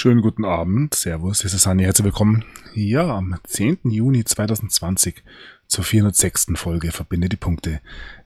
Schönen 0.00 0.22
guten 0.22 0.44
Abend, 0.44 0.94
Servus, 0.94 1.40
hier 1.40 1.52
ist 1.52 1.58
Sani, 1.58 1.82
herzlich 1.82 2.04
willkommen. 2.04 2.44
Ja, 2.72 3.16
am 3.16 3.34
10. 3.42 3.78
Juni 3.82 4.24
2020 4.24 5.24
zur 5.66 5.82
406. 5.82 6.52
Folge 6.54 6.92
Verbinde 6.92 7.28
die 7.28 7.34
Punkte. 7.34 7.80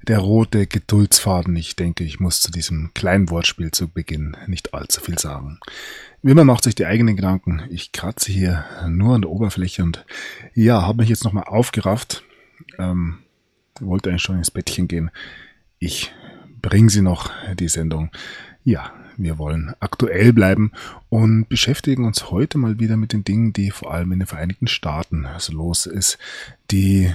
Der 0.07 0.19
rote 0.19 0.67
Geduldsfaden, 0.67 1.57
ich 1.57 1.75
denke, 1.75 2.05
ich 2.05 2.21
muss 2.21 2.43
zu 2.43 2.53
diesem 2.53 2.91
kleinen 2.93 3.31
Wortspiel 3.31 3.71
zu 3.71 3.89
Beginn 3.89 4.37
nicht 4.47 4.75
allzu 4.75 5.01
viel 5.01 5.19
sagen. 5.19 5.61
Wie 6.21 6.33
immer 6.33 6.45
macht 6.45 6.65
sich 6.65 6.75
die 6.75 6.85
eigenen 6.85 7.17
Gedanken. 7.17 7.63
Ich 7.71 7.93
kratze 7.93 8.31
hier 8.31 8.67
nur 8.91 9.15
an 9.15 9.23
der 9.23 9.31
Oberfläche 9.31 9.83
und 9.83 10.05
ja, 10.55 10.83
habe 10.83 10.99
mich 10.99 11.09
jetzt 11.09 11.25
nochmal 11.25 11.45
aufgerafft. 11.45 12.23
Ähm, 12.77 13.21
wollte 13.81 14.11
eigentlich 14.11 14.21
schon 14.21 14.37
ins 14.37 14.51
Bettchen 14.51 14.89
gehen. 14.89 15.11
Ich 15.79 16.13
bringe 16.61 16.91
sie 16.91 17.01
noch, 17.01 17.31
die 17.55 17.69
Sendung. 17.69 18.11
Ja, 18.63 18.93
wir 19.17 19.39
wollen 19.39 19.75
aktuell 19.81 20.33
bleiben 20.33 20.73
und 21.09 21.49
beschäftigen 21.49 22.05
uns 22.05 22.31
heute 22.31 22.59
mal 22.59 22.79
wieder 22.79 22.97
mit 22.97 23.13
den 23.13 23.25
Dingen, 23.25 23.53
die 23.53 23.71
vor 23.71 23.93
allem 23.93 24.13
in 24.13 24.21
den 24.21 24.27
Vereinigten 24.27 24.67
Staaten 24.67 25.27
so 25.39 25.53
los 25.53 25.87
ist. 25.87 26.19
Die 26.71 27.13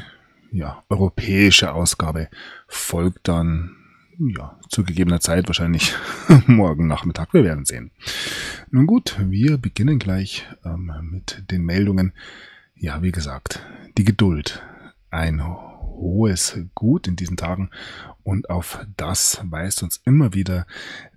ja, 0.52 0.84
europäische 0.90 1.74
Ausgabe 1.74 2.30
folgt 2.68 3.28
dann 3.28 3.76
ja, 4.20 4.60
zu 4.70 4.84
gegebener 4.84 5.20
Zeit 5.20 5.48
wahrscheinlich 5.48 5.94
morgen 6.48 6.88
Nachmittag. 6.88 7.34
Wir 7.34 7.44
werden 7.44 7.66
sehen. 7.66 7.92
Nun 8.72 8.88
gut, 8.88 9.16
wir 9.20 9.58
beginnen 9.58 10.00
gleich 10.00 10.48
ähm, 10.66 10.92
mit 11.12 11.44
den 11.52 11.64
Meldungen. 11.64 12.14
Ja, 12.76 13.02
wie 13.02 13.12
gesagt, 13.12 13.62
die 13.98 14.06
Geduld. 14.06 14.64
Ein 15.10 15.44
hohes 15.46 16.60
Gut 16.76 17.08
in 17.08 17.16
diesen 17.16 17.38
Tagen 17.38 17.70
und 18.24 18.50
auf 18.50 18.86
das 18.98 19.42
weist 19.44 19.84
uns 19.84 20.02
immer 20.06 20.34
wieder 20.34 20.68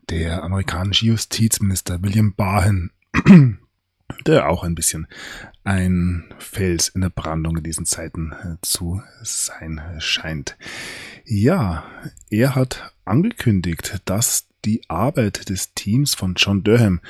der 0.09 0.43
amerikanische 0.43 1.06
Justizminister 1.06 2.03
William 2.03 2.34
Barr 2.34 2.73
der 4.27 4.48
auch 4.48 4.65
ein 4.65 4.75
bisschen 4.75 5.07
ein 5.65 6.25
Fels 6.39 6.89
in 6.89 7.01
der 7.01 7.11
Brandung 7.11 7.59
in 7.59 7.62
diesen 7.62 7.87
Zeiten 7.87 8.33
äh, 8.33 8.57
zu 8.62 9.03
sein 9.23 9.81
scheint. 9.98 10.57
Ja, 11.25 11.84
er 12.31 12.55
hat 12.55 12.95
angekündigt, 13.05 14.01
dass 14.05 14.48
die 14.65 14.83
Arbeit 14.89 15.48
des 15.48 15.75
Teams 15.75 16.14
von 16.14 16.35
John 16.37 16.64
Durham, 16.64 17.01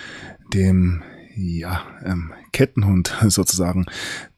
dem 0.53 1.03
ja, 1.35 1.87
ähm, 2.05 2.33
Kettenhund 2.53 3.15
sozusagen, 3.29 3.87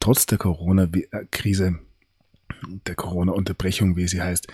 trotz 0.01 0.27
der 0.27 0.39
Corona-Krise 0.39 1.79
der 2.87 2.95
Corona-Unterbrechung, 2.95 3.97
wie 3.97 4.09
sie 4.09 4.23
heißt, 4.23 4.47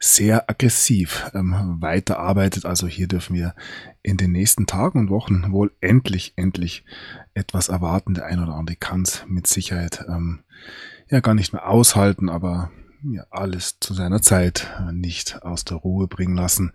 sehr 0.00 0.48
aggressiv 0.48 1.30
ähm, 1.34 1.78
weiterarbeitet. 1.80 2.66
Also 2.66 2.86
hier 2.86 3.08
dürfen 3.08 3.34
wir 3.34 3.54
in 4.02 4.16
den 4.16 4.32
nächsten 4.32 4.66
Tagen 4.66 5.00
und 5.00 5.10
Wochen 5.10 5.52
wohl 5.52 5.72
endlich, 5.80 6.34
endlich 6.36 6.84
etwas 7.34 7.68
erwarten. 7.68 8.14
Der 8.14 8.26
ein 8.26 8.40
oder 8.40 8.54
andere 8.54 8.76
kann 8.76 9.02
es 9.02 9.24
mit 9.26 9.46
Sicherheit 9.46 10.04
ähm, 10.08 10.40
ja 11.08 11.20
gar 11.20 11.34
nicht 11.34 11.52
mehr 11.52 11.68
aushalten, 11.68 12.28
aber 12.28 12.70
ja, 13.02 13.24
alles 13.30 13.78
zu 13.80 13.92
seiner 13.92 14.22
Zeit 14.22 14.70
nicht 14.92 15.42
aus 15.42 15.64
der 15.64 15.76
Ruhe 15.76 16.08
bringen 16.08 16.36
lassen. 16.36 16.72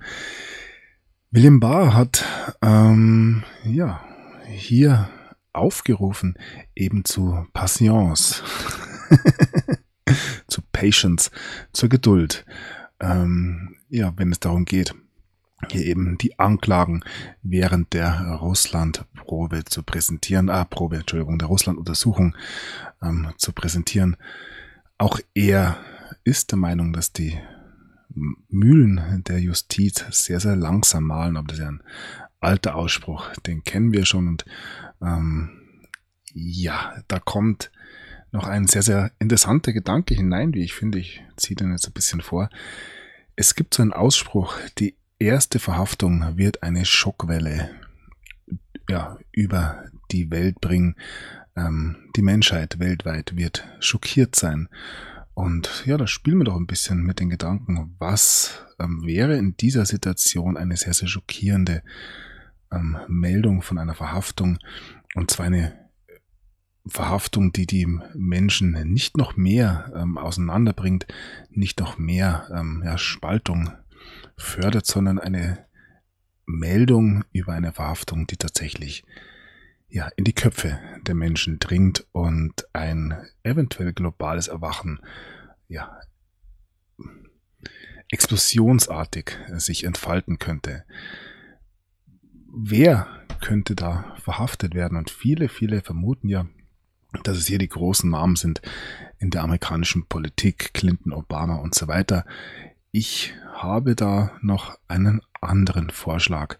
William 1.32 1.60
Barr 1.60 1.94
hat 1.94 2.26
ähm, 2.62 3.44
ja 3.64 4.02
hier 4.48 5.10
aufgerufen, 5.54 6.38
eben 6.76 7.06
zu 7.06 7.46
Patience. 7.54 8.44
Patience, 10.80 11.30
zur 11.74 11.90
Geduld. 11.90 12.46
Ähm, 13.02 13.76
ja, 13.90 14.14
wenn 14.16 14.32
es 14.32 14.40
darum 14.40 14.64
geht, 14.64 14.96
hier 15.70 15.86
eben 15.86 16.18
die 16.18 16.40
Anklagen 16.40 17.04
während 17.44 17.92
der 17.92 18.38
Russland-Probe 18.40 19.66
zu 19.66 19.84
präsentieren, 19.84 20.50
ah, 20.50 20.64
Probe, 20.64 20.98
Entschuldigung, 20.98 21.38
der 21.38 21.50
Russland-Untersuchung 21.50 22.36
ähm, 23.02 23.34
zu 23.38 23.52
präsentieren. 23.52 24.16
Auch 24.98 25.20
er 25.34 25.78
ist 26.24 26.52
der 26.52 26.58
Meinung, 26.58 26.94
dass 26.94 27.12
die 27.12 27.38
Mühlen 28.48 29.24
der 29.28 29.40
Justiz 29.40 30.06
sehr, 30.12 30.40
sehr 30.40 30.56
langsam 30.56 31.04
malen, 31.04 31.36
aber 31.36 31.48
das 31.48 31.58
ist 31.58 31.64
ja 31.64 31.70
ein 31.70 31.84
alter 32.40 32.76
Ausspruch, 32.76 33.30
den 33.46 33.66
kennen 33.66 33.92
wir 33.92 34.06
schon 34.06 34.30
und 34.30 34.46
ähm, 35.02 35.50
ja, 36.34 37.04
da 37.10 37.20
kommt 37.20 37.70
noch 38.32 38.48
ein 38.48 38.68
sehr, 38.68 38.84
sehr 38.84 39.12
interessanter 39.20 39.74
Gedanke 39.74 40.14
hinein, 40.14 40.54
wie 40.54 40.64
ich 40.64 40.74
finde. 40.74 41.00
Ich 41.00 41.24
ziehe 41.36 41.56
den 41.56 41.72
jetzt 41.72 41.88
ein 41.88 41.94
bisschen 41.94 42.22
vor. 42.22 42.50
Es 43.36 43.56
gibt 43.56 43.74
so 43.74 43.82
einen 43.82 43.94
Ausspruch, 43.94 44.56
die 44.78 44.96
erste 45.18 45.60
Verhaftung 45.60 46.38
wird 46.38 46.64
eine 46.64 46.86
Schockwelle 46.86 47.70
ja, 48.90 49.18
über 49.32 49.86
die 50.12 50.32
Welt 50.32 50.60
bringen. 50.62 50.96
Ähm, 51.56 51.98
die 52.16 52.22
Menschheit 52.22 52.80
weltweit 52.80 53.36
wird 53.36 53.68
schockiert 53.80 54.36
sein. 54.36 54.70
Und 55.34 55.84
ja, 55.86 55.98
da 55.98 56.08
spielen 56.08 56.40
wir 56.40 56.46
doch 56.46 56.58
ein 56.58 56.68
bisschen 56.68 57.04
mit 57.04 57.20
den 57.20 57.30
Gedanken, 57.30 57.96
was 58.00 58.62
ähm, 58.80 59.06
wäre 59.06 59.38
in 59.38 59.56
dieser 59.56 59.86
Situation 59.86 60.58
eine 60.58 60.76
sehr, 60.76 60.94
sehr 60.94 61.08
schockierende 61.08 61.82
ähm, 62.72 62.98
Meldung 63.08 63.62
von 63.62 63.78
einer 63.78 63.96
Verhaftung. 63.96 64.60
Und 65.16 65.32
zwar 65.32 65.46
eine 65.46 65.89
Verhaftung, 66.90 67.52
die 67.52 67.66
die 67.66 67.88
Menschen 68.14 68.72
nicht 68.92 69.18
noch 69.18 69.36
mehr 69.36 69.92
ähm, 69.96 70.18
auseinanderbringt, 70.18 71.08
nicht 71.50 71.80
noch 71.80 71.98
mehr 71.98 72.50
ähm, 72.54 72.84
ja, 72.86 72.98
Spaltung 72.98 73.72
fördert, 74.38 74.86
sondern 74.86 75.20
eine 75.20 75.66
Meldung 76.46 77.24
über 77.32 77.54
eine 77.54 77.74
Verhaftung, 77.74 78.28
die 78.28 78.38
tatsächlich 78.38 79.04
ja, 79.88 80.08
in 80.16 80.24
die 80.24 80.34
Köpfe 80.34 80.80
der 81.08 81.16
Menschen 81.16 81.60
dringt 81.60 82.06
und 82.12 82.68
ein 82.74 83.16
eventuell 83.44 83.94
globales 83.94 84.48
Erwachen 84.48 85.00
ja, 85.68 86.00
explosionsartig 88.10 89.38
sich 89.58 89.84
entfalten 89.84 90.40
könnte. 90.40 90.84
Wer 92.52 93.08
könnte 93.42 93.76
da 93.76 94.16
verhaftet 94.18 94.74
werden? 94.74 94.98
Und 94.98 95.12
viele, 95.12 95.50
viele 95.50 95.82
vermuten 95.82 96.28
ja, 96.28 96.48
dass 97.24 97.38
es 97.38 97.48
hier 97.48 97.58
die 97.58 97.70
großen 97.70 98.10
Namen 98.10 98.36
sind 98.36 98.62
in 99.18 99.30
der 99.30 99.44
amerikanischen 99.44 100.06
Politik, 100.06 100.74
Clinton, 100.74 101.14
Obama 101.14 101.56
und 101.56 101.76
so 101.76 101.88
weiter. 101.88 102.26
Ich 102.92 103.34
habe 103.54 103.96
da 103.96 104.32
noch 104.42 104.78
einen 104.88 105.22
anderen 105.42 105.90
Vorschlag. 105.90 106.58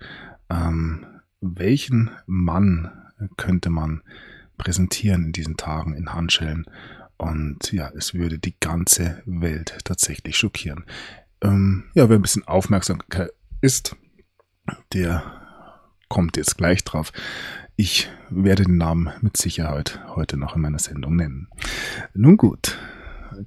Ähm, 0.50 1.06
welchen 1.42 2.12
Mann 2.26 2.92
könnte 3.38 3.70
man 3.70 4.02
präsentieren 4.58 5.26
in 5.26 5.32
diesen 5.32 5.58
Tagen 5.58 5.94
in 5.94 6.14
Handschellen? 6.14 6.66
Und 7.18 7.72
ja, 7.72 7.90
es 7.96 8.14
würde 8.14 8.40
die 8.40 8.56
ganze 8.60 9.22
Welt 9.26 9.78
tatsächlich 9.84 10.38
schockieren. 10.38 10.86
Ähm, 11.42 11.86
ja, 11.94 12.10
wer 12.10 12.18
ein 12.18 12.22
bisschen 12.22 12.48
Aufmerksamkeit 12.48 13.32
ist, 13.62 13.96
der 14.94 15.24
kommt 16.08 16.38
jetzt 16.38 16.58
gleich 16.58 16.84
drauf. 16.84 17.12
Ich 17.82 18.10
werde 18.30 18.66
den 18.66 18.76
Namen 18.76 19.10
mit 19.22 19.38
Sicherheit 19.38 20.02
heute 20.14 20.36
noch 20.36 20.54
in 20.58 20.62
meiner 20.62 20.80
Sendung 20.80 21.16
nennen. 21.16 21.48
Nun 22.14 22.36
gut, 22.36 22.78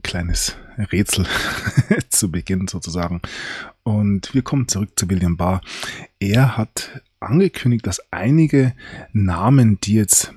kleines 0.03 0.57
Rätsel 0.91 1.27
zu 2.09 2.31
Beginn 2.31 2.67
sozusagen. 2.67 3.21
Und 3.83 4.33
wir 4.33 4.41
kommen 4.41 4.69
zurück 4.69 4.93
zu 4.97 5.11
William 5.11 5.37
Barr. 5.37 5.61
Er 6.19 6.57
hat 6.57 7.03
angekündigt, 7.21 7.87
dass 7.87 8.01
einige 8.11 8.73
Namen, 9.13 9.79
die 9.83 9.97
jetzt 9.97 10.33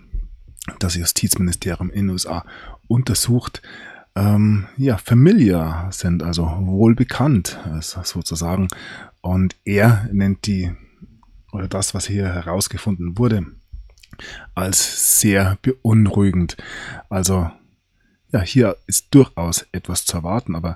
das 0.80 0.96
Justizministerium 0.96 1.90
in 1.90 2.08
den 2.08 2.10
USA 2.10 2.44
untersucht, 2.90 3.62
ähm, 4.14 4.66
ja, 4.76 4.98
familiar 4.98 5.90
sind, 5.94 6.22
also 6.22 6.44
wohl 6.64 6.96
bekannt 6.96 7.58
sozusagen. 7.80 8.68
Und 9.22 9.56
er 9.64 10.10
nennt 10.12 10.48
die, 10.48 10.74
oder 11.54 11.70
das, 11.70 11.94
was 11.94 12.08
hier 12.08 12.28
herausgefunden 12.28 13.18
wurde, 13.18 13.46
als 14.54 15.20
sehr 15.22 15.58
beunruhigend. 15.62 16.58
Also 17.10 17.50
ja, 18.32 18.42
hier 18.42 18.78
ist 18.88 19.08
durchaus 19.12 19.66
etwas 19.72 20.06
zu 20.06 20.18
erwarten, 20.18 20.56
aber 20.56 20.76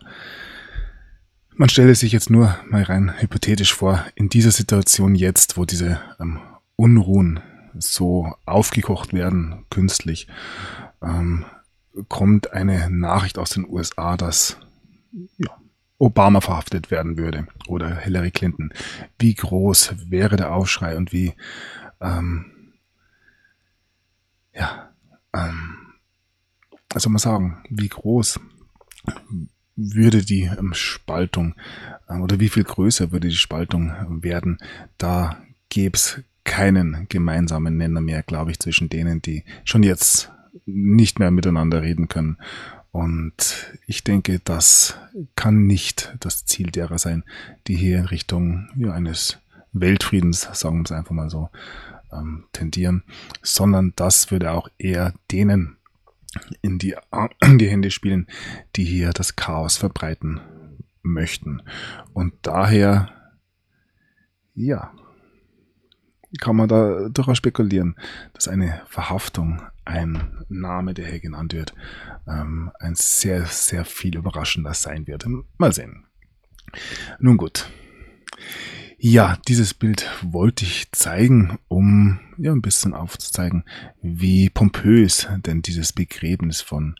man 1.55 1.67
stelle 1.67 1.93
sich 1.93 2.13
jetzt 2.13 2.29
nur 2.29 2.57
mal 2.69 2.83
rein 2.83 3.13
hypothetisch 3.19 3.73
vor, 3.73 4.05
in 4.15 4.29
dieser 4.29 4.51
Situation 4.51 5.13
jetzt, 5.13 5.57
wo 5.57 5.65
diese 5.65 5.99
ähm, 6.19 6.39
Unruhen 6.77 7.41
so 7.77 8.33
aufgekocht 8.45 9.13
werden, 9.13 9.65
künstlich, 9.69 10.27
ähm, 11.01 11.45
kommt 12.07 12.53
eine 12.53 12.89
Nachricht 12.89 13.37
aus 13.37 13.49
den 13.49 13.67
USA, 13.67 14.15
dass 14.15 14.57
ja, 15.37 15.49
Obama 15.97 16.39
verhaftet 16.39 16.91
werden 16.91 17.17
würde 17.17 17.45
oder 17.67 17.93
Hillary 17.93 18.31
Clinton. 18.31 18.71
Wie 19.17 19.33
groß 19.33 19.95
wäre 20.09 20.37
der 20.37 20.53
Aufschrei 20.53 20.95
und 20.95 21.11
wie 21.11 21.33
ähm, 21.99 22.45
ja, 24.53 24.93
ähm, 25.33 25.77
was 26.89 27.03
soll 27.03 27.17
sagen, 27.19 27.63
wie 27.69 27.89
groß 27.89 28.39
würde 29.75 30.23
die 30.23 30.43
ähm, 30.43 30.73
Spaltung 30.73 31.55
äh, 32.07 32.17
oder 32.17 32.39
wie 32.39 32.49
viel 32.49 32.63
größer 32.63 33.11
würde 33.11 33.29
die 33.29 33.35
Spaltung 33.35 33.93
werden, 34.21 34.57
da 34.97 35.41
gäbe 35.69 35.95
es 35.95 36.21
keinen 36.43 37.07
gemeinsamen 37.09 37.77
Nenner 37.77 38.01
mehr, 38.01 38.23
glaube 38.23 38.51
ich, 38.51 38.59
zwischen 38.59 38.89
denen, 38.89 39.21
die 39.21 39.43
schon 39.63 39.83
jetzt 39.83 40.31
nicht 40.65 41.19
mehr 41.19 41.31
miteinander 41.31 41.81
reden 41.81 42.07
können. 42.07 42.37
Und 42.91 43.77
ich 43.85 44.03
denke, 44.03 44.39
das 44.43 44.97
kann 45.35 45.67
nicht 45.67 46.15
das 46.19 46.45
Ziel 46.45 46.71
derer 46.71 46.97
sein, 46.97 47.23
die 47.67 47.75
hier 47.75 47.99
in 47.99 48.05
Richtung 48.05 48.69
ja, 48.75 48.93
eines 48.93 49.37
Weltfriedens, 49.73 50.49
sagen 50.53 50.79
wir 50.79 50.85
es 50.85 50.91
einfach 50.91 51.11
mal 51.11 51.29
so, 51.29 51.49
ähm, 52.11 52.45
tendieren, 52.53 53.03
sondern 53.41 53.93
das 53.95 54.31
würde 54.31 54.51
auch 54.51 54.69
eher 54.77 55.13
denen 55.31 55.77
in 56.61 56.77
die, 56.77 56.95
in 57.41 57.57
die 57.57 57.69
Hände 57.69 57.91
spielen, 57.91 58.27
die 58.75 58.85
hier 58.85 59.11
das 59.11 59.35
Chaos 59.35 59.77
verbreiten 59.77 60.41
möchten. 61.01 61.61
Und 62.13 62.33
daher, 62.43 63.09
ja, 64.53 64.93
kann 66.39 66.55
man 66.55 66.69
da 66.69 67.09
durchaus 67.09 67.37
spekulieren, 67.37 67.95
dass 68.33 68.47
eine 68.47 68.81
Verhaftung, 68.87 69.63
ein 69.85 70.45
Name, 70.47 70.93
der 70.93 71.07
hier 71.07 71.19
genannt 71.19 71.53
wird, 71.53 71.73
ähm, 72.27 72.71
ein 72.79 72.93
sehr, 72.95 73.45
sehr 73.47 73.85
viel 73.85 74.15
überraschender 74.15 74.75
sein 74.75 75.07
wird. 75.07 75.25
Mal 75.57 75.73
sehen. 75.73 76.05
Nun 77.19 77.37
gut. 77.37 77.67
Ja, 79.01 79.37
dieses 79.47 79.73
Bild 79.73 80.09
wollte 80.21 80.65
ich 80.65 80.91
zeigen, 80.91 81.57
um 81.69 82.19
ja 82.37 82.51
ein 82.51 82.61
bisschen 82.61 82.93
aufzuzeigen, 82.93 83.63
wie 84.01 84.49
pompös 84.49 85.25
denn 85.37 85.61
dieses 85.61 85.93
Begräbnis 85.93 86.59
von 86.59 86.95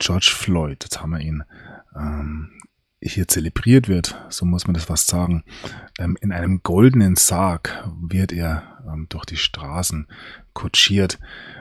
George 0.00 0.32
Floyd, 0.34 0.82
jetzt 0.82 1.00
haben 1.00 1.10
wir 1.10 1.20
ihn, 1.20 1.44
ähm, 1.94 2.50
hier 3.00 3.28
zelebriert 3.28 3.86
wird, 3.86 4.20
so 4.30 4.44
muss 4.44 4.66
man 4.66 4.74
das 4.74 4.86
fast 4.86 5.06
sagen. 5.06 5.44
Ähm, 6.00 6.18
in 6.20 6.32
einem 6.32 6.64
goldenen 6.64 7.14
Sarg 7.14 7.88
wird 8.00 8.32
er 8.32 8.82
ähm, 8.92 9.06
durch 9.08 9.24
die 9.24 9.36
Straßen 9.36 10.08
kutschiert. 10.54 11.20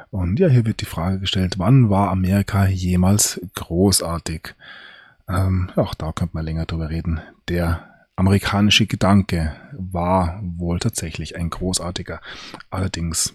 Und 0.09 0.39
ja, 0.39 0.47
hier 0.47 0.65
wird 0.65 0.81
die 0.81 0.85
Frage 0.85 1.19
gestellt, 1.19 1.59
wann 1.59 1.91
war 1.91 2.09
Amerika 2.09 2.65
jemals 2.65 3.39
großartig? 3.53 4.55
Ähm, 5.29 5.69
auch 5.75 5.93
da 5.93 6.11
könnte 6.13 6.35
man 6.35 6.45
länger 6.45 6.65
drüber 6.65 6.89
reden. 6.89 7.21
Der 7.47 7.90
amerikanische 8.21 8.85
Gedanke 8.85 9.55
war 9.73 10.39
wohl 10.43 10.77
tatsächlich 10.77 11.35
ein 11.35 11.49
großartiger. 11.49 12.21
Allerdings 12.69 13.33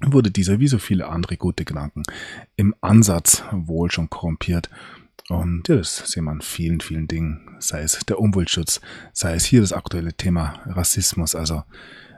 wurde 0.00 0.30
dieser 0.30 0.58
wie 0.58 0.68
so 0.68 0.78
viele 0.78 1.08
andere 1.08 1.36
gute 1.36 1.66
Gedanken 1.66 2.02
im 2.56 2.74
Ansatz 2.80 3.44
wohl 3.52 3.90
schon 3.90 4.08
korrumpiert. 4.08 4.70
Und 5.28 5.68
ja, 5.68 5.76
das 5.76 6.10
sehen 6.10 6.24
wir 6.24 6.30
an 6.30 6.40
vielen, 6.40 6.80
vielen 6.80 7.08
Dingen, 7.08 7.56
sei 7.58 7.82
es 7.82 7.98
der 8.06 8.18
Umweltschutz, 8.18 8.80
sei 9.12 9.34
es 9.34 9.44
hier 9.44 9.60
das 9.60 9.74
aktuelle 9.74 10.14
Thema 10.14 10.60
Rassismus, 10.64 11.34
also 11.34 11.64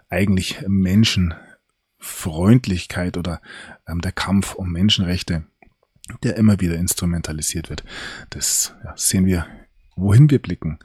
eigentlich 0.08 0.62
Menschenfreundlichkeit 0.68 3.16
oder 3.16 3.42
ähm, 3.88 4.02
der 4.02 4.12
Kampf 4.12 4.54
um 4.54 4.70
Menschenrechte, 4.70 5.46
der 6.22 6.36
immer 6.36 6.60
wieder 6.60 6.76
instrumentalisiert 6.76 7.70
wird. 7.70 7.82
Das 8.30 8.72
ja, 8.84 8.94
sehen 8.96 9.26
wir, 9.26 9.46
wohin 9.96 10.30
wir 10.30 10.40
blicken. 10.40 10.78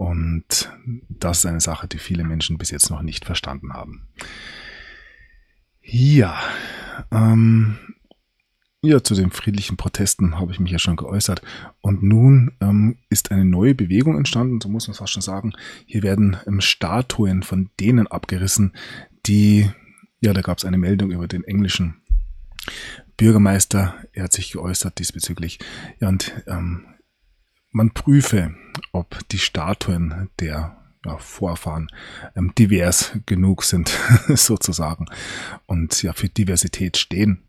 Und 0.00 0.72
das 1.10 1.40
ist 1.40 1.46
eine 1.46 1.60
Sache, 1.60 1.86
die 1.86 1.98
viele 1.98 2.24
Menschen 2.24 2.56
bis 2.56 2.70
jetzt 2.70 2.88
noch 2.88 3.02
nicht 3.02 3.26
verstanden 3.26 3.74
haben. 3.74 4.08
Ja, 5.82 6.40
ähm, 7.10 7.76
ja, 8.80 9.02
zu 9.02 9.14
den 9.14 9.30
friedlichen 9.30 9.76
Protesten 9.76 10.38
habe 10.38 10.52
ich 10.52 10.58
mich 10.58 10.72
ja 10.72 10.78
schon 10.78 10.96
geäußert. 10.96 11.42
Und 11.82 12.02
nun 12.02 12.52
ähm, 12.62 12.96
ist 13.10 13.30
eine 13.30 13.44
neue 13.44 13.74
Bewegung 13.74 14.16
entstanden, 14.16 14.62
so 14.62 14.70
muss 14.70 14.88
man 14.88 14.94
fast 14.94 15.12
schon 15.12 15.20
sagen. 15.20 15.52
Hier 15.84 16.02
werden 16.02 16.38
ähm, 16.46 16.62
Statuen 16.62 17.42
von 17.42 17.68
denen 17.78 18.06
abgerissen, 18.06 18.72
die, 19.26 19.70
ja, 20.22 20.32
da 20.32 20.40
gab 20.40 20.56
es 20.56 20.64
eine 20.64 20.78
Meldung 20.78 21.10
über 21.10 21.28
den 21.28 21.44
englischen 21.44 22.00
Bürgermeister. 23.18 23.96
Er 24.14 24.24
hat 24.24 24.32
sich 24.32 24.52
geäußert 24.52 24.98
diesbezüglich. 24.98 25.58
Ja, 26.00 26.08
und 26.08 26.32
ähm, 26.46 26.86
man 27.70 27.90
prüfe, 27.90 28.54
ob 28.92 29.18
die 29.28 29.38
Statuen 29.38 30.30
der 30.40 30.76
ja, 31.04 31.18
Vorfahren 31.18 31.88
ähm, 32.36 32.52
divers 32.56 33.12
genug 33.26 33.64
sind, 33.64 33.88
sozusagen, 34.28 35.06
und 35.66 36.02
ja 36.02 36.12
für 36.12 36.28
Diversität 36.28 36.96
stehen. 36.96 37.42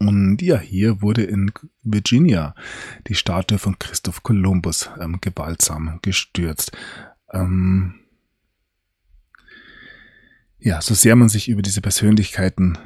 Und 0.00 0.42
ja, 0.42 0.58
hier 0.58 1.02
wurde 1.02 1.22
in 1.22 1.52
Virginia 1.82 2.54
die 3.06 3.14
Statue 3.14 3.58
von 3.58 3.78
Christoph 3.78 4.22
Kolumbus 4.22 4.90
ähm, 5.00 5.18
gewaltsam 5.20 6.00
gestürzt. 6.02 6.76
Ähm, 7.32 7.94
ja, 10.58 10.82
so 10.82 10.94
sehr 10.94 11.14
man 11.14 11.28
sich 11.28 11.48
über 11.48 11.62
diese 11.62 11.80
Persönlichkeiten 11.80 12.76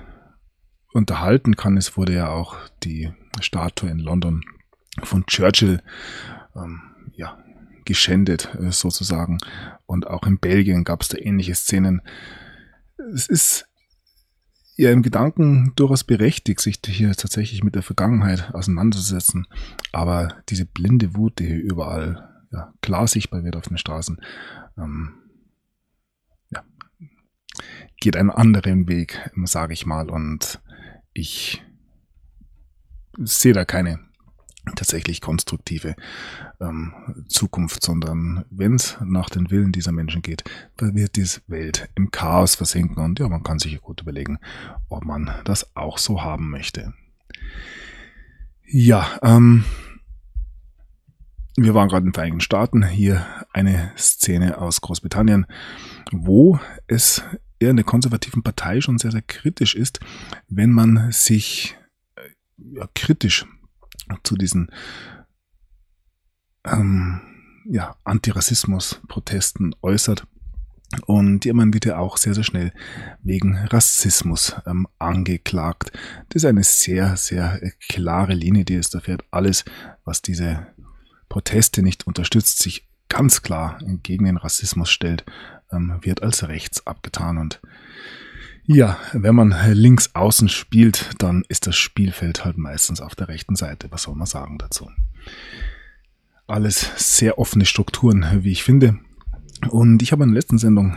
unterhalten 0.92 1.56
kann, 1.56 1.78
es 1.78 1.96
wurde 1.96 2.14
ja 2.14 2.28
auch 2.28 2.56
die 2.82 3.10
Statue 3.40 3.88
in 3.88 3.98
London 3.98 4.44
von 5.02 5.24
Churchill 5.24 5.82
ähm, 6.56 6.80
ja, 7.14 7.38
geschändet 7.84 8.54
äh, 8.54 8.72
sozusagen. 8.72 9.38
Und 9.86 10.06
auch 10.06 10.26
in 10.26 10.38
Belgien 10.38 10.84
gab 10.84 11.02
es 11.02 11.08
da 11.08 11.18
ähnliche 11.18 11.54
Szenen. 11.54 12.02
Es 13.14 13.28
ist 13.28 13.68
ja 14.76 14.90
im 14.90 15.02
Gedanken 15.02 15.72
durchaus 15.76 16.04
berechtigt, 16.04 16.60
sich 16.60 16.80
hier 16.84 17.12
tatsächlich 17.12 17.62
mit 17.62 17.74
der 17.74 17.82
Vergangenheit 17.82 18.54
auseinanderzusetzen. 18.54 19.46
Aber 19.92 20.36
diese 20.48 20.66
blinde 20.66 21.14
Wut, 21.14 21.38
die 21.38 21.46
hier 21.46 21.62
überall 21.62 22.28
ja, 22.50 22.72
klar 22.80 23.06
sichtbar 23.06 23.44
wird 23.44 23.56
auf 23.56 23.68
den 23.68 23.78
Straßen, 23.78 24.20
ähm, 24.78 25.14
ja, 26.50 26.64
geht 28.00 28.16
einen 28.16 28.30
anderen 28.30 28.88
Weg, 28.88 29.30
sage 29.44 29.72
ich 29.72 29.86
mal. 29.86 30.10
Und 30.10 30.60
ich 31.12 31.62
sehe 33.18 33.52
da 33.52 33.64
keine 33.64 33.98
tatsächlich 34.76 35.20
konstruktive 35.20 35.96
ähm, 36.60 36.92
Zukunft, 37.28 37.82
sondern 37.82 38.44
wenn 38.50 38.76
es 38.76 38.96
nach 39.04 39.28
den 39.28 39.50
Willen 39.50 39.72
dieser 39.72 39.92
Menschen 39.92 40.22
geht, 40.22 40.44
dann 40.76 40.94
wird 40.94 41.16
diese 41.16 41.40
Welt 41.48 41.88
im 41.94 42.10
Chaos 42.10 42.54
versinken 42.54 43.02
und 43.02 43.18
ja, 43.18 43.28
man 43.28 43.42
kann 43.42 43.58
sich 43.58 43.80
gut 43.80 44.02
überlegen, 44.02 44.38
ob 44.88 45.04
man 45.04 45.30
das 45.44 45.76
auch 45.76 45.98
so 45.98 46.22
haben 46.22 46.50
möchte. 46.50 46.94
Ja, 48.64 49.18
ähm, 49.22 49.64
wir 51.56 51.74
waren 51.74 51.88
gerade 51.88 52.04
in 52.04 52.08
den 52.08 52.14
Vereinigten 52.14 52.40
Staaten, 52.40 52.86
hier 52.86 53.26
eine 53.52 53.92
Szene 53.98 54.58
aus 54.58 54.80
Großbritannien, 54.80 55.46
wo 56.12 56.58
es 56.86 57.22
eher 57.58 57.70
in 57.70 57.76
der 57.76 57.84
konservativen 57.84 58.42
Partei 58.42 58.80
schon 58.80 58.98
sehr, 58.98 59.10
sehr 59.10 59.22
kritisch 59.22 59.74
ist, 59.74 60.00
wenn 60.48 60.70
man 60.70 61.10
sich 61.12 61.76
äh, 62.16 62.20
ja, 62.78 62.88
kritisch 62.94 63.44
zu 64.22 64.36
diesen 64.36 64.70
ähm, 66.64 67.20
ja, 67.64 67.96
Antirassismus-Protesten 68.04 69.74
äußert. 69.82 70.26
Und 71.06 71.46
jemand 71.46 71.72
wird 71.72 71.86
ja 71.86 71.98
auch 71.98 72.18
sehr, 72.18 72.34
sehr 72.34 72.44
schnell 72.44 72.72
wegen 73.22 73.56
Rassismus 73.56 74.56
ähm, 74.66 74.86
angeklagt. 74.98 75.90
Das 76.28 76.42
ist 76.42 76.48
eine 76.48 76.64
sehr, 76.64 77.16
sehr 77.16 77.60
klare 77.88 78.34
Linie, 78.34 78.64
die 78.64 78.74
es 78.74 78.90
da 78.90 79.00
fährt. 79.00 79.24
Alles, 79.30 79.64
was 80.04 80.20
diese 80.20 80.66
Proteste 81.30 81.82
nicht 81.82 82.06
unterstützt, 82.06 82.58
sich 82.58 82.88
ganz 83.08 83.42
klar 83.42 83.78
gegen 84.02 84.26
den 84.26 84.36
Rassismus 84.36 84.90
stellt, 84.90 85.24
ähm, 85.70 85.98
wird 86.02 86.22
als 86.22 86.46
rechts 86.48 86.86
abgetan. 86.86 87.38
Und 87.38 87.62
ja, 88.64 88.98
wenn 89.12 89.34
man 89.34 89.54
links 89.72 90.14
außen 90.14 90.48
spielt, 90.48 91.10
dann 91.18 91.44
ist 91.48 91.66
das 91.66 91.76
Spielfeld 91.76 92.44
halt 92.44 92.58
meistens 92.58 93.00
auf 93.00 93.14
der 93.14 93.28
rechten 93.28 93.56
Seite. 93.56 93.90
Was 93.90 94.04
soll 94.04 94.14
man 94.14 94.26
sagen 94.26 94.58
dazu? 94.58 94.90
Alles 96.46 96.90
sehr 96.96 97.38
offene 97.38 97.64
Strukturen, 97.64 98.44
wie 98.44 98.52
ich 98.52 98.62
finde. 98.62 98.98
Und 99.70 100.02
ich 100.02 100.12
habe 100.12 100.24
in 100.24 100.30
der 100.30 100.36
letzten 100.36 100.58
Sendung 100.58 100.96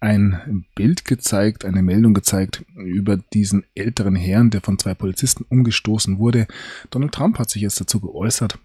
ein 0.00 0.66
Bild 0.74 1.04
gezeigt, 1.04 1.64
eine 1.64 1.82
Meldung 1.82 2.12
gezeigt 2.12 2.64
über 2.76 3.16
diesen 3.16 3.64
älteren 3.74 4.16
Herrn, 4.16 4.50
der 4.50 4.60
von 4.60 4.78
zwei 4.78 4.94
Polizisten 4.94 5.46
umgestoßen 5.48 6.18
wurde. 6.18 6.46
Donald 6.90 7.12
Trump 7.12 7.38
hat 7.38 7.50
sich 7.50 7.62
jetzt 7.62 7.80
dazu 7.80 8.00
geäußert. 8.00 8.58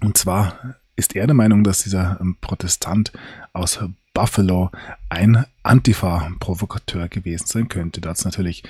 Und 0.00 0.16
zwar 0.16 0.76
ist 0.96 1.14
er 1.14 1.26
der 1.26 1.34
Meinung, 1.34 1.62
dass 1.62 1.82
dieser 1.82 2.20
Protestant 2.40 3.12
aus 3.52 3.80
Buffalo 4.14 4.70
ein 5.08 5.46
Antifa-Provokateur 5.62 7.08
gewesen 7.08 7.46
sein 7.46 7.68
könnte. 7.68 8.00
Da 8.00 8.10
hat 8.10 8.18
es 8.18 8.24
natürlich, 8.24 8.62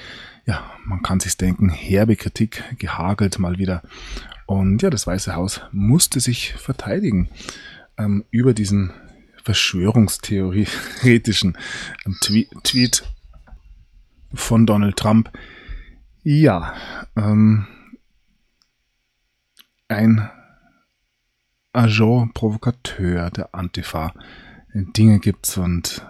ja, 0.46 0.64
man 0.84 1.02
kann 1.02 1.20
sich 1.20 1.36
denken, 1.36 1.68
herbe 1.68 2.16
Kritik 2.16 2.64
gehagelt 2.78 3.38
mal 3.38 3.58
wieder. 3.58 3.82
Und 4.46 4.80
ja, 4.82 4.90
das 4.90 5.06
Weiße 5.06 5.34
Haus 5.34 5.60
musste 5.72 6.20
sich 6.20 6.54
verteidigen 6.54 7.28
ähm, 7.98 8.24
über 8.30 8.54
diesen 8.54 8.92
verschwörungstheoretischen 9.42 11.58
ähm, 12.06 12.16
Tweet, 12.20 12.48
Tweet 12.62 13.02
von 14.34 14.66
Donald 14.66 14.96
Trump. 14.96 15.30
Ja, 16.22 16.74
ähm, 17.16 17.66
ein 19.88 20.30
Agent 21.72 22.34
Provokateur 22.34 23.30
der 23.30 23.54
Antifa 23.54 24.12
Dinge 24.74 25.18
gibt 25.18 25.56
und 25.58 26.04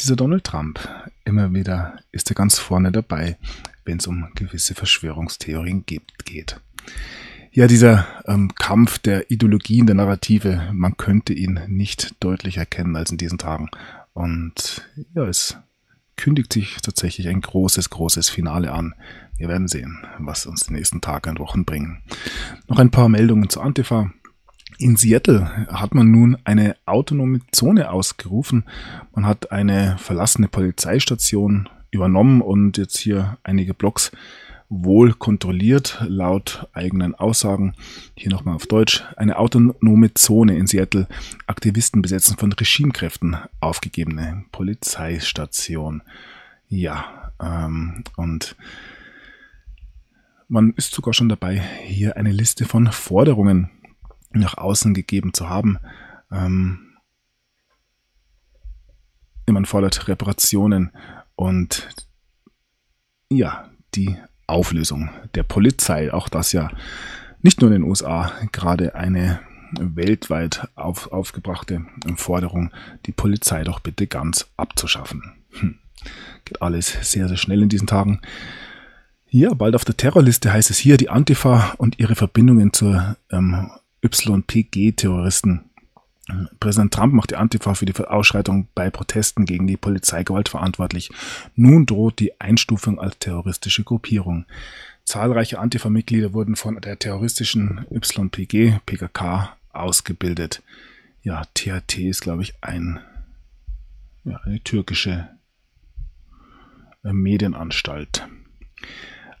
Dieser 0.00 0.14
Donald 0.14 0.44
Trump, 0.44 0.88
immer 1.24 1.52
wieder 1.52 1.98
ist 2.12 2.30
er 2.30 2.36
ganz 2.36 2.58
vorne 2.58 2.92
dabei, 2.92 3.36
wenn 3.84 3.98
es 3.98 4.06
um 4.06 4.28
gewisse 4.36 4.74
Verschwörungstheorien 4.74 5.84
geht. 5.86 6.60
Ja, 7.50 7.66
dieser 7.66 8.06
ähm, 8.26 8.54
Kampf 8.54 8.98
der 9.00 9.30
Ideologien, 9.30 9.86
der 9.86 9.96
Narrative, 9.96 10.70
man 10.72 10.96
könnte 10.96 11.32
ihn 11.32 11.60
nicht 11.66 12.14
deutlich 12.20 12.58
erkennen 12.58 12.94
als 12.94 13.10
in 13.10 13.18
diesen 13.18 13.38
Tagen. 13.38 13.70
Und 14.12 14.88
ja, 15.14 15.24
es 15.24 15.56
kündigt 16.16 16.52
sich 16.52 16.76
tatsächlich 16.82 17.26
ein 17.28 17.40
großes, 17.40 17.90
großes 17.90 18.28
Finale 18.28 18.72
an. 18.72 18.94
Wir 19.36 19.48
werden 19.48 19.66
sehen, 19.66 19.98
was 20.18 20.46
uns 20.46 20.66
die 20.66 20.74
nächsten 20.74 21.00
Tage 21.00 21.30
und 21.30 21.40
Wochen 21.40 21.64
bringen. 21.64 22.02
Noch 22.68 22.78
ein 22.78 22.90
paar 22.90 23.08
Meldungen 23.08 23.48
zu 23.48 23.60
Antifa. 23.60 24.12
In 24.80 24.94
Seattle 24.94 25.66
hat 25.72 25.92
man 25.92 26.12
nun 26.12 26.36
eine 26.44 26.76
autonome 26.86 27.40
Zone 27.50 27.90
ausgerufen. 27.90 28.62
Man 29.12 29.26
hat 29.26 29.50
eine 29.50 29.98
verlassene 29.98 30.46
Polizeistation 30.46 31.68
übernommen 31.90 32.40
und 32.40 32.78
jetzt 32.78 32.96
hier 32.96 33.38
einige 33.42 33.74
Blocks 33.74 34.12
wohl 34.68 35.14
kontrolliert, 35.14 36.00
laut 36.06 36.68
eigenen 36.74 37.16
Aussagen. 37.16 37.74
Hier 38.14 38.30
nochmal 38.30 38.54
auf 38.54 38.68
Deutsch. 38.68 39.02
Eine 39.16 39.38
autonome 39.38 40.14
Zone 40.14 40.56
in 40.56 40.68
Seattle. 40.68 41.08
Aktivisten 41.48 42.00
besetzen 42.00 42.36
von 42.36 42.52
Regimekräften 42.52 43.36
aufgegebene 43.58 44.44
Polizeistation. 44.52 46.02
Ja, 46.68 47.32
ähm, 47.42 48.04
und 48.16 48.54
man 50.46 50.72
ist 50.76 50.94
sogar 50.94 51.14
schon 51.14 51.28
dabei, 51.28 51.60
hier 51.84 52.16
eine 52.16 52.30
Liste 52.30 52.64
von 52.64 52.92
Forderungen 52.92 53.70
nach 54.30 54.56
außen 54.58 54.94
gegeben 54.94 55.32
zu 55.34 55.48
haben. 55.48 55.78
Ähm, 56.30 56.88
man 59.46 59.64
fordert 59.64 60.08
Reparationen 60.08 60.90
und 61.34 61.88
ja, 63.30 63.70
die 63.94 64.16
Auflösung 64.46 65.10
der 65.34 65.42
Polizei. 65.42 66.12
Auch 66.12 66.28
das 66.28 66.52
ja 66.52 66.70
nicht 67.42 67.60
nur 67.60 67.70
in 67.70 67.82
den 67.82 67.90
USA 67.90 68.32
gerade 68.52 68.94
eine 68.94 69.40
weltweit 69.72 70.68
auf, 70.74 71.12
aufgebrachte 71.12 71.84
Forderung, 72.16 72.72
die 73.06 73.12
Polizei 73.12 73.64
doch 73.64 73.80
bitte 73.80 74.06
ganz 74.06 74.50
abzuschaffen. 74.56 75.22
Hm. 75.60 75.78
Geht 76.44 76.62
alles 76.62 76.96
sehr, 77.10 77.28
sehr 77.28 77.36
schnell 77.36 77.62
in 77.62 77.68
diesen 77.68 77.86
Tagen. 77.86 78.20
Ja, 79.30 79.52
bald 79.52 79.74
auf 79.74 79.84
der 79.84 79.96
Terrorliste 79.96 80.52
heißt 80.52 80.70
es 80.70 80.78
hier, 80.78 80.96
die 80.96 81.10
Antifa 81.10 81.74
und 81.76 81.98
ihre 81.98 82.14
Verbindungen 82.14 82.72
zur 82.72 83.16
ähm, 83.30 83.70
YPG-Terroristen. 84.02 85.64
Präsident 86.60 86.92
Trump 86.92 87.14
macht 87.14 87.30
die 87.30 87.36
Antifa 87.36 87.74
für 87.74 87.86
die 87.86 87.96
Ausschreitung 87.96 88.68
bei 88.74 88.90
Protesten 88.90 89.46
gegen 89.46 89.66
die 89.66 89.78
Polizeigewalt 89.78 90.50
verantwortlich. 90.50 91.10
Nun 91.56 91.86
droht 91.86 92.18
die 92.18 92.38
Einstufung 92.40 93.00
als 93.00 93.18
terroristische 93.18 93.82
Gruppierung. 93.82 94.44
Zahlreiche 95.04 95.58
Antifa-Mitglieder 95.58 96.34
wurden 96.34 96.54
von 96.54 96.78
der 96.82 96.98
terroristischen 96.98 97.86
YPG, 97.90 98.80
PKK, 98.84 99.56
ausgebildet. 99.72 100.62
Ja, 101.22 101.44
THT 101.54 101.98
ist, 101.98 102.20
glaube 102.20 102.42
ich, 102.42 102.54
ein, 102.60 103.00
ja, 104.24 104.36
eine 104.44 104.62
türkische 104.62 105.28
äh, 107.04 107.12
Medienanstalt. 107.12 108.28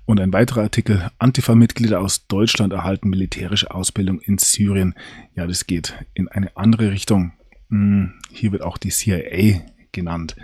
Und 0.08 0.20
ein 0.20 0.32
weiterer 0.32 0.62
Artikel, 0.62 1.10
Antifa-Mitglieder 1.18 2.00
aus 2.00 2.26
Deutschland 2.28 2.72
erhalten 2.72 3.10
militärische 3.10 3.70
Ausbildung 3.74 4.20
in 4.20 4.38
Syrien. 4.38 4.94
Ja, 5.34 5.46
das 5.46 5.66
geht 5.66 6.02
in 6.14 6.28
eine 6.28 6.56
andere 6.56 6.90
Richtung. 6.90 7.32
Hm, 7.68 8.14
hier 8.32 8.52
wird 8.52 8.62
auch 8.62 8.78
die 8.78 8.88
CIA 8.88 9.60
genannt. 9.92 10.34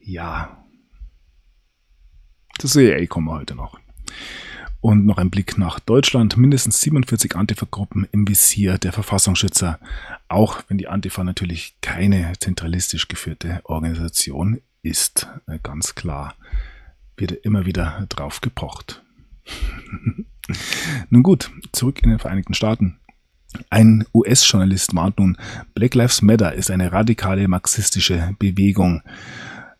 Ja, 0.00 0.64
zur 2.58 2.68
CIA 2.68 3.06
kommen 3.06 3.28
wir 3.28 3.34
heute 3.34 3.54
noch. 3.54 3.78
Und 4.80 5.06
noch 5.06 5.18
ein 5.18 5.30
Blick 5.30 5.58
nach 5.58 5.78
Deutschland. 5.78 6.36
Mindestens 6.36 6.80
47 6.80 7.36
Antifa-Gruppen 7.36 8.08
im 8.10 8.26
Visier 8.26 8.78
der 8.78 8.92
Verfassungsschützer. 8.92 9.78
Auch 10.26 10.64
wenn 10.66 10.78
die 10.78 10.88
Antifa 10.88 11.22
natürlich 11.22 11.76
keine 11.82 12.32
zentralistisch 12.40 13.06
geführte 13.06 13.60
Organisation 13.62 14.60
ist. 14.82 15.28
Ganz 15.62 15.94
klar. 15.94 16.34
Wird 17.16 17.30
immer 17.30 17.64
wieder 17.64 18.06
drauf 18.08 18.40
gepocht. 18.40 19.03
nun 21.10 21.22
gut, 21.22 21.50
zurück 21.72 22.02
in 22.02 22.10
den 22.10 22.18
Vereinigten 22.18 22.54
Staaten. 22.54 22.98
Ein 23.70 24.04
US-Journalist 24.12 24.94
warnt 24.94 25.18
nun, 25.18 25.36
Black 25.74 25.94
Lives 25.94 26.22
Matter 26.22 26.54
ist 26.54 26.70
eine 26.70 26.92
radikale 26.92 27.46
marxistische 27.46 28.34
Bewegung. 28.38 29.02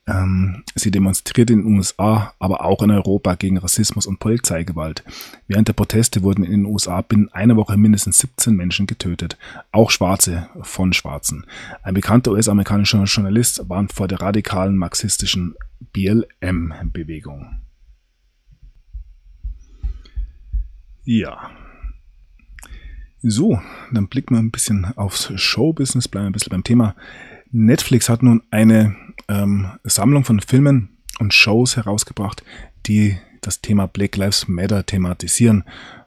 Ähm, 0.07 0.63
sie 0.75 0.91
demonstriert 0.91 1.51
in 1.51 1.63
den 1.63 1.77
USA, 1.77 2.35
aber 2.39 2.65
auch 2.65 2.83
in 2.83 2.91
Europa 2.91 3.37
gegen 3.37 3.57
Rassismus 3.57 4.07
und 4.07 4.21
Polizeigewalt. 4.21 5.03
Während 5.49 5.69
der 5.69 5.73
Proteste 5.73 6.23
wurden 6.23 6.45
in 6.45 6.51
den 6.51 6.67
USA 6.67 7.01
binnen 7.01 7.33
einer 7.33 7.57
Woche 7.57 7.77
mindestens 7.77 8.19
17 8.19 8.55
Menschen 8.55 8.87
getötet, 8.87 9.39
auch 9.73 9.91
Schwarze 9.91 10.49
von 10.61 10.93
Schwarzen. 10.93 11.47
Ein 11.83 11.95
bekannter 11.95 12.33
US-amerikanischer 12.33 13.03
Journalist 13.05 13.69
warnt 13.69 13.93
vor 13.93 14.07
der 14.07 14.21
radikalen 14.21 14.77
marxistischen 14.77 15.55
BLM-Bewegung. 15.93 17.64
Ja. 21.05 21.51
So, 23.23 23.61
dann 23.93 24.09
blicken 24.09 24.35
wir 24.35 24.41
ein 24.41 24.51
bisschen 24.51 24.85
aufs 24.97 25.33
Showbusiness, 25.35 26.09
bleiben 26.09 26.27
ein 26.27 26.33
bisschen 26.33 26.51
beim 26.51 26.65
Thema. 26.65 26.95
Netflix 27.51 28.09
hat 28.09 28.23
nun 28.23 28.43
eine 28.51 28.97
ähm, 29.29 29.71
Sammlung 29.85 30.25
von 30.25 30.41
Filmen 30.41 30.99
und 31.19 31.33
Shows 31.33 31.77
herausgebracht, 31.77 32.43
die 32.87 33.17
das 33.41 33.61
Thema 33.61 33.87
Black 33.87 34.17
Lives 34.17 34.49
Matter 34.49 34.85
thematisieren. 34.85 35.65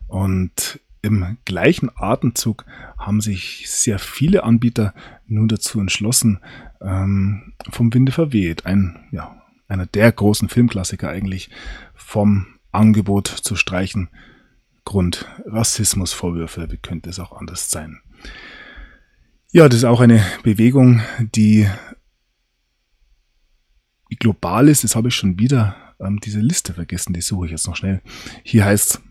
Und 0.07 0.79
im 1.01 1.37
gleichen 1.45 1.89
Atemzug 1.95 2.65
haben 2.97 3.21
sich 3.21 3.69
sehr 3.69 3.99
viele 3.99 4.43
Anbieter 4.43 4.93
nun 5.25 5.47
dazu 5.47 5.79
entschlossen, 5.79 6.39
ähm, 6.81 7.53
vom 7.69 7.93
Winde 7.93 8.11
verweht, 8.11 8.65
ein, 8.65 9.07
ja, 9.11 9.41
einer 9.67 9.85
der 9.85 10.11
großen 10.11 10.49
Filmklassiker 10.49 11.09
eigentlich, 11.09 11.49
vom 11.95 12.47
Angebot 12.71 13.27
zu 13.27 13.55
streichen 13.55 14.09
Grund 14.87 15.25
Rassismusvorwürfe, 15.45 16.71
wie 16.71 16.77
könnte 16.77 17.09
es 17.09 17.19
auch 17.19 17.33
anders 17.33 17.69
sein? 17.69 17.99
Ja, 19.51 19.67
das 19.67 19.79
ist 19.79 19.83
auch 19.83 19.99
eine 19.99 20.25
Bewegung, 20.43 21.01
die 21.19 21.67
global 24.17 24.69
ist. 24.69 24.85
Das 24.85 24.95
habe 24.95 25.09
ich 25.09 25.15
schon 25.15 25.37
wieder 25.39 25.75
ähm, 25.99 26.21
diese 26.21 26.39
Liste 26.39 26.73
vergessen, 26.73 27.11
die 27.11 27.19
suche 27.19 27.47
ich 27.47 27.51
jetzt 27.51 27.67
noch 27.67 27.75
schnell. 27.75 28.01
Hier 28.43 28.63
heißt 28.63 29.01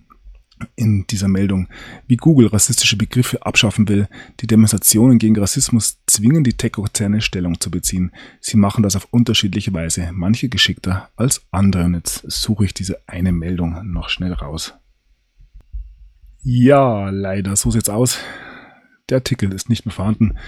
in 0.76 1.06
dieser 1.09 1.28
Meldung, 1.28 1.68
wie 2.06 2.16
Google 2.16 2.47
rassistische 2.47 2.97
Begriffe 2.97 3.45
abschaffen 3.45 3.87
will. 3.87 4.09
Die 4.40 4.47
Demonstrationen 4.47 5.18
gegen 5.18 5.38
Rassismus 5.38 5.99
zwingen 6.06 6.42
die 6.42 6.54
Tech-Konzerne 6.54 7.21
Stellung 7.21 7.61
zu 7.61 7.71
beziehen. 7.71 8.12
Sie 8.40 8.56
machen 8.56 8.83
das 8.83 8.97
auf 8.97 9.09
unterschiedliche 9.11 9.75
Weise, 9.75 10.09
manche 10.14 10.49
geschickter 10.49 11.11
als 11.16 11.45
andere. 11.50 11.85
Und 11.85 11.97
jetzt 11.97 12.25
suche 12.30 12.64
ich 12.64 12.73
diese 12.73 13.06
eine 13.06 13.33
Meldung 13.33 13.92
noch 13.92 14.09
schnell 14.09 14.33
raus. 14.33 14.73
Ja, 16.49 17.11
leider, 17.11 17.57
so 17.57 17.73
sieht's 17.73 17.88
aus. 17.88 18.21
Der 19.09 19.17
Artikel 19.17 19.53
ist 19.53 19.69
nicht 19.69 19.85
mehr 19.85 19.93
vorhanden. 19.93 20.38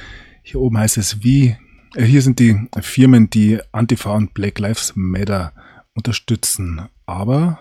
Hier 0.44 0.60
oben 0.60 0.78
heißt 0.78 0.96
es, 0.96 1.24
wie, 1.24 1.56
äh, 1.96 2.04
hier 2.04 2.22
sind 2.22 2.38
die 2.38 2.68
Firmen, 2.80 3.30
die 3.30 3.58
Antifa 3.72 4.14
und 4.14 4.32
Black 4.32 4.60
Lives 4.60 4.92
Matter 4.94 5.52
unterstützen. 5.94 6.88
Aber, 7.04 7.60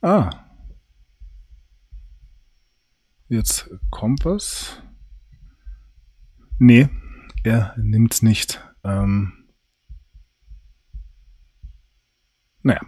ah, 0.00 0.30
jetzt 3.28 3.68
kommt 3.90 4.24
was. 4.24 4.80
Nee, 6.60 6.88
er 7.42 7.74
nimmt's 7.78 8.22
nicht. 8.22 8.62
Ähm, 8.84 9.32
naja, 12.62 12.80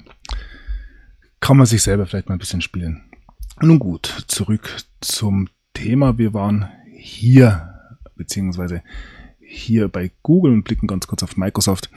kann 1.40 1.56
man 1.56 1.66
sich 1.66 1.82
selber 1.82 2.06
vielleicht 2.06 2.28
mal 2.28 2.36
ein 2.36 2.38
bisschen 2.38 2.62
spielen. 2.62 3.10
Nun 3.62 3.78
gut, 3.78 4.24
zurück 4.28 4.76
zum 5.00 5.48
Thema. 5.72 6.18
Wir 6.18 6.34
waren 6.34 6.68
hier, 6.92 7.74
beziehungsweise 8.14 8.82
hier 9.40 9.88
bei 9.88 10.10
Google 10.22 10.52
und 10.52 10.64
blicken 10.64 10.86
ganz 10.86 11.06
kurz 11.06 11.22
auf 11.22 11.38
Microsoft. 11.38 11.88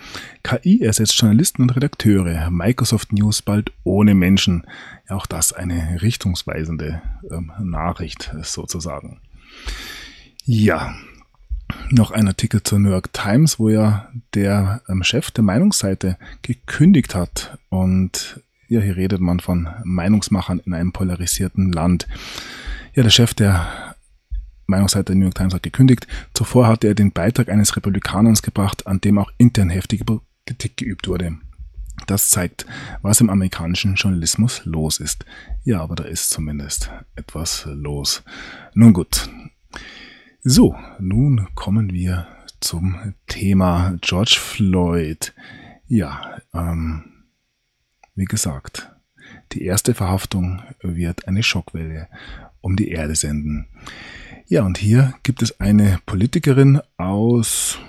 KI 0.44 0.82
ersetzt 0.82 1.20
Journalisten 1.20 1.64
und 1.64 1.76
Redakteure. 1.76 2.50
Microsoft 2.50 3.12
News 3.12 3.42
bald 3.42 3.74
ohne 3.84 4.16
Menschen. 4.16 4.66
Ja, 5.10 5.18
auch 5.18 5.26
das 5.26 5.52
eine 5.52 6.02
richtungsweisende 6.02 7.02
ähm, 7.30 7.52
Nachricht 7.60 8.34
sozusagen. 8.42 9.20
Ja, 10.46 10.96
noch 11.90 12.12
ein 12.12 12.28
Artikel 12.28 12.64
zur 12.64 12.80
New 12.80 12.92
York 12.92 13.12
Times, 13.12 13.60
wo 13.60 13.68
ja 13.68 14.10
der 14.34 14.82
ähm, 14.88 15.04
Chef 15.04 15.32
der 15.32 15.44
Meinungsseite 15.44 16.18
gekündigt 16.42 17.16
hat 17.16 17.58
und 17.68 18.42
ja, 18.70 18.80
hier 18.80 18.96
redet 18.96 19.20
man 19.20 19.40
von 19.40 19.68
Meinungsmachern 19.84 20.60
in 20.60 20.74
einem 20.74 20.94
polarisierten 20.94 21.72
Land. 21.72 22.08
Ja, 22.94 23.04
der 23.04 23.10
Chef 23.10 23.34
der 23.34 23.96
Meinungsseite 24.68 25.06
der 25.06 25.16
New 25.16 25.26
York 25.26 25.36
Times 25.36 25.56
hat 25.56 25.64
gekündigt. 25.64 26.08
Zuvor 26.36 26.68
hatte 26.68 26.88
er 26.88 26.94
den 26.94 27.12
Beitrag 27.12 27.50
eines 27.50 27.76
Republikaners 27.76 28.44
gebracht, 28.44 28.86
an 28.86 29.02
dem 29.02 29.18
auch 29.18 29.32
intern 29.38 29.70
heftige 29.72 30.22
Kritik 30.46 30.78
geübt 30.78 31.08
wurde. 31.08 31.38
Das 32.06 32.30
zeigt, 32.30 32.66
was 33.02 33.20
im 33.22 33.30
amerikanischen 33.30 33.96
Journalismus 33.96 34.62
los 34.66 35.00
ist. 35.00 35.26
Ja, 35.64 35.82
aber 35.82 35.96
da 35.96 36.04
ist 36.04 36.30
zumindest 36.30 36.92
etwas 37.16 37.68
los. 37.72 38.24
Nun 38.76 38.94
gut. 38.94 39.30
So, 40.44 40.76
nun 41.00 41.48
kommen 41.56 41.92
wir 41.92 42.28
zum 42.60 43.16
Thema 43.28 43.96
George 44.02 44.38
Floyd. 44.40 45.34
Ja, 45.88 46.40
ähm, 46.54 47.19
wie 48.20 48.26
gesagt, 48.26 48.92
die 49.54 49.64
erste 49.64 49.94
Verhaftung 49.94 50.62
wird 50.82 51.28
eine 51.28 51.42
Schockwelle 51.42 52.10
um 52.60 52.76
die 52.76 52.90
Erde 52.90 53.16
senden. 53.16 53.68
Ja, 54.48 54.64
und 54.64 54.78
hier 54.78 55.14
gibt 55.24 55.42
es 55.42 55.62
eine 55.62 56.00
Politikerin 56.06 56.82
aus 56.98 57.80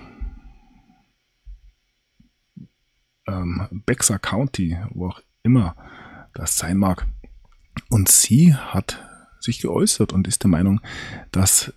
ähm, 3.26 3.66
Bexar 3.86 4.20
County, 4.20 4.78
wo 4.90 5.08
auch 5.08 5.20
immer 5.42 5.74
das 6.32 6.56
sein 6.56 6.76
mag. 6.76 7.08
Und 7.88 8.08
sie 8.08 8.54
hat 8.54 9.04
sich 9.40 9.60
geäußert 9.60 10.12
und 10.12 10.28
ist 10.28 10.44
der 10.44 10.50
Meinung, 10.50 10.80
dass 11.32 11.72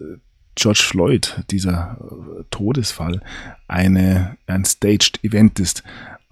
George 0.55 0.83
Floyd, 0.83 1.43
dieser 1.50 1.98
äh, 2.00 2.43
Todesfall, 2.51 3.22
eine, 3.67 4.38
ein 4.45 4.65
Staged 4.65 5.24
Event 5.24 5.60
ist, 5.60 5.83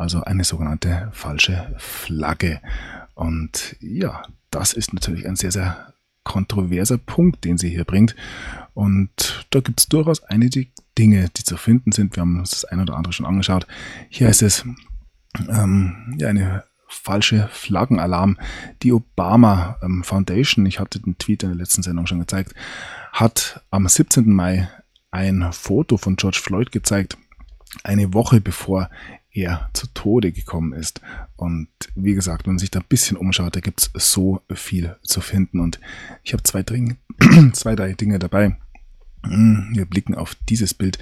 also 0.02 0.24
eine 0.24 0.44
sogenannte 0.44 1.10
falsche 1.14 1.74
Flagge. 1.78 2.60
Und 3.14 3.76
ja, 3.80 4.24
das 4.50 4.74
ist 4.74 4.94
natürlich 4.94 5.28
ein 5.28 5.36
sehr, 5.36 5.52
sehr 5.52 5.94
kontroverser 6.24 6.98
Punkt, 6.98 7.44
den 7.46 7.58
sie 7.58 7.70
hier 7.70 7.86
bringt. 7.86 8.16
Und 8.74 9.46
da 9.52 9.60
gibt 9.60 9.80
es 9.80 9.88
durchaus 9.88 10.24
einige 10.24 10.68
Dinge, 10.98 11.30
die 11.36 11.44
zu 11.44 11.58
finden 11.58 11.92
sind. 11.92 12.16
Wir 12.16 12.22
haben 12.22 12.40
uns 12.40 12.52
das 12.52 12.66
ein 12.66 12.80
oder 12.80 12.96
andere 12.96 13.14
schon 13.14 13.26
angeschaut. 13.26 13.66
Hier 14.10 14.28
heißt 14.28 14.42
es, 14.42 14.66
ähm, 15.50 16.16
ja, 16.18 16.28
eine 16.28 16.64
falsche 16.88 17.48
Flaggenalarm. 17.52 18.38
Die 18.84 18.92
Obama 18.92 19.78
ähm, 19.82 20.04
Foundation, 20.04 20.66
ich 20.66 20.80
hatte 20.80 21.00
den 21.00 21.18
Tweet 21.18 21.44
in 21.44 21.50
der 21.50 21.58
letzten 21.58 21.84
Sendung 21.84 22.06
schon 22.06 22.20
gezeigt, 22.20 22.54
hat 23.14 23.64
am 23.72 23.88
17. 23.88 24.30
Mai 24.32 24.70
ein 25.10 25.52
Foto 25.52 25.98
von 25.98 26.16
George 26.18 26.40
Floyd 26.42 26.72
gezeigt, 26.72 27.18
eine 27.84 28.14
Woche 28.14 28.42
bevor 28.42 28.90
er 29.34 29.70
zu 29.74 29.88
Tode 29.94 30.32
gekommen 30.32 30.74
ist. 30.74 31.02
Und 31.36 31.70
wie 31.96 32.14
gesagt, 32.14 32.46
wenn 32.46 32.54
man 32.54 32.60
sich 32.60 32.72
da 32.72 32.80
ein 32.80 32.86
bisschen 32.88 33.18
umschaut, 33.18 33.56
da 33.56 33.60
gibt 33.60 33.82
es 33.82 33.92
so 33.94 34.42
viel 34.54 34.96
zu 35.04 35.22
finden. 35.22 35.60
Und 35.60 35.80
ich 36.24 36.34
habe 36.34 36.44
zwei, 36.44 36.64
zwei, 37.54 37.76
drei 37.76 37.94
Dinge 37.94 38.20
dabei. 38.20 38.58
Hm, 39.24 39.72
wir 39.74 39.86
blicken 39.86 40.16
auf 40.16 40.36
dieses 40.50 40.74
Bild 40.74 40.98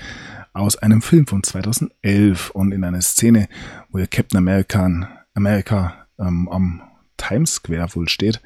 aus 0.53 0.77
einem 0.77 1.01
Film 1.01 1.25
von 1.27 1.43
2011 1.43 2.49
und 2.51 2.71
in 2.71 2.83
einer 2.83 3.01
Szene, 3.01 3.47
wo 3.89 4.03
Captain 4.09 4.37
America, 4.37 5.09
America 5.33 6.07
ähm, 6.17 6.49
am 6.49 6.81
Times 7.17 7.55
Square 7.55 7.95
wohl 7.95 8.09
steht, 8.09 8.41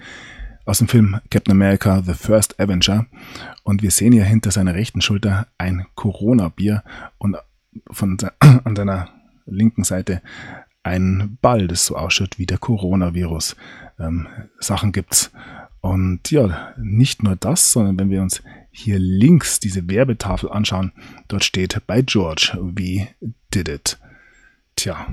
aus 0.66 0.78
dem 0.78 0.88
Film 0.88 1.20
Captain 1.30 1.52
America 1.52 2.02
The 2.06 2.14
First 2.14 2.60
Avenger. 2.60 3.08
Und 3.64 3.82
wir 3.82 3.92
sehen 3.92 4.14
hier 4.14 4.24
hinter 4.24 4.52
seiner 4.52 4.76
rechten 4.76 5.02
Schulter 5.02 5.48
ein 5.58 5.86
Corona-Bier 5.96 6.84
und 7.18 7.38
von, 7.90 8.18
an 8.40 8.76
seiner 8.76 9.10
linken 9.46 9.84
Seite 9.84 10.22
ein 10.84 11.38
Ball, 11.42 11.68
das 11.68 11.86
so 11.86 11.96
ausschaut 11.96 12.38
wie 12.38 12.46
der 12.46 12.58
Coronavirus. 12.58 13.56
Ähm, 14.00 14.28
Sachen 14.60 14.92
gibt's. 14.92 15.32
Und 15.82 16.32
ja, 16.32 16.74
nicht 16.78 17.24
nur 17.24 17.36
das, 17.36 17.72
sondern 17.72 18.00
wenn 18.00 18.10
wir 18.10 18.22
uns 18.22 18.42
hier 18.72 19.00
links 19.00 19.60
diese 19.60 19.88
Werbetafel 19.90 20.50
anschauen, 20.50 20.92
dort 21.28 21.44
steht 21.44 21.82
bei 21.88 22.02
George, 22.02 22.58
we 22.60 23.08
did 23.54 23.68
it. 23.68 24.00
Tja, 24.76 25.08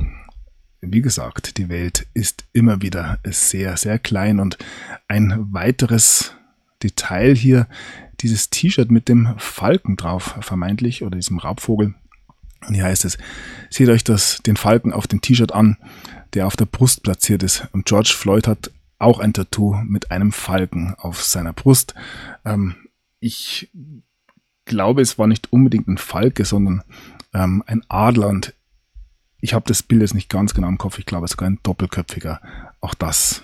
wie 0.81 1.03
gesagt, 1.03 1.59
die 1.59 1.69
Welt 1.69 2.07
ist 2.14 2.45
immer 2.53 2.83
wieder 2.83 3.19
sehr, 3.25 3.77
sehr 3.77 3.99
klein 3.99 4.40
und 4.40 4.59
ein 5.09 5.53
weiteres 5.53 6.35
Detail 6.83 7.35
hier, 7.35 7.66
dieses 8.21 8.51
T-Shirt 8.51 8.90
mit 8.90 9.09
dem 9.09 9.35
Falken 9.38 9.97
drauf, 9.97 10.37
vermeintlich, 10.40 11.03
oder 11.03 11.16
diesem 11.16 11.38
Raubvogel. 11.38 11.95
Und 12.66 12.75
hier 12.75 12.85
heißt 12.85 13.05
es, 13.05 13.18
seht 13.70 13.88
euch 13.88 14.05
das, 14.05 14.38
den 14.42 14.57
Falken 14.57 14.92
auf 14.92 15.07
dem 15.07 15.20
T-Shirt 15.20 15.53
an, 15.53 15.77
der 16.35 16.46
auf 16.46 16.57
der 16.57 16.66
Brust 16.66 17.03
platziert 17.03 17.42
ist. 17.42 17.66
Und 17.73 17.87
George 17.87 18.12
Floyd 18.16 18.46
hat 18.46 18.70
auch 18.99 19.18
ein 19.18 19.33
Tattoo 19.33 19.77
mit 19.85 20.11
einem 20.11 20.31
Falken 20.31 20.94
auf 20.99 21.23
seiner 21.23 21.53
Brust. 21.53 21.94
Ähm, 22.44 22.77
ich 23.18 23.70
glaube, 24.66 25.03
es 25.03 25.18
war 25.18 25.27
nicht 25.27 25.53
unbedingt 25.53 25.88
ein 25.88 25.99
Falke, 25.99 26.44
sondern 26.44 26.83
ähm, 27.33 27.64
ein 27.66 27.83
Adler. 27.88 28.29
Und 28.29 28.55
ich 29.40 29.55
habe 29.55 29.64
das 29.66 29.83
Bild 29.83 30.03
jetzt 30.03 30.14
nicht 30.14 30.29
ganz 30.29 30.55
genau 30.55 30.68
im 30.68 30.79
Kopf. 30.79 30.99
Ich 30.99 31.07
glaube, 31.07 31.29
sogar 31.29 31.49
ein 31.49 31.59
doppelköpfiger. 31.62 32.40
Auch 32.81 32.94
das 32.94 33.42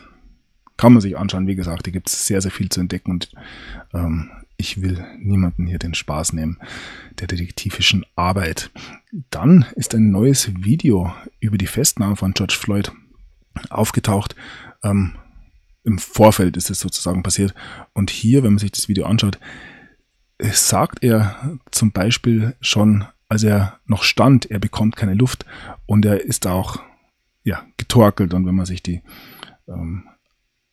kann 0.76 0.92
man 0.92 1.00
sich 1.00 1.16
anschauen. 1.16 1.46
Wie 1.46 1.56
gesagt, 1.56 1.86
hier 1.86 1.92
gibt 1.92 2.08
es 2.08 2.26
sehr, 2.26 2.42
sehr 2.42 2.50
viel 2.50 2.68
zu 2.68 2.80
entdecken. 2.80 3.10
Und 3.12 3.32
ähm, 3.94 4.30
ich 4.56 4.82
will 4.82 5.04
niemanden 5.18 5.66
hier 5.66 5.78
den 5.78 5.94
Spaß 5.94 6.32
nehmen 6.32 6.58
der 7.18 7.26
detektivischen 7.26 8.04
Arbeit. 8.14 8.70
Dann 9.30 9.66
ist 9.76 9.94
ein 9.94 10.10
neues 10.10 10.50
Video 10.64 11.12
über 11.40 11.58
die 11.58 11.66
Festnahme 11.66 12.16
von 12.16 12.32
George 12.32 12.56
Floyd 12.58 12.92
aufgetaucht. 13.70 14.34
Ähm, 14.82 15.14
im 15.84 15.98
Vorfeld 15.98 16.56
ist 16.56 16.70
es 16.70 16.80
sozusagen 16.80 17.22
passiert. 17.22 17.54
Und 17.92 18.10
hier, 18.10 18.42
wenn 18.42 18.52
man 18.52 18.58
sich 18.58 18.72
das 18.72 18.88
Video 18.88 19.06
anschaut, 19.06 19.38
sagt 20.40 21.02
er 21.02 21.58
zum 21.70 21.92
Beispiel 21.92 22.56
schon, 22.60 23.04
als 23.28 23.42
er 23.44 23.78
noch 23.86 24.02
stand, 24.02 24.50
er 24.50 24.58
bekommt 24.58 24.96
keine 24.96 25.14
Luft 25.14 25.46
und 25.86 26.04
er 26.04 26.20
ist 26.20 26.46
auch 26.46 26.80
ja, 27.44 27.64
getorkelt. 27.76 28.34
Und 28.34 28.46
wenn 28.46 28.54
man 28.54 28.66
sich 28.66 28.82
die 28.82 29.02
ähm, 29.68 30.08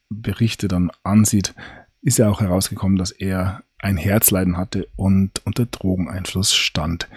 Berichte 0.09 0.67
dann 0.67 0.91
ansieht, 1.03 1.53
ist 2.01 2.17
ja 2.17 2.29
auch 2.29 2.41
herausgekommen, 2.41 2.97
dass 2.97 3.11
er 3.11 3.63
ein 3.83 3.97
Herzleiden 3.97 4.57
hatte 4.57 4.87
und 4.95 5.41
unter 5.45 5.65
Drogeneinfluss 5.65 6.53
stand 6.55 7.07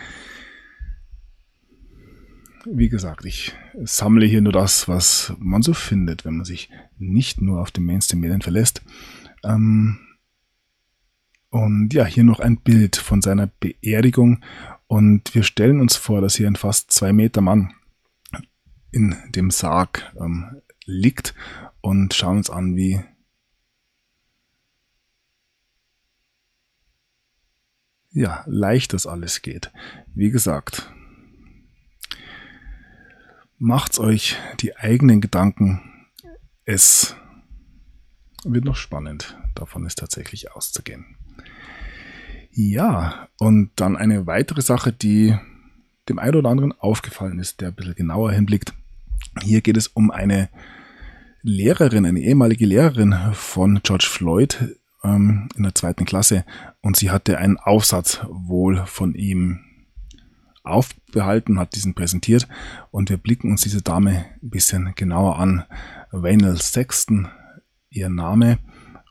wie 2.69 2.89
gesagt, 2.89 3.25
ich 3.25 3.53
sammle 3.85 4.27
hier 4.27 4.41
nur 4.41 4.53
das, 4.53 4.89
was 4.89 5.33
man 5.39 5.63
so 5.63 5.73
findet, 5.73 6.25
wenn 6.25 6.37
man 6.37 6.45
sich 6.45 6.71
nicht 6.99 7.41
nur 7.41 7.61
auf 7.61 7.71
den 7.71 7.85
Mainstream-Medien 7.85 8.43
verlässt. 8.43 8.83
Ähm 9.45 9.99
und 11.51 11.95
ja, 11.95 12.05
hier 12.05 12.25
noch 12.25 12.41
ein 12.41 12.59
Bild 12.59 12.97
von 12.97 13.23
seiner 13.23 13.47
Beerdigung. 13.47 14.45
Und 14.89 15.35
wir 15.35 15.43
stellen 15.43 15.81
uns 15.81 15.97
vor, 15.97 16.21
dass 16.21 16.35
hier 16.35 16.49
ein 16.49 16.57
fast 16.57 16.91
zwei 16.91 17.13
Meter 17.13 17.41
Mann 17.41 17.73
in 18.91 19.15
dem 19.35 19.51
Sarg 19.51 20.13
ähm, 20.21 20.61
liegt 20.85 21.35
und 21.81 22.15
schauen 22.15 22.39
uns 22.39 22.51
an, 22.51 22.77
wie 22.77 23.01
ja, 28.17 28.43
leicht 28.47 28.93
das 28.93 29.07
alles 29.07 29.43
geht. 29.43 29.71
Wie 30.15 30.31
gesagt, 30.31 30.91
Macht's 33.59 33.99
euch 33.99 34.37
die 34.61 34.77
eigenen 34.77 35.23
Gedanken. 35.23 35.81
Es 36.67 37.17
wird 38.45 38.67
noch 38.67 38.77
spannend. 38.77 39.39
Davon 39.55 39.87
ist 39.87 39.99
tatsächlich 39.99 40.53
auszugehen. 40.53 41.17
Ja, 42.53 43.29
und 43.39 43.71
dann 43.77 43.97
eine 43.97 44.27
weitere 44.27 44.61
Sache, 44.61 44.93
die 44.93 45.39
dem 46.11 46.19
einen 46.19 46.37
oder 46.37 46.51
anderen 46.51 46.73
aufgefallen 46.73 47.39
ist, 47.39 47.63
der 47.63 47.69
ein 47.69 47.75
bisschen 47.75 47.95
genauer 47.95 48.33
hinblickt. 48.33 48.75
Hier 49.43 49.63
geht 49.63 49.79
es 49.79 49.89
um 49.89 50.11
eine 50.11 50.51
Lehrerin, 51.41 52.05
eine 52.05 52.21
ehemalige 52.21 52.67
Lehrerin 52.67 53.15
von 53.33 53.81
George 53.83 54.07
Floyd 54.07 54.77
ähm, 55.03 55.49
in 55.57 55.63
der 55.63 55.75
zweiten 55.75 56.05
Klasse 56.05 56.45
und 56.87 56.96
sie 56.96 57.11
hatte 57.11 57.38
einen 57.38 57.57
Aufsatz 57.59 58.20
wohl 58.29 58.87
von 58.87 59.16
ihm 59.16 59.59
aufbehalten, 60.62 61.59
hat 61.59 61.75
diesen 61.75 61.94
präsentiert 61.94 62.46
und 62.92 63.11
wir 63.11 63.16
blicken 63.16 63.51
uns 63.51 63.62
diese 63.62 63.83
Dame 63.83 64.27
ein 64.40 64.51
bisschen 64.51 64.94
genauer 64.94 65.37
an. 65.40 65.64
Waynel 66.12 66.57
Sexton, 66.59 67.29
ihr 67.90 68.09
Name. 68.09 68.61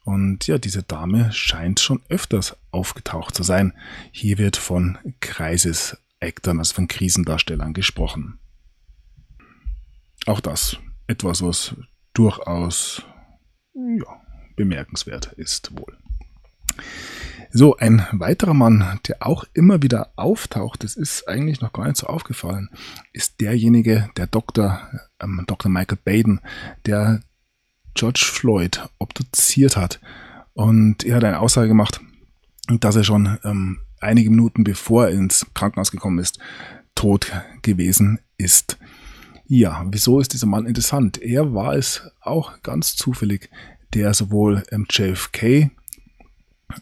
Und 0.06 0.48
ja, 0.48 0.58
diese 0.58 0.84
Dame 0.84 1.34
scheint 1.34 1.82
schon 1.82 2.02
öfters 2.08 2.56
aufgetaucht 2.72 3.36
zu 3.36 3.44
sein. 3.44 3.74
Hier 4.14 4.38
wird 4.38 4.56
von 4.56 4.98
Crisis 5.20 5.98
Actern, 6.22 6.60
also 6.60 6.76
von 6.76 6.88
Krisendarstellern 6.88 7.74
gesprochen. 7.74 8.40
Auch 10.28 10.40
das 10.40 10.78
etwas, 11.08 11.42
was 11.42 11.76
durchaus 12.14 13.04
ja, 13.74 14.22
bemerkenswert 14.56 15.34
ist 15.34 15.78
wohl. 15.78 15.98
So, 17.58 17.78
ein 17.78 18.06
weiterer 18.12 18.54
Mann, 18.54 19.00
der 19.08 19.26
auch 19.26 19.46
immer 19.54 19.82
wieder 19.82 20.12
auftaucht, 20.18 20.84
das 20.84 20.98
ist 20.98 21.26
eigentlich 21.30 21.62
noch 21.62 21.72
gar 21.72 21.86
nicht 21.86 21.96
so 21.96 22.08
aufgefallen, 22.08 22.68
ist 23.14 23.40
derjenige, 23.40 24.10
der 24.18 24.28
Dr. 24.28 24.82
Ähm, 25.22 25.42
Dr. 25.48 25.72
Michael 25.72 25.98
Baden, 26.04 26.42
der 26.86 27.22
George 27.94 28.26
Floyd 28.30 28.82
obduziert 29.00 29.78
hat. 29.78 30.02
Und 30.52 31.06
er 31.06 31.16
hat 31.16 31.24
eine 31.24 31.40
Aussage 31.40 31.70
gemacht, 31.70 32.02
dass 32.82 32.98
er 32.98 33.06
schon 33.06 33.38
ähm, 33.46 33.80
einige 34.02 34.32
Minuten 34.32 34.66
bevor 34.66 35.06
er 35.06 35.12
ins 35.12 35.46
Krankenhaus 35.54 35.92
gekommen 35.92 36.20
ist, 36.20 36.40
tot 36.94 37.32
gewesen 37.62 38.20
ist. 38.36 38.78
Ja, 39.48 39.86
wieso 39.90 40.20
ist 40.20 40.34
dieser 40.34 40.48
Mann 40.48 40.66
interessant? 40.66 41.22
Er 41.22 41.54
war 41.54 41.74
es 41.74 42.02
auch 42.20 42.62
ganz 42.64 42.98
zufällig, 42.98 43.50
der 43.94 44.14
sowohl 44.14 44.64
ähm, 44.72 44.88
JFK 44.90 45.72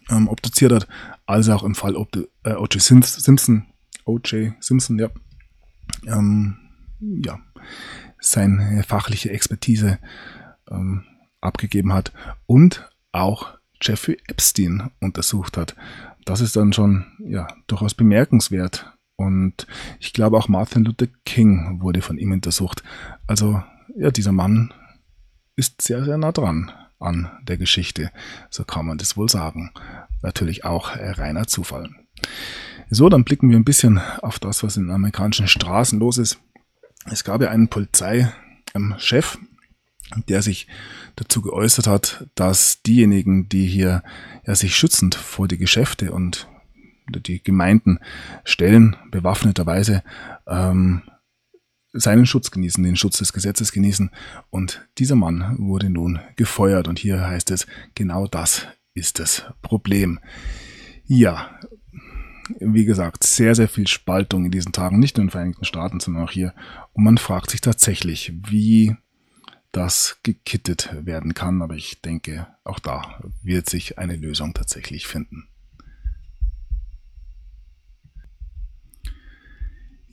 ähm, 0.10 0.27
obduziert 0.27 0.71
hat, 0.71 0.88
als 1.25 1.49
auch 1.49 1.63
im 1.63 1.75
Fall 1.75 1.95
äh, 1.95 2.53
O.J. 2.53 2.82
Simpson, 2.82 3.65
O.J. 4.06 4.53
Simpson, 4.60 4.99
ja, 4.99 5.10
ähm, 6.06 6.58
ja, 6.99 7.39
seine 8.19 8.84
fachliche 8.84 9.32
Expertise 9.32 9.99
ähm, 10.69 11.03
abgegeben 11.41 11.93
hat 11.93 12.13
und 12.45 12.89
auch 13.12 13.58
Jeffrey 13.82 14.17
Epstein 14.27 14.91
untersucht 15.01 15.58
hat. 15.58 15.75
Das 16.25 16.39
ist 16.39 16.56
dann 16.56 16.71
schon 16.71 17.06
ja 17.19 17.47
durchaus 17.67 17.93
bemerkenswert. 17.93 18.89
Und 19.15 19.67
ich 19.99 20.13
glaube 20.13 20.38
auch 20.38 20.47
Martin 20.47 20.86
Luther 20.86 21.08
King 21.25 21.82
wurde 21.82 22.01
von 22.01 22.17
ihm 22.17 22.32
untersucht. 22.32 22.84
Also 23.27 23.62
ja, 23.95 24.10
dieser 24.10 24.32
Mann 24.32 24.73
ist 25.56 25.82
sehr, 25.82 26.03
sehr 26.03 26.17
nah 26.17 26.32
dran 26.32 26.71
an 27.04 27.32
der 27.44 27.58
Geschichte. 27.58 28.12
So 28.50 28.63
kann 28.63 28.86
man 28.86 28.98
das 28.98 29.18
wohl 29.18 29.30
sagen. 29.30 29.72
Natürlich 30.22 30.66
auch 30.66 30.96
äh, 30.96 31.12
reiner 31.12 31.48
Zufall. 31.48 31.89
So, 32.89 33.10
dann 33.10 33.24
blicken 33.24 33.50
wir 33.50 33.58
ein 33.58 33.66
bisschen 33.66 34.00
auf 34.22 34.39
das, 34.39 34.63
was 34.63 34.78
in 34.78 34.92
amerikanischen 34.92 35.48
Straßen 35.48 36.00
los 36.00 36.18
ist. 36.18 36.39
Es 37.06 37.24
gab 37.24 37.42
ja 37.42 37.50
einen 37.50 37.68
Polizeichef, 37.68 39.38
der 40.28 40.42
sich 40.42 40.68
dazu 41.16 41.42
geäußert 41.42 41.88
hat, 41.88 42.28
dass 42.36 42.82
diejenigen, 42.82 43.50
die 43.50 43.66
hier 43.66 44.04
ja, 44.46 44.56
sich 44.56 44.76
schützend 44.76 45.16
vor 45.16 45.48
die 45.48 45.58
Geschäfte 45.58 46.12
und 46.12 46.48
die 47.10 47.44
Gemeinden 47.44 48.00
stellen, 48.44 48.96
bewaffneterweise, 49.12 50.04
ähm, 50.48 51.04
seinen 51.93 52.25
Schutz 52.25 52.51
genießen, 52.51 52.84
den 52.84 52.95
Schutz 52.95 53.19
des 53.19 53.34
Gesetzes 53.34 53.71
genießen. 53.71 54.10
Und 54.49 54.88
dieser 54.97 55.15
Mann 55.15 55.56
wurde 55.60 55.89
nun 55.89 56.19
gefeuert. 56.36 56.88
Und 56.88 56.99
hier 56.99 57.25
heißt 57.25 57.51
es, 57.51 57.67
genau 57.95 58.27
das 58.27 58.67
ist 58.93 59.19
das 59.19 59.45
Problem. 59.62 60.19
Ja, 61.06 61.60
wie 62.60 62.86
gesagt, 62.86 63.23
sehr, 63.23 63.56
sehr 63.56 63.69
viel 63.69 63.88
Spaltung 63.88 64.45
in 64.45 64.51
diesen 64.51 64.73
Tagen, 64.73 64.99
nicht 64.99 65.17
nur 65.17 65.23
in 65.23 65.27
den 65.27 65.32
Vereinigten 65.32 65.65
Staaten, 65.65 65.99
sondern 65.99 66.23
auch 66.23 66.32
hier. 66.32 66.53
Und 66.93 67.03
man 67.03 67.17
fragt 67.17 67.51
sich 67.51 67.62
tatsächlich, 67.62 68.34
wie 68.49 68.95
das 69.71 70.19
gekittet 70.23 70.89
werden 71.01 71.34
kann. 71.34 71.62
Aber 71.62 71.75
ich 71.75 72.01
denke, 72.01 72.47
auch 72.63 72.79
da 72.79 73.21
wird 73.41 73.69
sich 73.69 73.97
eine 73.97 74.15
Lösung 74.15 74.53
tatsächlich 74.53 75.08
finden. 75.08 75.47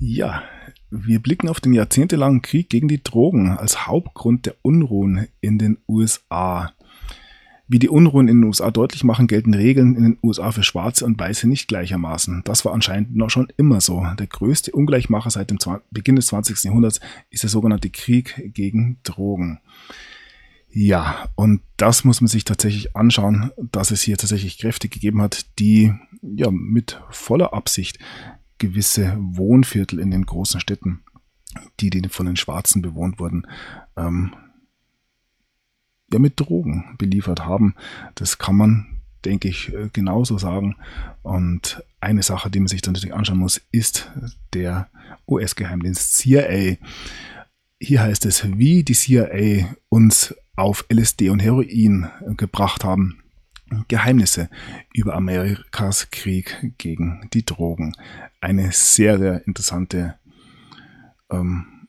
Ja, 0.02 0.42
wir 0.88 1.20
blicken 1.20 1.50
auf 1.50 1.60
den 1.60 1.74
jahrzehntelangen 1.74 2.40
Krieg 2.40 2.70
gegen 2.70 2.88
die 2.88 3.04
Drogen 3.04 3.50
als 3.50 3.86
Hauptgrund 3.86 4.46
der 4.46 4.56
Unruhen 4.62 5.28
in 5.42 5.58
den 5.58 5.76
USA. 5.86 6.72
Wie 7.68 7.78
die 7.78 7.90
Unruhen 7.90 8.26
in 8.26 8.38
den 8.38 8.44
USA 8.44 8.70
deutlich 8.70 9.04
machen, 9.04 9.26
gelten 9.26 9.52
Regeln 9.52 9.94
in 9.96 10.02
den 10.02 10.18
USA 10.22 10.52
für 10.52 10.62
Schwarze 10.62 11.04
und 11.04 11.20
Weiße 11.20 11.46
nicht 11.46 11.68
gleichermaßen. 11.68 12.40
Das 12.46 12.64
war 12.64 12.72
anscheinend 12.72 13.14
noch 13.14 13.28
schon 13.28 13.52
immer 13.58 13.82
so. 13.82 14.06
Der 14.18 14.26
größte 14.26 14.72
Ungleichmacher 14.72 15.28
seit 15.28 15.50
dem 15.50 15.58
Beginn 15.90 16.16
des 16.16 16.28
20. 16.28 16.64
Jahrhunderts 16.64 17.00
ist 17.28 17.42
der 17.42 17.50
sogenannte 17.50 17.90
Krieg 17.90 18.50
gegen 18.54 19.00
Drogen. 19.02 19.60
Ja, 20.70 21.28
und 21.34 21.60
das 21.76 22.04
muss 22.04 22.22
man 22.22 22.28
sich 22.28 22.44
tatsächlich 22.44 22.96
anschauen, 22.96 23.50
dass 23.70 23.90
es 23.90 24.00
hier 24.00 24.16
tatsächlich 24.16 24.56
Kräfte 24.56 24.88
gegeben 24.88 25.20
hat, 25.20 25.58
die 25.58 25.92
ja 26.22 26.50
mit 26.50 27.02
voller 27.10 27.52
Absicht 27.52 27.98
gewisse 28.60 29.16
Wohnviertel 29.18 29.98
in 29.98 30.12
den 30.12 30.24
großen 30.24 30.60
Städten, 30.60 31.00
die, 31.80 31.90
von 32.08 32.26
den 32.26 32.36
Schwarzen 32.36 32.82
bewohnt 32.82 33.18
wurden, 33.18 33.46
ähm, 33.96 34.32
ja 36.12 36.18
mit 36.20 36.38
Drogen 36.38 36.94
beliefert 36.98 37.44
haben. 37.44 37.74
Das 38.14 38.38
kann 38.38 38.56
man, 38.56 39.00
denke 39.24 39.48
ich, 39.48 39.72
äh, 39.72 39.88
genauso 39.92 40.38
sagen. 40.38 40.76
Und 41.22 41.82
eine 42.00 42.22
Sache, 42.22 42.50
die 42.50 42.60
man 42.60 42.68
sich 42.68 42.82
dann 42.82 42.94
natürlich 42.94 43.14
anschauen 43.14 43.38
muss, 43.38 43.60
ist 43.72 44.10
der 44.54 44.88
US-Geheimdienst 45.26 46.16
CIA. 46.16 46.76
Hier 47.80 48.02
heißt 48.02 48.26
es, 48.26 48.46
wie 48.58 48.84
die 48.84 48.94
CIA 48.94 49.74
uns 49.88 50.34
auf 50.56 50.84
LSD 50.92 51.30
und 51.30 51.40
Heroin 51.40 52.10
gebracht 52.36 52.84
haben. 52.84 53.19
Geheimnisse 53.88 54.48
über 54.92 55.14
Amerikas 55.14 56.10
Krieg 56.10 56.74
gegen 56.78 57.28
die 57.32 57.44
Drogen. 57.44 57.94
Eine 58.40 58.72
sehr, 58.72 59.18
sehr 59.18 59.46
interessante, 59.46 60.16
ähm, 61.30 61.88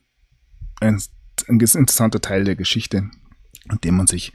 ein, 0.80 1.00
ein 1.48 1.60
interessanter 1.60 2.20
Teil 2.20 2.44
der 2.44 2.56
Geschichte 2.56 3.10
den 3.84 3.96
man 3.96 4.06
sich 4.06 4.32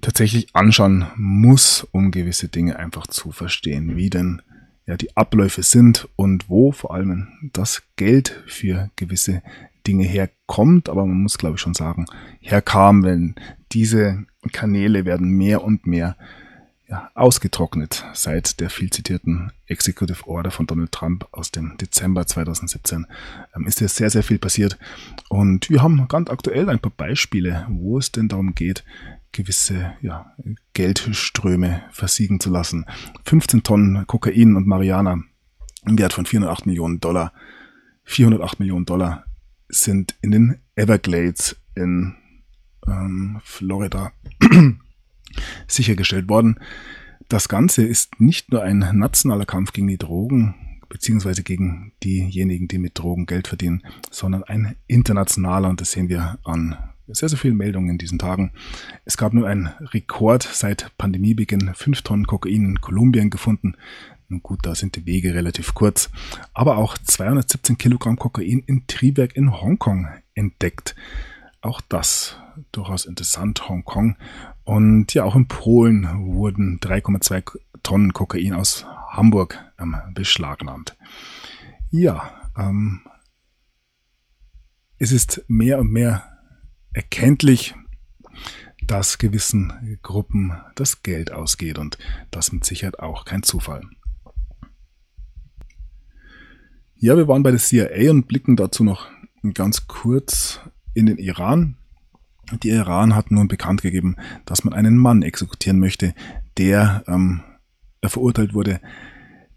tatsächlich 0.00 0.54
anschauen 0.54 1.06
muss, 1.16 1.86
um 1.92 2.10
gewisse 2.10 2.48
Dinge 2.48 2.78
einfach 2.78 3.06
zu 3.06 3.32
verstehen, 3.32 3.96
wie 3.96 4.10
denn 4.10 4.42
ja 4.86 4.96
die 4.96 5.16
Abläufe 5.16 5.62
sind 5.62 6.08
und 6.16 6.48
wo 6.48 6.72
vor 6.72 6.94
allem 6.94 7.50
das 7.52 7.82
Geld 7.96 8.42
für 8.46 8.90
gewisse 8.96 9.42
Dinge 9.86 10.04
herkommt, 10.04 10.88
aber 10.88 11.06
man 11.06 11.22
muss 11.22 11.38
glaube 11.38 11.56
ich 11.56 11.60
schon 11.60 11.74
sagen, 11.74 12.06
herkam, 12.40 13.02
wenn 13.02 13.34
diese 13.72 14.26
Kanäle 14.52 15.04
werden 15.04 15.30
mehr 15.30 15.62
und 15.62 15.86
mehr 15.86 16.16
ja, 16.90 17.08
ausgetrocknet 17.14 18.04
seit 18.14 18.58
der 18.58 18.68
viel 18.68 18.90
zitierten 18.90 19.52
Executive 19.66 20.26
Order 20.26 20.50
von 20.50 20.66
Donald 20.66 20.90
Trump 20.90 21.28
aus 21.30 21.52
dem 21.52 21.76
Dezember 21.78 22.26
2017 22.26 23.06
ähm, 23.54 23.66
ist 23.66 23.80
ja 23.80 23.86
sehr, 23.86 24.10
sehr 24.10 24.24
viel 24.24 24.38
passiert. 24.38 24.76
Und 25.28 25.70
wir 25.70 25.82
haben 25.82 26.08
ganz 26.08 26.28
aktuell 26.30 26.68
ein 26.68 26.80
paar 26.80 26.90
Beispiele, 26.90 27.66
wo 27.70 27.98
es 27.98 28.10
denn 28.10 28.26
darum 28.28 28.56
geht, 28.56 28.84
gewisse 29.30 29.92
ja, 30.02 30.34
Geldströme 30.72 31.84
versiegen 31.92 32.40
zu 32.40 32.50
lassen. 32.50 32.84
15 33.24 33.62
Tonnen 33.62 34.06
Kokain 34.08 34.56
und 34.56 34.66
Mariana 34.66 35.22
im 35.86 35.96
Wert 35.96 36.12
von 36.12 36.26
408 36.26 36.66
Millionen 36.66 36.98
Dollar. 36.98 37.32
408 38.02 38.58
Millionen 38.58 38.86
Dollar 38.86 39.24
sind 39.68 40.16
in 40.22 40.32
den 40.32 40.60
Everglades 40.74 41.56
in 41.76 42.16
ähm, 42.88 43.40
Florida 43.44 44.12
sichergestellt 45.66 46.28
worden. 46.28 46.60
Das 47.28 47.48
Ganze 47.48 47.84
ist 47.84 48.20
nicht 48.20 48.50
nur 48.50 48.62
ein 48.62 48.78
nationaler 48.92 49.46
Kampf 49.46 49.72
gegen 49.72 49.86
die 49.86 49.98
Drogen, 49.98 50.54
beziehungsweise 50.88 51.42
gegen 51.42 51.92
diejenigen, 52.02 52.68
die 52.68 52.78
mit 52.78 52.98
Drogen 52.98 53.26
Geld 53.26 53.48
verdienen, 53.48 53.82
sondern 54.10 54.42
ein 54.44 54.76
internationaler 54.88 55.68
und 55.68 55.80
das 55.80 55.92
sehen 55.92 56.08
wir 56.08 56.38
an 56.44 56.76
sehr, 57.06 57.28
sehr 57.28 57.38
vielen 57.38 57.56
Meldungen 57.56 57.90
in 57.90 57.98
diesen 57.98 58.18
Tagen. 58.18 58.52
Es 59.04 59.16
gab 59.16 59.32
nur 59.32 59.48
einen 59.48 59.68
Rekord 59.92 60.42
seit 60.42 60.96
Pandemiebeginn, 60.98 61.72
fünf 61.74 62.02
Tonnen 62.02 62.26
Kokain 62.26 62.64
in 62.64 62.80
Kolumbien 62.80 63.30
gefunden. 63.30 63.74
Nun 64.28 64.42
gut, 64.42 64.60
da 64.62 64.74
sind 64.74 64.94
die 64.94 65.06
Wege 65.06 65.34
relativ 65.34 65.74
kurz. 65.74 66.10
Aber 66.54 66.76
auch 66.76 66.96
217 66.96 67.78
Kilogramm 67.78 68.16
Kokain 68.16 68.62
in 68.66 68.86
Triebwerk 68.86 69.34
in 69.36 69.60
Hongkong 69.60 70.08
entdeckt. 70.34 70.94
Auch 71.62 71.80
das 71.80 72.36
durchaus 72.72 73.06
interessant, 73.06 73.68
Hongkong. 73.68 74.16
Und 74.70 75.14
ja, 75.14 75.24
auch 75.24 75.34
in 75.34 75.48
Polen 75.48 76.32
wurden 76.32 76.78
3,2 76.78 77.58
Tonnen 77.82 78.12
Kokain 78.12 78.52
aus 78.52 78.86
Hamburg 79.08 79.58
ähm, 79.80 79.96
beschlagnahmt. 80.14 80.96
Ja, 81.90 82.50
ähm, 82.56 83.00
es 84.96 85.10
ist 85.10 85.44
mehr 85.48 85.80
und 85.80 85.90
mehr 85.90 86.22
erkenntlich, 86.92 87.74
dass 88.86 89.18
gewissen 89.18 89.98
Gruppen 90.04 90.52
das 90.76 91.02
Geld 91.02 91.32
ausgeht 91.32 91.76
und 91.76 91.98
das 92.30 92.52
mit 92.52 92.64
Sicherheit 92.64 93.00
auch 93.00 93.24
kein 93.24 93.42
Zufall. 93.42 93.82
Ja, 96.94 97.16
wir 97.16 97.26
waren 97.26 97.42
bei 97.42 97.50
der 97.50 97.58
CIA 97.58 98.08
und 98.12 98.28
blicken 98.28 98.54
dazu 98.54 98.84
noch 98.84 99.08
ganz 99.52 99.88
kurz 99.88 100.60
in 100.94 101.06
den 101.06 101.18
Iran. 101.18 101.76
Die 102.62 102.70
Iran 102.70 103.14
hat 103.14 103.30
nun 103.30 103.48
bekannt 103.48 103.82
gegeben, 103.82 104.16
dass 104.44 104.64
man 104.64 104.74
einen 104.74 104.96
Mann 104.96 105.22
exekutieren 105.22 105.78
möchte, 105.78 106.14
der 106.58 107.04
ähm, 107.06 107.42
verurteilt 108.04 108.54
wurde, 108.54 108.80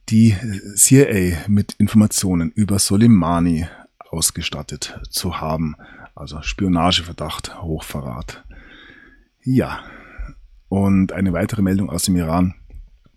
die 0.10 0.36
CIA 0.76 1.38
mit 1.48 1.74
Informationen 1.74 2.52
über 2.52 2.80
Soleimani 2.80 3.68
ausgestattet 4.10 5.00
zu 5.10 5.40
haben. 5.40 5.76
Also 6.16 6.42
Spionageverdacht, 6.42 7.62
Hochverrat. 7.62 8.44
Ja. 9.44 9.80
Und 10.70 11.12
eine 11.12 11.34
weitere 11.34 11.62
Meldung 11.62 11.90
aus 11.90 12.04
dem 12.04 12.16
Iran. 12.16 12.56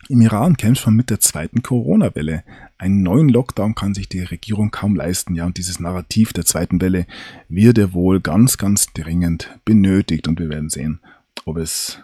Im 0.08 0.20
Iran 0.20 0.56
kämpft 0.56 0.86
man 0.86 0.94
mit 0.94 1.10
der 1.10 1.18
zweiten 1.18 1.62
Corona-Welle. 1.62 2.44
Einen 2.78 3.02
neuen 3.02 3.28
Lockdown 3.28 3.74
kann 3.74 3.92
sich 3.92 4.08
die 4.08 4.22
Regierung 4.22 4.70
kaum 4.70 4.94
leisten. 4.94 5.34
Ja, 5.34 5.46
und 5.46 5.58
dieses 5.58 5.80
Narrativ 5.80 6.32
der 6.32 6.44
zweiten 6.44 6.80
Welle 6.80 7.06
wird 7.48 7.78
ja 7.78 7.92
wohl 7.92 8.20
ganz, 8.20 8.56
ganz 8.56 8.92
dringend 8.92 9.58
benötigt. 9.64 10.28
Und 10.28 10.38
wir 10.38 10.48
werden 10.48 10.70
sehen, 10.70 11.00
ob 11.44 11.56
es 11.56 12.00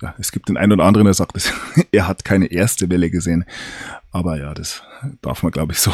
ja, 0.00 0.14
es 0.18 0.32
gibt 0.32 0.48
den 0.48 0.56
einen 0.56 0.72
oder 0.72 0.84
anderen, 0.84 1.04
der 1.06 1.14
sagt, 1.14 1.32
er 1.92 2.08
hat 2.08 2.24
keine 2.24 2.46
erste 2.46 2.88
Welle 2.88 3.10
gesehen. 3.10 3.44
Aber 4.12 4.38
ja, 4.38 4.54
das 4.54 4.82
darf 5.20 5.42
man, 5.42 5.52
glaube 5.52 5.72
ich, 5.72 5.78
so 5.78 5.92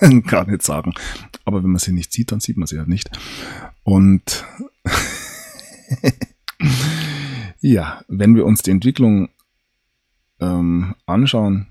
gar 0.26 0.48
nicht 0.48 0.62
sagen. 0.62 0.92
Aber 1.44 1.62
wenn 1.62 1.70
man 1.70 1.78
sie 1.78 1.92
nicht 1.92 2.12
sieht, 2.12 2.30
dann 2.30 2.40
sieht 2.40 2.56
man 2.56 2.66
sie 2.66 2.78
halt 2.78 2.88
nicht. 2.88 3.10
Und 3.82 4.44
ja, 7.60 8.02
wenn 8.08 8.36
wir 8.36 8.44
uns 8.44 8.62
die 8.62 8.70
Entwicklung 8.70 9.30
ähm, 10.40 10.94
anschauen, 11.06 11.66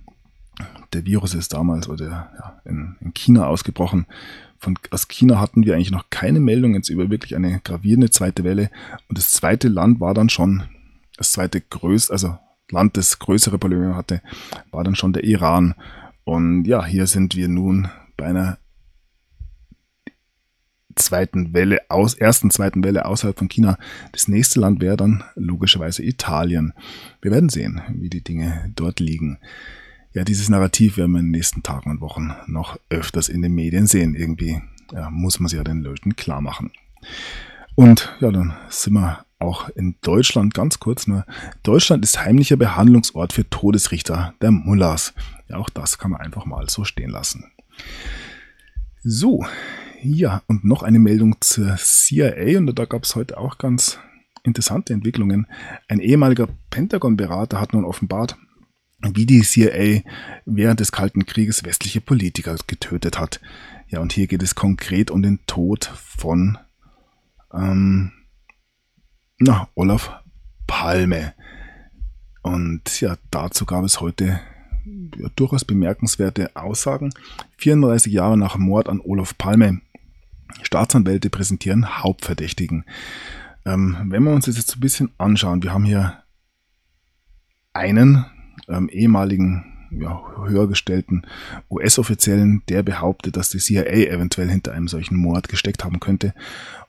der 0.93 1.05
Virus 1.05 1.33
ist 1.33 1.53
damals 1.53 1.87
oder 1.87 2.05
ja, 2.07 2.61
in, 2.65 2.95
in 2.99 3.13
China 3.13 3.47
ausgebrochen. 3.47 4.05
Von, 4.57 4.77
aus 4.91 5.07
China 5.07 5.39
hatten 5.39 5.63
wir 5.65 5.75
eigentlich 5.75 5.91
noch 5.91 6.09
keine 6.09 6.39
Meldung 6.39 6.73
jetzt 6.73 6.89
über 6.89 7.09
wirklich 7.09 7.35
eine 7.35 7.61
gravierende 7.61 8.09
zweite 8.09 8.43
Welle. 8.43 8.69
Und 9.07 9.17
das 9.17 9.31
zweite 9.31 9.69
Land 9.69 9.99
war 9.99 10.13
dann 10.13 10.29
schon 10.29 10.63
das 11.17 11.31
zweite 11.31 11.61
größte, 11.61 12.11
also 12.11 12.37
Land, 12.71 12.97
das 12.97 13.19
größere 13.19 13.57
Probleme 13.57 13.95
hatte, 13.95 14.21
war 14.71 14.83
dann 14.83 14.95
schon 14.95 15.13
der 15.13 15.23
Iran. 15.23 15.75
Und 16.23 16.65
ja, 16.65 16.85
hier 16.85 17.07
sind 17.07 17.35
wir 17.35 17.47
nun 17.47 17.89
bei 18.17 18.25
einer 18.25 18.57
zweiten 20.95 21.53
Welle 21.53 21.79
aus, 21.89 22.13
ersten, 22.13 22.51
zweiten 22.51 22.83
Welle 22.83 23.05
außerhalb 23.05 23.37
von 23.37 23.49
China. 23.49 23.77
Das 24.11 24.27
nächste 24.27 24.59
Land 24.59 24.81
wäre 24.81 24.97
dann 24.97 25.23
logischerweise 25.35 26.03
Italien. 26.03 26.73
Wir 27.21 27.31
werden 27.31 27.49
sehen, 27.49 27.81
wie 27.93 28.09
die 28.09 28.23
Dinge 28.23 28.71
dort 28.75 28.99
liegen. 28.99 29.39
Ja, 30.13 30.23
dieses 30.23 30.49
Narrativ 30.49 30.97
werden 30.97 31.11
wir 31.11 31.19
in 31.19 31.27
den 31.27 31.31
nächsten 31.31 31.63
Tagen 31.63 31.91
und 31.91 32.01
Wochen 32.01 32.33
noch 32.47 32.79
öfters 32.89 33.29
in 33.29 33.41
den 33.41 33.53
Medien 33.53 33.85
sehen. 33.85 34.15
Irgendwie 34.15 34.61
ja, 34.91 35.09
muss 35.09 35.39
man 35.39 35.49
sich 35.49 35.57
ja 35.57 35.63
den 35.63 35.81
Leuten 35.81 36.15
klar 36.15 36.41
machen. 36.41 36.71
Und 37.75 38.13
ja, 38.19 38.31
dann 38.31 38.53
sind 38.69 38.93
wir 38.93 39.23
auch 39.37 39.69
in 39.69 39.95
Deutschland 40.01 40.53
ganz 40.53 40.79
kurz 40.79 41.07
nur. 41.07 41.25
Deutschland 41.63 42.03
ist 42.03 42.23
heimlicher 42.23 42.57
Behandlungsort 42.57 43.33
für 43.33 43.49
Todesrichter 43.49 44.33
der 44.41 44.51
Mullahs. 44.51 45.13
Ja, 45.47 45.57
auch 45.57 45.69
das 45.69 45.97
kann 45.97 46.11
man 46.11 46.21
einfach 46.21 46.45
mal 46.45 46.69
so 46.69 46.83
stehen 46.83 47.09
lassen. 47.09 47.51
So, 49.01 49.45
ja, 50.01 50.41
und 50.47 50.63
noch 50.63 50.83
eine 50.83 50.99
Meldung 50.99 51.35
zur 51.41 51.75
CIA 51.77 52.57
und 52.57 52.77
da 52.77 52.85
gab 52.85 53.03
es 53.03 53.15
heute 53.15 53.37
auch 53.37 53.57
ganz 53.57 53.99
interessante 54.43 54.93
Entwicklungen. 54.93 55.47
Ein 55.87 55.99
ehemaliger 55.99 56.47
Pentagon-Berater 56.69 57.59
hat 57.59 57.73
nun 57.73 57.85
offenbart, 57.85 58.37
wie 59.01 59.25
die 59.25 59.41
CIA 59.41 60.01
während 60.45 60.79
des 60.79 60.91
Kalten 60.91 61.25
Krieges 61.25 61.63
westliche 61.63 62.01
Politiker 62.01 62.55
getötet 62.67 63.19
hat. 63.19 63.41
Ja, 63.87 63.99
und 63.99 64.13
hier 64.13 64.27
geht 64.27 64.43
es 64.43 64.55
konkret 64.55 65.11
um 65.11 65.21
den 65.21 65.39
Tod 65.47 65.85
von 65.85 66.57
ähm, 67.53 68.11
na, 69.39 69.67
Olaf 69.75 70.11
Palme. 70.67 71.33
Und 72.41 73.01
ja, 73.01 73.17
dazu 73.31 73.65
gab 73.65 73.83
es 73.83 73.99
heute 73.99 74.39
ja, 75.17 75.29
durchaus 75.35 75.65
bemerkenswerte 75.65 76.55
Aussagen. 76.55 77.11
34 77.57 78.13
Jahre 78.13 78.37
nach 78.37 78.57
Mord 78.57 78.89
an 78.89 79.01
Olaf 79.01 79.37
Palme. 79.37 79.81
Staatsanwälte 80.61 81.29
präsentieren 81.29 82.03
Hauptverdächtigen. 82.03 82.85
Ähm, 83.65 83.97
wenn 84.05 84.23
wir 84.23 84.31
uns 84.31 84.45
das 84.45 84.57
jetzt 84.57 84.77
ein 84.77 84.79
bisschen 84.79 85.11
anschauen, 85.17 85.63
wir 85.63 85.73
haben 85.73 85.83
hier 85.83 86.23
einen 87.73 88.25
ähm, 88.67 88.89
ehemaligen 88.89 89.65
ja, 89.91 90.21
höhergestellten 90.45 91.25
US-Offiziellen, 91.69 92.61
der 92.69 92.83
behauptet, 92.83 93.37
dass 93.37 93.49
die 93.49 93.57
CIA 93.57 94.11
eventuell 94.11 94.49
hinter 94.49 94.73
einem 94.73 94.87
solchen 94.87 95.17
Mord 95.17 95.49
gesteckt 95.49 95.83
haben 95.83 95.99
könnte 95.99 96.33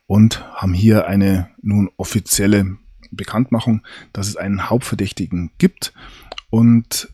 und 0.07 0.45
haben 0.55 0.75
hier 0.75 1.07
eine 1.07 1.49
nun 1.63 1.91
offizielle 1.97 2.77
Bekanntmachung, 3.11 3.83
dass 4.13 4.29
es 4.29 4.37
einen 4.37 4.69
Hauptverdächtigen 4.69 5.51
gibt 5.59 5.93
und 6.51 7.13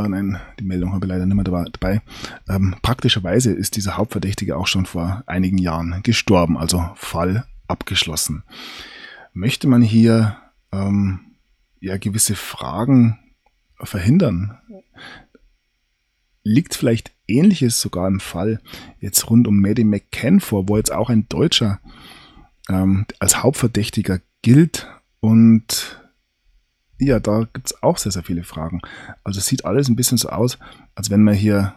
oh 0.00 0.08
nein, 0.08 0.40
die 0.58 0.64
Meldung 0.64 0.92
habe 0.92 1.06
ich 1.06 1.10
leider 1.10 1.26
nicht 1.26 1.34
mehr 1.34 1.44
dabei. 1.44 2.00
Ähm, 2.48 2.74
praktischerweise 2.82 3.52
ist 3.52 3.76
dieser 3.76 3.96
Hauptverdächtige 3.96 4.56
auch 4.56 4.66
schon 4.66 4.86
vor 4.86 5.22
einigen 5.26 5.58
Jahren 5.58 6.02
gestorben, 6.02 6.56
also 6.56 6.90
Fall 6.94 7.46
abgeschlossen. 7.68 8.42
Möchte 9.32 9.68
man 9.68 9.82
hier 9.82 10.36
ähm, 10.72 11.20
ja 11.80 11.98
gewisse 11.98 12.34
Fragen 12.34 13.18
verhindern? 13.76 14.58
Liegt 16.42 16.74
vielleicht 16.74 17.12
Ähnliches 17.28 17.80
sogar 17.80 18.08
im 18.08 18.20
Fall 18.20 18.60
jetzt 18.98 19.28
rund 19.30 19.46
um 19.46 19.60
Maddie 19.60 19.84
McCann 19.84 20.40
vor, 20.40 20.68
wo 20.68 20.76
jetzt 20.76 20.92
auch 20.92 21.10
ein 21.10 21.28
Deutscher 21.28 21.80
ähm, 22.68 23.06
als 23.18 23.42
Hauptverdächtiger 23.42 24.20
gilt 24.42 24.88
und 25.20 25.99
ja, 27.00 27.20
da 27.20 27.46
gibt 27.52 27.66
es 27.66 27.82
auch 27.82 27.98
sehr, 27.98 28.12
sehr 28.12 28.22
viele 28.22 28.44
Fragen. 28.44 28.80
Also 29.24 29.38
es 29.38 29.46
sieht 29.46 29.64
alles 29.64 29.88
ein 29.88 29.96
bisschen 29.96 30.18
so 30.18 30.28
aus, 30.28 30.58
als 30.94 31.10
wenn 31.10 31.22
man 31.22 31.34
hier 31.34 31.74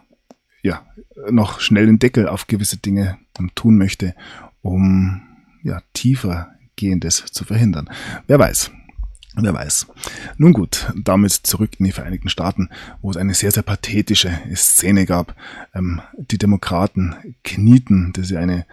ja 0.62 0.82
noch 1.30 1.60
schnell 1.60 1.86
den 1.86 1.98
Deckel 1.98 2.28
auf 2.28 2.46
gewisse 2.46 2.78
Dinge 2.78 3.18
tun 3.54 3.76
möchte, 3.76 4.14
um 4.62 5.22
ja 5.62 5.82
tiefer 5.92 6.54
gehendes 6.76 7.24
zu 7.26 7.44
verhindern. 7.44 7.90
Wer 8.26 8.38
weiß. 8.38 8.70
Wer 9.36 9.52
weiß. 9.52 9.88
Nun 10.36 10.52
gut, 10.52 10.92
damit 10.94 11.32
zurück 11.32 11.72
in 11.78 11.86
die 11.86 11.92
Vereinigten 11.92 12.28
Staaten, 12.28 12.68
wo 13.02 13.10
es 13.10 13.16
eine 13.16 13.34
sehr, 13.34 13.50
sehr 13.50 13.64
pathetische 13.64 14.30
Szene 14.54 15.06
gab. 15.06 15.34
Ähm, 15.74 16.00
die 16.16 16.38
Demokraten 16.38 17.16
knieten, 17.42 18.12
das 18.12 18.26
ist 18.26 18.30
ja 18.30 18.38
eine 18.38 18.64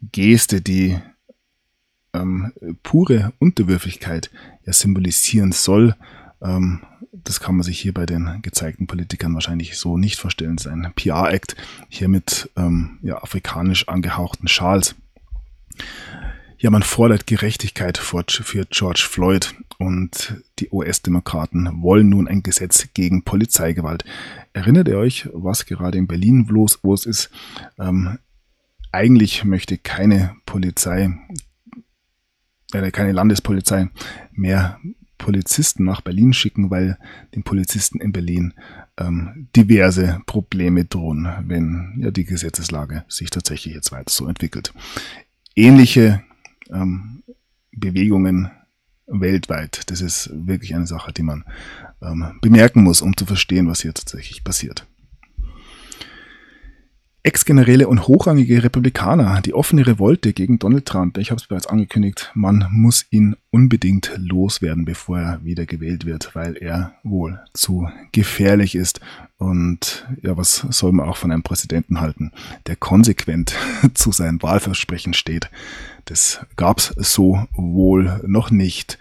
Geste, 0.00 0.62
die 0.62 0.98
ähm, 2.20 2.52
pure 2.82 3.32
Unterwürfigkeit 3.38 4.30
ja 4.64 4.72
symbolisieren 4.72 5.52
soll. 5.52 5.94
Ähm, 6.42 6.80
das 7.12 7.40
kann 7.40 7.56
man 7.56 7.62
sich 7.62 7.78
hier 7.78 7.94
bei 7.94 8.06
den 8.06 8.40
gezeigten 8.42 8.86
Politikern 8.86 9.34
wahrscheinlich 9.34 9.76
so 9.76 9.96
nicht 9.96 10.18
vorstellen. 10.18 10.56
Es 10.56 10.66
ist 10.66 10.72
ein 10.72 10.92
PR-Act 10.94 11.56
hier 11.88 12.08
mit 12.08 12.50
ähm, 12.56 12.98
ja, 13.02 13.22
afrikanisch 13.22 13.88
angehauchten 13.88 14.48
Schals. 14.48 14.94
Ja, 16.60 16.70
man 16.70 16.82
fordert 16.82 17.26
Gerechtigkeit 17.26 17.98
für 17.98 18.66
George 18.70 19.06
Floyd 19.08 19.54
und 19.78 20.42
die 20.58 20.70
US-Demokraten 20.70 21.82
wollen 21.82 22.08
nun 22.08 22.26
ein 22.26 22.42
Gesetz 22.42 22.88
gegen 22.94 23.22
Polizeigewalt. 23.22 24.04
Erinnert 24.52 24.88
ihr 24.88 24.98
euch, 24.98 25.28
was 25.32 25.66
gerade 25.66 25.98
in 25.98 26.08
Berlin 26.08 26.46
bloß 26.46 26.80
los 26.82 27.06
ist? 27.06 27.30
Ähm, 27.78 28.18
eigentlich 28.90 29.44
möchte 29.44 29.78
keine 29.78 30.34
Polizei, 30.46 31.10
äh, 32.72 32.90
keine 32.90 33.12
Landespolizei 33.12 33.88
mehr 34.32 34.78
Polizisten 35.18 35.84
nach 35.84 36.00
Berlin 36.00 36.32
schicken, 36.32 36.70
weil 36.70 36.96
den 37.34 37.42
Polizisten 37.42 38.00
in 38.00 38.12
Berlin 38.12 38.54
ähm, 38.96 39.48
diverse 39.54 40.20
Probleme 40.26 40.84
drohen, 40.84 41.28
wenn 41.46 41.98
ja 42.00 42.10
die 42.10 42.24
Gesetzeslage 42.24 43.04
sich 43.08 43.30
tatsächlich 43.30 43.74
jetzt 43.74 43.92
weiter 43.92 44.10
so 44.10 44.26
entwickelt. 44.28 44.72
Ähnliche 45.54 46.22
ähm, 46.70 47.22
Bewegungen 47.72 48.50
weltweit. 49.06 49.90
Das 49.90 50.00
ist 50.00 50.30
wirklich 50.32 50.74
eine 50.74 50.86
Sache, 50.86 51.12
die 51.12 51.22
man 51.22 51.44
ähm, 52.02 52.38
bemerken 52.40 52.82
muss, 52.82 53.02
um 53.02 53.16
zu 53.16 53.26
verstehen, 53.26 53.68
was 53.68 53.82
hier 53.82 53.94
tatsächlich 53.94 54.44
passiert. 54.44 54.86
Ex-Generäle 57.28 57.88
und 57.88 58.08
hochrangige 58.08 58.64
Republikaner, 58.64 59.42
die 59.42 59.52
offene 59.52 59.86
Revolte 59.86 60.32
gegen 60.32 60.58
Donald 60.58 60.86
Trump. 60.86 61.18
Ich 61.18 61.30
habe 61.30 61.38
es 61.38 61.46
bereits 61.46 61.66
angekündigt, 61.66 62.32
man 62.32 62.66
muss 62.70 63.04
ihn 63.10 63.36
unbedingt 63.50 64.12
loswerden, 64.16 64.86
bevor 64.86 65.18
er 65.18 65.44
wieder 65.44 65.66
gewählt 65.66 66.06
wird, 66.06 66.34
weil 66.34 66.56
er 66.56 66.94
wohl 67.02 67.38
zu 67.52 67.86
gefährlich 68.12 68.74
ist. 68.74 69.00
Und 69.36 70.08
ja, 70.22 70.38
was 70.38 70.66
soll 70.70 70.92
man 70.92 71.06
auch 71.06 71.18
von 71.18 71.30
einem 71.30 71.42
Präsidenten 71.42 72.00
halten, 72.00 72.32
der 72.66 72.76
konsequent 72.76 73.54
zu 73.92 74.10
seinen 74.10 74.42
Wahlversprechen 74.42 75.12
steht? 75.12 75.50
Das 76.06 76.40
gab's 76.56 76.94
so 76.96 77.46
wohl 77.52 78.22
noch 78.26 78.50
nicht. 78.50 78.98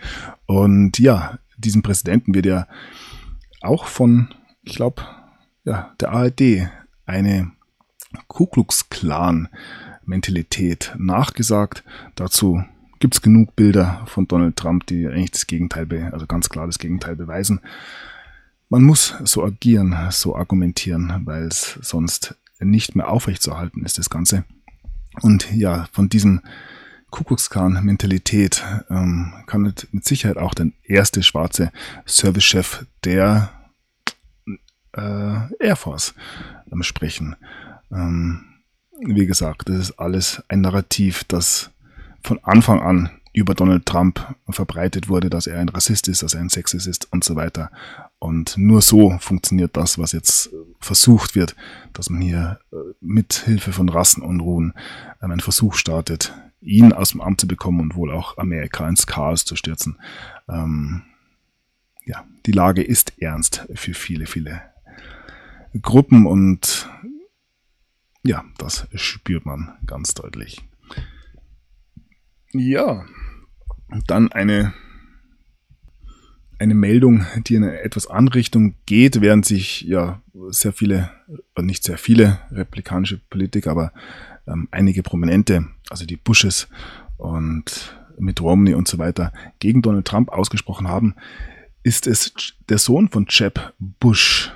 Und 0.48 1.00
ja, 1.00 1.40
diesem 1.58 1.82
Präsidenten 1.82 2.36
wird 2.36 2.46
ja 2.46 2.68
auch 3.62 3.86
von, 3.86 4.28
ich 4.64 4.76
glaube, 4.76 5.02
ja, 5.64 5.94
der 6.02 6.12
ARD 6.12 6.68
eine 7.06 7.52
Ku 8.28 8.46
Klux 8.48 8.90
Klan 8.90 9.50
Mentalität 10.06 10.94
nachgesagt. 10.98 11.84
Dazu 12.16 12.64
gibt 13.00 13.16
es 13.16 13.22
genug 13.22 13.56
Bilder 13.56 14.04
von 14.08 14.28
Donald 14.28 14.56
Trump, 14.56 14.88
die 14.88 15.08
eigentlich 15.08 15.32
das 15.32 15.48
Gegenteil, 15.48 16.10
also 16.12 16.26
ganz 16.26 16.50
klar 16.50 16.66
das 16.66 16.80
Gegenteil 16.80 17.16
beweisen. 17.16 17.60
Man 18.70 18.84
muss 18.84 19.16
so 19.24 19.44
agieren, 19.44 19.96
so 20.12 20.36
argumentieren, 20.36 21.22
weil 21.26 21.44
es 21.44 21.78
sonst 21.82 22.36
nicht 22.60 22.96
mehr 22.96 23.10
aufrechtzuerhalten 23.10 23.84
ist, 23.86 23.98
das 23.98 24.10
Ganze. 24.10 24.44
Und 25.22 25.52
ja, 25.54 25.88
von 25.92 26.10
diesem 26.10 26.42
Kuckuckskan-Mentalität 27.10 28.64
ähm, 28.90 29.34
kann 29.46 29.62
mit, 29.62 29.88
mit 29.94 30.06
Sicherheit 30.06 30.38
auch 30.38 30.54
der 30.54 30.72
erste 30.84 31.24
schwarze 31.24 31.72
Servicechef 32.06 32.86
der 33.06 33.52
äh, 34.94 35.54
Air 35.60 35.76
Force 35.76 36.14
ähm, 36.72 36.84
sprechen. 36.84 37.36
Ähm, 37.92 38.46
wie 39.00 39.26
gesagt, 39.26 39.70
das 39.70 39.78
ist 39.78 40.00
alles 40.00 40.44
ein 40.48 40.62
Narrativ, 40.62 41.24
das 41.26 41.72
von 42.24 42.40
Anfang 42.44 42.82
an 42.82 43.10
über 43.34 43.54
Donald 43.54 43.86
Trump 43.86 44.36
verbreitet 44.50 45.10
wurde, 45.10 45.30
dass 45.30 45.46
er 45.46 45.60
ein 45.60 45.70
Rassist 45.70 46.08
ist, 46.08 46.24
dass 46.24 46.34
er 46.34 46.42
ein 46.42 46.50
Sexist 46.50 46.88
ist 46.88 47.14
und 47.14 47.24
so 47.24 47.36
weiter. 47.36 47.70
Und 48.18 48.58
nur 48.58 48.82
so 48.82 49.16
funktioniert 49.20 49.78
das, 49.78 50.00
was 50.00 50.12
jetzt 50.12 50.50
versucht 50.80 51.36
wird, 51.36 51.56
dass 51.94 52.10
man 52.10 52.22
hier 52.22 52.60
äh, 52.74 52.78
mit 53.00 53.34
Hilfe 53.34 53.72
von 53.72 53.90
Rassenunruhen 53.90 54.74
ähm, 55.22 55.32
einen 55.32 55.40
Versuch 55.40 55.76
startet, 55.76 56.34
ihn 56.62 56.94
aus 56.94 57.12
dem 57.12 57.22
Amt 57.22 57.42
zu 57.42 57.48
bekommen 57.48 57.80
und 57.80 57.96
wohl 57.96 58.12
auch 58.12 58.40
Amerika 58.40 58.90
ins 58.90 59.06
Chaos 59.06 59.46
zu 59.46 59.56
stürzen. 59.56 60.00
Ähm, 60.50 61.04
ja, 62.06 62.26
die 62.48 62.54
Lage 62.54 62.82
ist 62.82 63.22
ernst 63.22 63.68
für 63.76 63.94
viele, 63.94 64.26
viele 64.26 64.62
Gruppen 65.80 66.26
und 66.26 66.90
ja, 68.24 68.44
das 68.58 68.88
spürt 68.96 69.46
man 69.46 69.78
ganz 69.86 70.14
deutlich. 70.14 70.62
Ja, 72.52 73.06
dann 74.08 74.32
eine, 74.32 74.74
eine 76.60 76.76
Meldung, 76.76 77.26
die 77.46 77.56
in 77.56 77.64
eine 77.64 77.82
etwas 77.82 78.08
andere 78.08 78.36
Richtung 78.36 78.76
geht, 78.86 79.22
während 79.22 79.46
sich 79.46 79.82
ja 79.82 80.22
sehr 80.50 80.74
viele, 80.74 81.12
äh, 81.56 81.62
nicht 81.62 81.84
sehr 81.84 81.98
viele 81.98 82.40
republikanische 82.52 83.20
Politiker, 83.30 83.72
aber 83.72 83.92
ähm, 84.48 84.68
einige 84.72 85.04
Prominente, 85.04 85.68
also 85.90 86.06
die 86.06 86.18
Bushes 86.18 86.68
und 87.18 87.96
mit 88.18 88.42
Romney 88.42 88.74
und 88.74 88.88
so 88.88 88.98
weiter, 88.98 89.32
gegen 89.60 89.82
Donald 89.82 90.08
Trump 90.08 90.30
ausgesprochen 90.30 90.88
haben, 90.88 91.16
ist 91.84 92.08
es 92.08 92.34
der 92.70 92.78
Sohn 92.80 93.10
von 93.10 93.28
Jeb 93.30 93.74
Bush, 93.80 94.52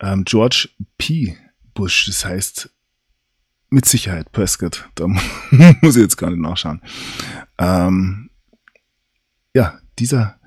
ähm, 0.00 0.24
George 0.24 0.68
P. 0.98 1.36
Bush, 1.80 2.04
das 2.04 2.26
heißt 2.26 2.70
mit 3.70 3.86
Sicherheit 3.86 4.32
Prescott, 4.32 4.90
da 4.96 5.06
muss 5.80 5.96
ich 5.96 6.02
jetzt 6.02 6.18
gar 6.18 6.28
nicht 6.28 6.40
nachschauen. 6.40 6.82
Ähm, 7.56 8.28
ja, 9.54 9.80
dieser 9.98 10.38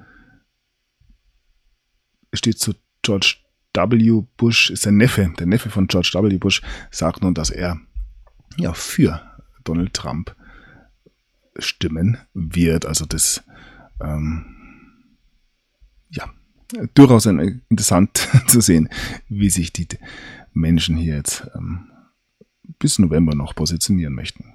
steht 2.34 2.60
zu 2.60 2.76
George 3.02 3.38
W. 3.74 4.22
Bush, 4.38 4.70
ist 4.70 4.86
der 4.86 4.92
Neffe, 4.92 5.34
der 5.40 5.48
Neffe 5.48 5.72
von 5.72 5.88
George 5.88 6.12
W. 6.14 6.38
Bush, 6.38 6.62
sagt 6.92 7.24
nun, 7.24 7.34
dass 7.34 7.50
er 7.50 7.80
ja 8.58 8.74
für 8.74 9.20
Donald 9.64 9.96
Trump 9.96 10.36
stimmen 11.58 12.20
wird. 12.36 12.86
Also 12.86 13.08
das 13.08 13.44
ähm, 14.00 14.46
ja 16.12 16.32
durchaus 16.94 17.26
interessant 17.26 18.30
zu 18.48 18.62
sehen, 18.62 18.88
wie 19.30 19.50
sich 19.50 19.74
die 19.74 19.88
Menschen 20.54 20.96
hier 20.96 21.16
jetzt 21.16 21.48
ähm, 21.56 21.90
bis 22.80 23.00
November 23.00 23.36
noch 23.36 23.56
positionieren 23.56 24.14
möchten. 24.14 24.46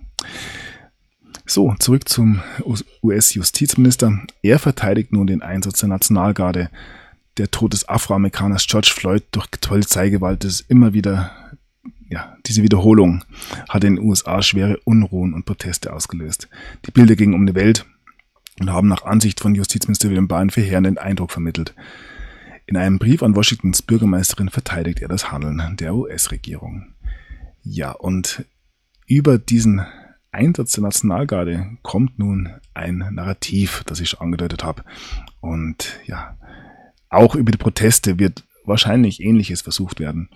So, 1.46 1.74
zurück 1.78 2.08
zum 2.08 2.42
US-Justizminister. 3.02 4.20
Er 4.42 4.58
verteidigt 4.58 5.12
nun 5.12 5.26
den 5.26 5.40
Einsatz 5.40 5.80
der 5.80 5.88
Nationalgarde. 5.88 6.70
Der 7.38 7.50
Tod 7.50 7.72
des 7.72 7.88
Afroamerikaners 7.88 8.66
George 8.66 8.92
Floyd 8.94 9.22
durch 9.30 9.50
Polizeigewalt 9.50 10.44
ist 10.44 10.60
immer 10.68 10.92
wieder, 10.92 11.30
ja, 12.10 12.36
diese 12.46 12.62
Wiederholung 12.62 13.24
hat 13.68 13.84
in 13.84 13.96
den 13.96 14.04
USA 14.04 14.42
schwere 14.42 14.78
Unruhen 14.84 15.32
und 15.32 15.46
Proteste 15.46 15.92
ausgelöst. 15.92 16.48
Die 16.86 16.90
Bilder 16.90 17.16
gingen 17.16 17.34
um 17.34 17.46
die 17.46 17.54
Welt 17.54 17.86
und 18.60 18.70
haben 18.70 18.88
nach 18.88 19.04
Ansicht 19.04 19.40
von 19.40 19.54
Justizminister 19.54 20.10
William 20.10 20.28
Barr 20.28 20.40
einen 20.40 20.50
verheerenden 20.50 20.98
Eindruck 20.98 21.30
vermittelt. 21.30 21.74
In 22.68 22.76
einem 22.76 22.98
Brief 22.98 23.22
an 23.22 23.34
Washingtons 23.34 23.80
Bürgermeisterin 23.80 24.50
verteidigt 24.50 25.00
er 25.00 25.08
das 25.08 25.32
Handeln 25.32 25.78
der 25.78 25.94
US-Regierung. 25.94 26.92
Ja, 27.62 27.92
und 27.92 28.44
über 29.06 29.38
diesen 29.38 29.86
Einsatz 30.32 30.72
der 30.72 30.82
Nationalgarde 30.82 31.78
kommt 31.80 32.18
nun 32.18 32.50
ein 32.74 32.98
Narrativ, 33.12 33.84
das 33.86 34.00
ich 34.00 34.10
schon 34.10 34.20
angedeutet 34.20 34.64
habe. 34.64 34.84
Und 35.40 35.98
ja, 36.04 36.36
auch 37.08 37.34
über 37.34 37.52
die 37.52 37.56
Proteste 37.56 38.18
wird 38.18 38.44
wahrscheinlich 38.68 39.22
Ähnliches 39.22 39.62
versucht 39.62 40.00
werden. 40.00 40.28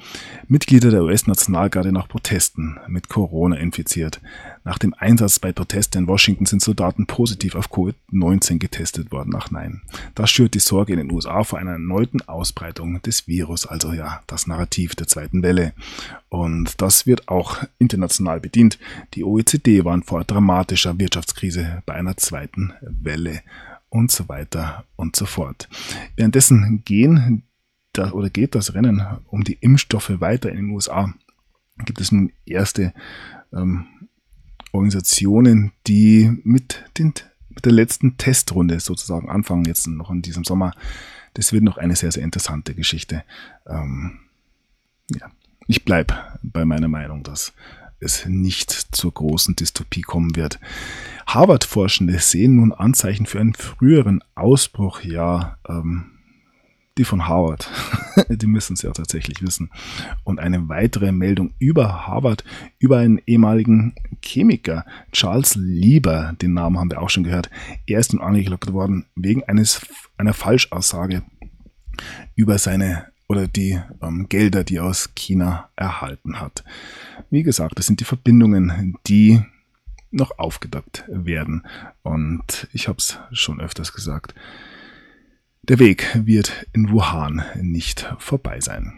Mitglieder 0.48 0.90
der 0.90 1.04
US-Nationalgarde 1.04 1.92
nach 1.92 2.08
Protesten 2.08 2.78
mit 2.88 3.08
Corona 3.08 3.56
infiziert. 3.56 4.20
Nach 4.64 4.78
dem 4.78 4.94
Einsatz 4.94 5.38
bei 5.38 5.52
Protesten 5.52 5.98
in 5.98 6.08
Washington 6.08 6.46
sind 6.46 6.62
Soldaten 6.62 7.06
positiv 7.06 7.54
auf 7.54 7.70
Covid-19 7.70 8.58
getestet 8.58 9.12
worden. 9.12 9.34
Ach 9.36 9.50
nein. 9.50 9.82
Das 10.14 10.30
schürt 10.30 10.54
die 10.54 10.60
Sorge 10.60 10.92
in 10.92 10.98
den 10.98 11.12
USA 11.12 11.44
vor 11.44 11.58
einer 11.58 11.72
erneuten 11.72 12.22
Ausbreitung 12.22 13.02
des 13.02 13.26
Virus, 13.28 13.66
also 13.66 13.92
ja, 13.92 14.22
das 14.26 14.46
Narrativ 14.46 14.94
der 14.94 15.08
zweiten 15.08 15.42
Welle. 15.42 15.72
Und 16.28 16.80
das 16.80 17.06
wird 17.06 17.28
auch 17.28 17.62
international 17.78 18.40
bedient. 18.40 18.78
Die 19.14 19.24
OECD 19.24 19.84
warnt 19.84 20.06
vor 20.06 20.24
dramatischer 20.24 20.98
Wirtschaftskrise 20.98 21.82
bei 21.84 21.94
einer 21.94 22.16
zweiten 22.16 22.72
Welle 22.80 23.42
und 23.92 24.10
so 24.10 24.28
weiter 24.28 24.84
und 24.96 25.16
so 25.16 25.26
fort. 25.26 25.68
Währenddessen 26.16 26.82
gehen 26.84 27.42
das, 27.92 28.12
oder 28.12 28.30
geht 28.30 28.54
das 28.54 28.74
Rennen 28.74 29.02
um 29.26 29.44
die 29.44 29.58
Impfstoffe 29.60 30.20
weiter 30.20 30.50
in 30.50 30.56
den 30.56 30.70
USA, 30.70 31.12
gibt 31.84 32.00
es 32.00 32.12
nun 32.12 32.32
erste 32.46 32.92
ähm, 33.52 33.86
Organisationen, 34.72 35.72
die 35.86 36.30
mit, 36.44 36.84
den, 36.98 37.14
mit 37.50 37.64
der 37.64 37.72
letzten 37.72 38.16
Testrunde 38.16 38.80
sozusagen 38.80 39.28
anfangen, 39.28 39.64
jetzt 39.64 39.86
noch 39.86 40.10
in 40.10 40.22
diesem 40.22 40.44
Sommer. 40.44 40.72
Das 41.34 41.52
wird 41.52 41.62
noch 41.62 41.78
eine 41.78 41.96
sehr, 41.96 42.12
sehr 42.12 42.22
interessante 42.22 42.74
Geschichte. 42.74 43.24
Ähm, 43.66 44.20
ja. 45.08 45.30
Ich 45.66 45.84
bleibe 45.84 46.14
bei 46.42 46.64
meiner 46.64 46.88
Meinung, 46.88 47.22
dass 47.22 47.52
es 48.00 48.26
nicht 48.26 48.70
zur 48.70 49.12
großen 49.12 49.54
Dystopie 49.54 50.02
kommen 50.02 50.34
wird. 50.34 50.58
Harvard-Forschende 51.26 52.18
sehen 52.18 52.56
nun 52.56 52.72
Anzeichen 52.72 53.26
für 53.26 53.40
einen 53.40 53.54
früheren 53.54 54.24
Ausbruch, 54.34 55.02
ja, 55.02 55.58
ähm, 55.68 56.11
die 56.98 57.04
von 57.04 57.26
Harvard. 57.26 57.70
die 58.28 58.46
müssen 58.46 58.74
es 58.74 58.82
ja 58.82 58.92
tatsächlich 58.92 59.42
wissen. 59.42 59.70
Und 60.24 60.38
eine 60.38 60.68
weitere 60.68 61.12
Meldung 61.12 61.54
über 61.58 62.06
Harvard, 62.06 62.44
über 62.78 62.98
einen 62.98 63.20
ehemaligen 63.26 63.94
Chemiker, 64.22 64.84
Charles 65.12 65.54
Lieber, 65.54 66.34
den 66.40 66.54
Namen 66.54 66.78
haben 66.78 66.90
wir 66.90 67.00
auch 67.00 67.10
schon 67.10 67.24
gehört. 67.24 67.50
Er 67.86 68.00
ist 68.00 68.12
nun 68.12 68.22
angeklagt 68.22 68.72
worden 68.72 69.06
wegen 69.14 69.44
eines, 69.44 69.86
einer 70.16 70.34
Falschaussage 70.34 71.22
über 72.34 72.58
seine 72.58 73.06
oder 73.28 73.48
die 73.48 73.80
ähm, 74.02 74.28
Gelder, 74.28 74.62
die 74.62 74.76
er 74.76 74.84
aus 74.84 75.14
China 75.14 75.70
erhalten 75.74 76.40
hat. 76.40 76.64
Wie 77.30 77.42
gesagt, 77.42 77.78
das 77.78 77.86
sind 77.86 78.00
die 78.00 78.04
Verbindungen, 78.04 78.98
die 79.06 79.40
noch 80.10 80.38
aufgedeckt 80.38 81.04
werden. 81.08 81.66
Und 82.02 82.68
ich 82.72 82.88
habe 82.88 82.98
es 82.98 83.18
schon 83.32 83.60
öfters 83.60 83.94
gesagt. 83.94 84.34
Der 85.68 85.78
Weg 85.78 86.26
wird 86.26 86.66
in 86.72 86.90
Wuhan 86.90 87.44
nicht 87.54 88.12
vorbei 88.18 88.60
sein. 88.60 88.94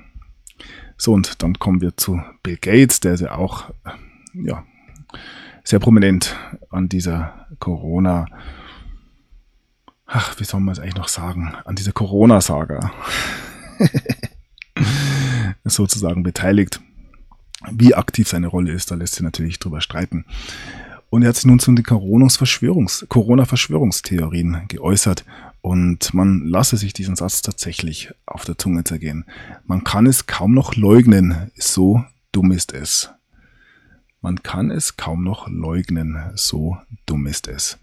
So, 0.97 1.13
und 1.13 1.43
dann 1.43 1.59
kommen 1.59 1.83
wir 1.83 1.99
zu 1.99 2.23
Bill 2.43 2.57
Gates, 2.57 3.01
der 3.01 3.13
ist 3.13 3.21
ja 3.21 3.35
auch 3.35 3.71
ja, 4.33 4.65
sehr 5.63 5.79
prominent 5.79 6.35
an 6.71 6.89
dieser 6.89 7.47
Corona, 7.59 8.25
ach, 10.07 10.41
wie 10.41 10.45
soll 10.45 10.61
man 10.61 10.73
es 10.73 10.79
eigentlich 10.79 10.95
noch 10.95 11.09
sagen, 11.09 11.55
an 11.67 11.77
dieser 11.77 11.93
Corona-Saga 11.93 12.91
sozusagen 15.65 16.23
beteiligt. 16.23 16.81
Wie 17.73 17.95
aktiv 17.95 18.27
seine 18.27 18.47
Rolle 18.47 18.73
ist, 18.73 18.91
da 18.91 18.95
lässt 18.95 19.17
sich 19.17 19.23
natürlich 19.23 19.59
drüber 19.59 19.83
streiten. 19.83 20.25
Und 21.11 21.25
er 21.25 21.29
hat 21.29 21.37
sich 21.37 21.45
nun 21.45 21.59
zu 21.59 21.73
den 21.73 21.85
Corona-Verschwörungstheorien 21.85 24.63
geäußert 24.69 25.27
und 25.65 26.13
man 26.13 26.45
lasse 26.45 26.77
sich 26.77 26.93
diesen 26.93 27.17
Satz 27.17 27.41
tatsächlich 27.41 28.13
auf 28.27 28.45
der 28.45 28.59
Zunge 28.59 28.85
zergehen. 28.85 29.25
Man 29.65 29.83
kann 29.83 30.05
es 30.05 30.27
kaum 30.27 30.53
noch 30.53 30.77
leugnen, 30.77 31.51
so 31.57 32.05
dumm 32.33 32.53
ist 32.53 32.75
es. 32.75 33.09
Man 34.21 34.43
kann 34.43 34.71
es 34.71 34.99
kaum 34.99 35.25
noch 35.25 35.49
leugnen, 35.49 36.33
so 36.35 36.77
dumm 37.07 37.27
ist 37.27 37.49
es. 37.49 37.79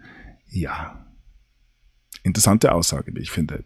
Ja. 0.48 1.08
Interessante 2.24 2.74
Aussage, 2.74 3.14
wie 3.16 3.22
ich 3.22 3.32
finde. 3.32 3.64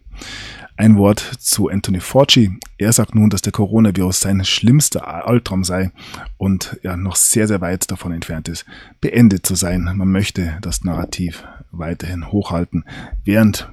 Ein 0.76 0.96
Wort 0.96 1.20
zu 1.38 1.68
Anthony 1.68 2.00
Fauci. 2.00 2.58
Er 2.78 2.92
sagt 2.92 3.14
nun, 3.14 3.30
dass 3.30 3.42
der 3.42 3.52
Coronavirus 3.52 4.20
sein 4.20 4.44
schlimmster 4.44 5.26
Albtraum 5.26 5.64
sei 5.64 5.90
und 6.36 6.78
ja 6.82 6.96
noch 6.96 7.16
sehr, 7.16 7.48
sehr 7.48 7.60
weit 7.60 7.90
davon 7.90 8.12
entfernt 8.12 8.48
ist, 8.48 8.64
beendet 9.00 9.46
zu 9.46 9.54
sein. 9.54 9.84
Man 9.94 10.10
möchte 10.10 10.58
das 10.60 10.84
Narrativ 10.84 11.44
weiterhin 11.70 12.30
hochhalten, 12.32 12.84
während 13.24 13.68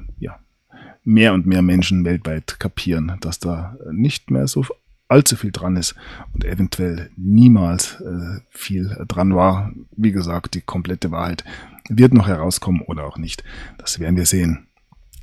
mehr 1.04 1.34
und 1.34 1.46
mehr 1.46 1.62
Menschen 1.62 2.06
weltweit 2.06 2.60
kapieren, 2.60 3.18
dass 3.22 3.40
da 3.40 3.78
nicht 3.92 4.32
mehr 4.32 4.48
so 4.48 4.66
allzu 5.08 5.36
viel 5.36 5.52
dran 5.52 5.76
ist 5.76 5.96
und 6.34 6.46
eventuell 6.46 7.12
niemals 7.18 8.02
äh, 8.02 8.40
viel 8.50 8.96
dran 9.08 9.36
war. 9.36 9.72
Wie 9.96 10.12
gesagt, 10.12 10.56
die 10.56 10.62
komplette 10.62 11.12
Wahrheit 11.12 11.44
wird 11.90 12.14
noch 12.14 12.28
herauskommen 12.28 12.82
oder 12.82 13.06
auch 13.06 13.18
nicht. 13.18 13.44
Das 13.78 14.00
werden 14.00 14.16
wir 14.16 14.26
sehen. 14.26 14.68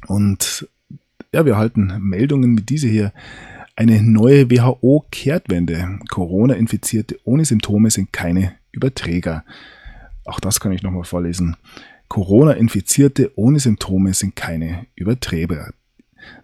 Und 0.07 0.69
ja, 1.33 1.45
wir 1.45 1.57
halten 1.57 1.97
Meldungen 2.01 2.53
mit 2.55 2.71
dieser 2.71 2.89
hier. 2.89 3.13
Eine 3.77 4.03
neue 4.03 4.51
WHO-Kehrtwende. 4.51 6.01
Corona-Infizierte 6.11 7.19
ohne 7.25 7.45
Symptome 7.45 7.91
sind 7.91 8.13
keine 8.13 8.53
Überträger. 8.73 9.45
Auch 10.25 10.41
das 10.41 10.61
kann 10.61 10.73
ich 10.73 10.83
nochmal 10.83 11.05
vorlesen. 11.05 11.57
Corona-Infizierte 12.09 13.31
ohne 13.37 13.61
Symptome 13.61 14.13
sind 14.15 14.37
keine 14.37 14.87
Überträger. 14.97 15.73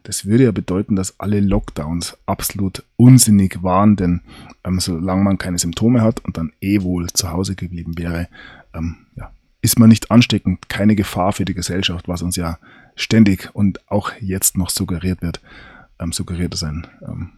Das 0.04 0.24
würde 0.24 0.44
ja 0.44 0.52
bedeuten, 0.52 0.96
dass 0.96 1.18
alle 1.20 1.40
Lockdowns 1.40 2.16
absolut 2.24 2.84
unsinnig 2.96 3.62
waren, 3.62 3.96
denn 3.96 4.22
ähm, 4.64 4.80
solange 4.80 5.22
man 5.22 5.38
keine 5.38 5.58
Symptome 5.58 6.02
hat 6.02 6.24
und 6.24 6.36
dann 6.38 6.52
eh 6.60 6.82
wohl 6.82 7.08
zu 7.08 7.30
Hause 7.30 7.56
geblieben 7.56 7.98
wäre, 7.98 8.28
ähm, 8.74 8.96
ja, 9.16 9.30
ist 9.60 9.78
man 9.78 9.88
nicht 9.88 10.10
ansteckend, 10.10 10.68
keine 10.68 10.96
Gefahr 10.96 11.32
für 11.32 11.44
die 11.44 11.54
Gesellschaft, 11.54 12.08
was 12.08 12.22
uns 12.22 12.36
ja 12.36 12.58
ständig 12.96 13.54
und 13.54 13.88
auch 13.88 14.12
jetzt 14.20 14.56
noch 14.56 14.70
suggeriert 14.70 15.22
wird. 15.22 15.40
Ähm, 16.00 16.12
suggeriert 16.12 16.54
ist 16.54 16.64
ein 16.64 16.86
ähm, 17.06 17.32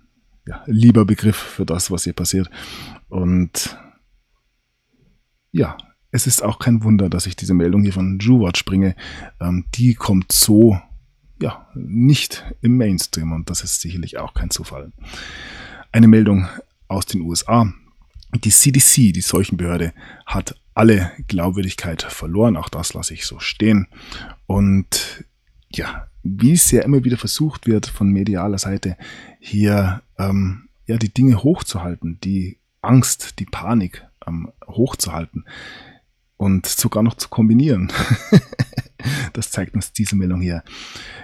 ja, 0.46 0.62
lieber 0.66 1.04
Begriff 1.04 1.36
für 1.36 1.66
das, 1.66 1.90
was 1.90 2.04
hier 2.04 2.14
passiert. 2.14 2.48
Und 3.08 3.78
ja, 5.52 5.76
es 6.10 6.26
ist 6.26 6.42
auch 6.42 6.58
kein 6.58 6.82
Wunder, 6.82 7.10
dass 7.10 7.26
ich 7.26 7.36
diese 7.36 7.54
Meldung 7.54 7.82
hier 7.82 7.92
von 7.92 8.18
Juwatch 8.18 8.64
bringe. 8.64 8.96
Ähm, 9.40 9.66
die 9.74 9.94
kommt 9.94 10.32
so 10.32 10.80
ja 11.40 11.68
nicht 11.74 12.44
im 12.62 12.76
Mainstream 12.76 13.32
und 13.32 13.50
das 13.50 13.62
ist 13.62 13.80
sicherlich 13.80 14.18
auch 14.18 14.34
kein 14.34 14.50
Zufall. 14.50 14.92
Eine 15.92 16.08
Meldung 16.08 16.48
aus 16.88 17.06
den 17.06 17.20
USA. 17.20 17.72
Die 18.34 18.50
CDC, 18.50 19.12
die 19.12 19.20
Seuchenbehörde, 19.20 19.92
hat 20.26 20.54
alle 20.74 21.12
Glaubwürdigkeit 21.26 22.02
verloren. 22.02 22.56
Auch 22.56 22.68
das 22.68 22.94
lasse 22.94 23.14
ich 23.14 23.26
so 23.26 23.38
stehen. 23.38 23.88
Und 24.46 25.24
ja, 25.72 26.08
wie 26.22 26.52
es 26.52 26.70
ja 26.70 26.82
immer 26.82 27.04
wieder 27.04 27.16
versucht 27.16 27.66
wird 27.66 27.86
von 27.86 28.10
medialer 28.10 28.58
Seite, 28.58 28.96
hier 29.40 30.02
ähm, 30.18 30.68
ja 30.86 30.96
die 30.96 31.12
Dinge 31.12 31.42
hochzuhalten, 31.42 32.18
die 32.22 32.58
Angst, 32.80 33.38
die 33.38 33.44
Panik 33.44 34.06
ähm, 34.26 34.50
hochzuhalten 34.66 35.44
und 36.36 36.66
sogar 36.66 37.02
noch 37.02 37.14
zu 37.14 37.28
kombinieren. 37.28 37.92
das 39.32 39.50
zeigt 39.50 39.74
uns 39.74 39.92
diese 39.92 40.16
Meldung 40.16 40.40
hier. 40.40 40.62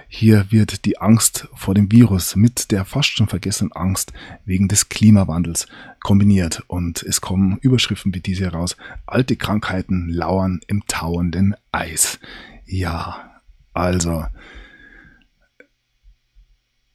Hier 0.07 0.51
wird 0.51 0.85
die 0.85 0.99
Angst 0.99 1.47
vor 1.55 1.73
dem 1.73 1.91
Virus 1.91 2.35
mit 2.35 2.71
der 2.71 2.85
fast 2.85 3.09
schon 3.09 3.27
vergessenen 3.27 3.73
Angst 3.73 4.13
wegen 4.45 4.67
des 4.67 4.89
Klimawandels 4.89 5.67
kombiniert 6.01 6.63
und 6.67 7.03
es 7.03 7.21
kommen 7.21 7.57
Überschriften 7.57 8.13
wie 8.13 8.19
diese 8.19 8.45
heraus. 8.45 8.77
Alte 9.05 9.35
Krankheiten 9.35 10.09
lauern 10.09 10.61
im 10.67 10.83
tauenden 10.87 11.55
Eis. 11.71 12.19
Ja, 12.65 13.34
also 13.75 14.25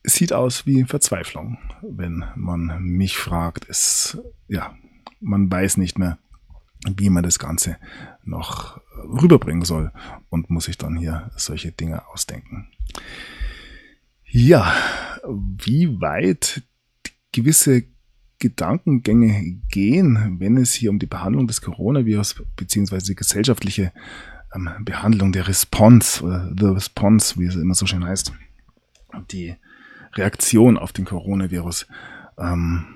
sieht 0.03 0.33
aus 0.33 0.67
wie 0.67 0.85
Verzweiflung, 0.85 1.59
wenn 1.83 2.25
man 2.35 2.83
mich 2.83 3.19
fragt. 3.19 3.69
Es, 3.69 4.19
ja, 4.49 4.75
man 5.21 5.51
weiß 5.51 5.77
nicht 5.77 5.99
mehr, 5.99 6.19
wie 6.97 7.11
man 7.11 7.23
das 7.23 7.39
Ganze 7.39 7.77
noch 8.25 8.81
rüberbringen 8.97 9.65
soll 9.65 9.93
und 10.31 10.49
muss 10.49 10.65
sich 10.65 10.79
dann 10.79 10.97
hier 10.97 11.31
solche 11.37 11.71
Dinge 11.71 12.09
ausdenken. 12.09 12.69
Ja, 14.25 14.75
wie 15.29 16.01
weit 16.01 16.63
gewisse 17.33 17.85
Gedankengänge 18.39 19.61
gehen, 19.69 20.39
wenn 20.41 20.57
es 20.57 20.73
hier 20.73 20.89
um 20.89 20.99
die 20.99 21.07
Behandlung 21.07 21.47
des 21.47 21.61
Coronavirus 21.61 22.43
beziehungsweise 22.57 23.09
die 23.09 23.17
gesellschaftliche 23.17 23.93
ähm, 24.55 24.69
Behandlung 24.81 25.33
der 25.33 25.49
Response 25.49 26.53
the 26.59 26.67
Response, 26.67 27.39
wie 27.39 27.47
es 27.47 27.57
immer 27.57 27.75
so 27.75 27.87
schön 27.87 28.05
heißt, 28.05 28.33
die 29.31 29.57
Reaktion 30.15 30.79
auf 30.79 30.93
den 30.93 31.05
Coronavirus 31.05 31.87
ähm, 32.39 32.87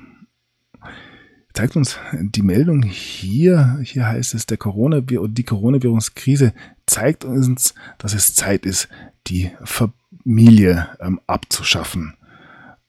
zeigt 1.52 1.76
uns 1.76 1.98
die 2.12 2.42
Meldung 2.42 2.82
hier, 2.82 3.78
hier 3.82 4.09
heißt 4.09 4.34
es, 4.34 4.46
der 4.46 4.59
Coronavirus, 4.59 5.30
die 5.32 5.44
Coronavirus-Krise 5.44 6.52
zeigt 6.86 7.24
uns, 7.24 7.74
dass 7.98 8.12
es 8.12 8.34
Zeit 8.34 8.66
ist, 8.66 8.88
die 9.28 9.52
Familie 9.62 10.88
ähm, 11.00 11.20
abzuschaffen. 11.26 12.16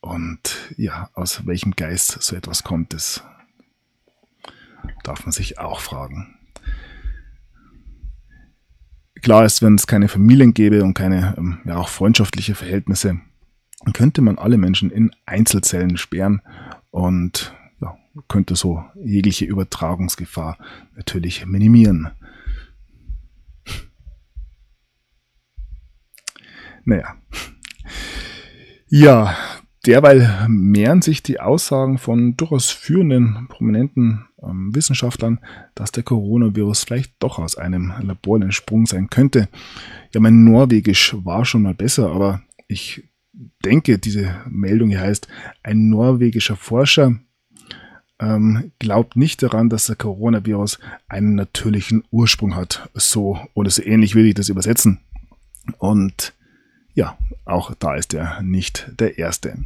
Und 0.02 0.74
ja, 0.78 1.10
aus 1.14 1.46
welchem 1.46 1.76
Geist 1.76 2.22
so 2.22 2.36
etwas 2.36 2.64
kommt, 2.64 2.94
das 2.94 3.24
darf 5.04 5.26
man 5.26 5.32
sich 5.32 5.60
auch 5.60 5.80
fragen. 5.80 6.36
Klar 9.26 9.44
ist, 9.44 9.64
wenn 9.64 9.74
es 9.74 9.88
keine 9.88 10.08
Familien 10.08 10.54
gäbe 10.54 10.84
und 10.84 10.94
keine 10.94 11.34
ähm, 11.36 11.58
ja, 11.66 11.78
auch 11.78 11.90
freundschaftliche 11.90 12.54
Verhältnisse, 12.54 13.22
könnte 13.92 14.22
man 14.22 14.38
alle 14.38 14.60
Menschen 14.60 14.92
in 14.92 15.10
Einzelzellen 15.26 15.98
sperren 15.98 16.44
und 16.92 17.52
könnte 18.28 18.56
so 18.56 18.86
jegliche 19.04 19.46
Übertragungsgefahr 19.46 20.60
natürlich 20.96 21.44
minimieren. 21.48 22.12
Naja. 26.84 27.16
Ja, 28.90 29.36
derweil 29.86 30.48
mehren 30.48 31.02
sich 31.02 31.24
die 31.24 31.40
Aussagen 31.40 31.98
von 31.98 32.36
durchaus 32.38 32.70
führenden, 32.72 33.48
prominenten 33.48 34.26
ähm, 34.42 34.74
Wissenschaftlern, 34.74 35.40
dass 35.76 35.92
der 35.92 36.04
Coronavirus 36.04 36.84
vielleicht 36.84 37.14
doch 37.20 37.40
aus 37.40 37.58
einem 37.58 37.94
Labor 38.02 38.42
entsprungen 38.42 38.86
sein 38.86 39.10
könnte. 39.10 39.48
Ja, 40.14 40.20
mein 40.20 40.44
Norwegisch 40.44 41.16
war 41.24 41.46
schon 41.46 41.64
mal 41.64 41.74
besser, 41.74 42.12
aber 42.12 42.42
ich 42.68 43.04
denke, 43.64 44.00
diese 44.00 44.36
Meldung 44.50 44.90
hier 44.90 45.02
heißt, 45.02 45.28
ein 45.64 45.90
norwegischer 45.90 46.56
Forscher 46.56 47.16
ähm, 48.20 48.72
glaubt 48.80 49.16
nicht 49.16 49.44
daran, 49.44 49.70
dass 49.70 49.88
der 49.88 49.96
Coronavirus 49.96 50.80
einen 51.08 51.36
natürlichen 51.36 52.04
Ursprung 52.12 52.56
hat. 52.56 52.90
So 52.94 53.40
oder 53.54 53.70
so 53.70 53.84
ähnlich 53.84 54.16
will 54.16 54.26
ich 54.26 54.36
das 54.36 54.50
übersetzen. 54.50 55.00
Und 55.80 56.34
ja, 56.96 57.18
auch 57.44 57.76
da 57.76 57.96
ist 57.96 58.14
er 58.14 58.42
nicht 58.42 58.90
der 59.00 59.18
Erste. 59.18 59.58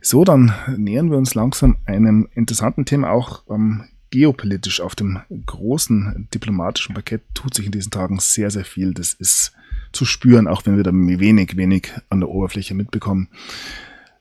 So, 0.00 0.24
dann 0.24 0.54
nähern 0.76 1.10
wir 1.10 1.18
uns 1.18 1.34
langsam 1.34 1.76
einem 1.84 2.28
interessanten 2.34 2.86
Thema, 2.86 3.10
auch 3.10 3.42
ähm, 3.50 3.84
geopolitisch 4.10 4.80
auf 4.80 4.94
dem 4.94 5.20
großen 5.46 6.28
diplomatischen 6.32 6.94
Parkett 6.94 7.22
tut 7.34 7.54
sich 7.54 7.66
in 7.66 7.72
diesen 7.72 7.90
Tagen 7.90 8.18
sehr, 8.18 8.50
sehr 8.50 8.64
viel. 8.64 8.94
Das 8.94 9.12
ist 9.12 9.52
zu 9.92 10.04
spüren, 10.04 10.48
auch 10.48 10.64
wenn 10.66 10.76
wir 10.76 10.84
da 10.84 10.92
wenig, 10.92 11.56
wenig 11.56 11.92
an 12.08 12.20
der 12.20 12.28
Oberfläche 12.28 12.74
mitbekommen. 12.74 13.28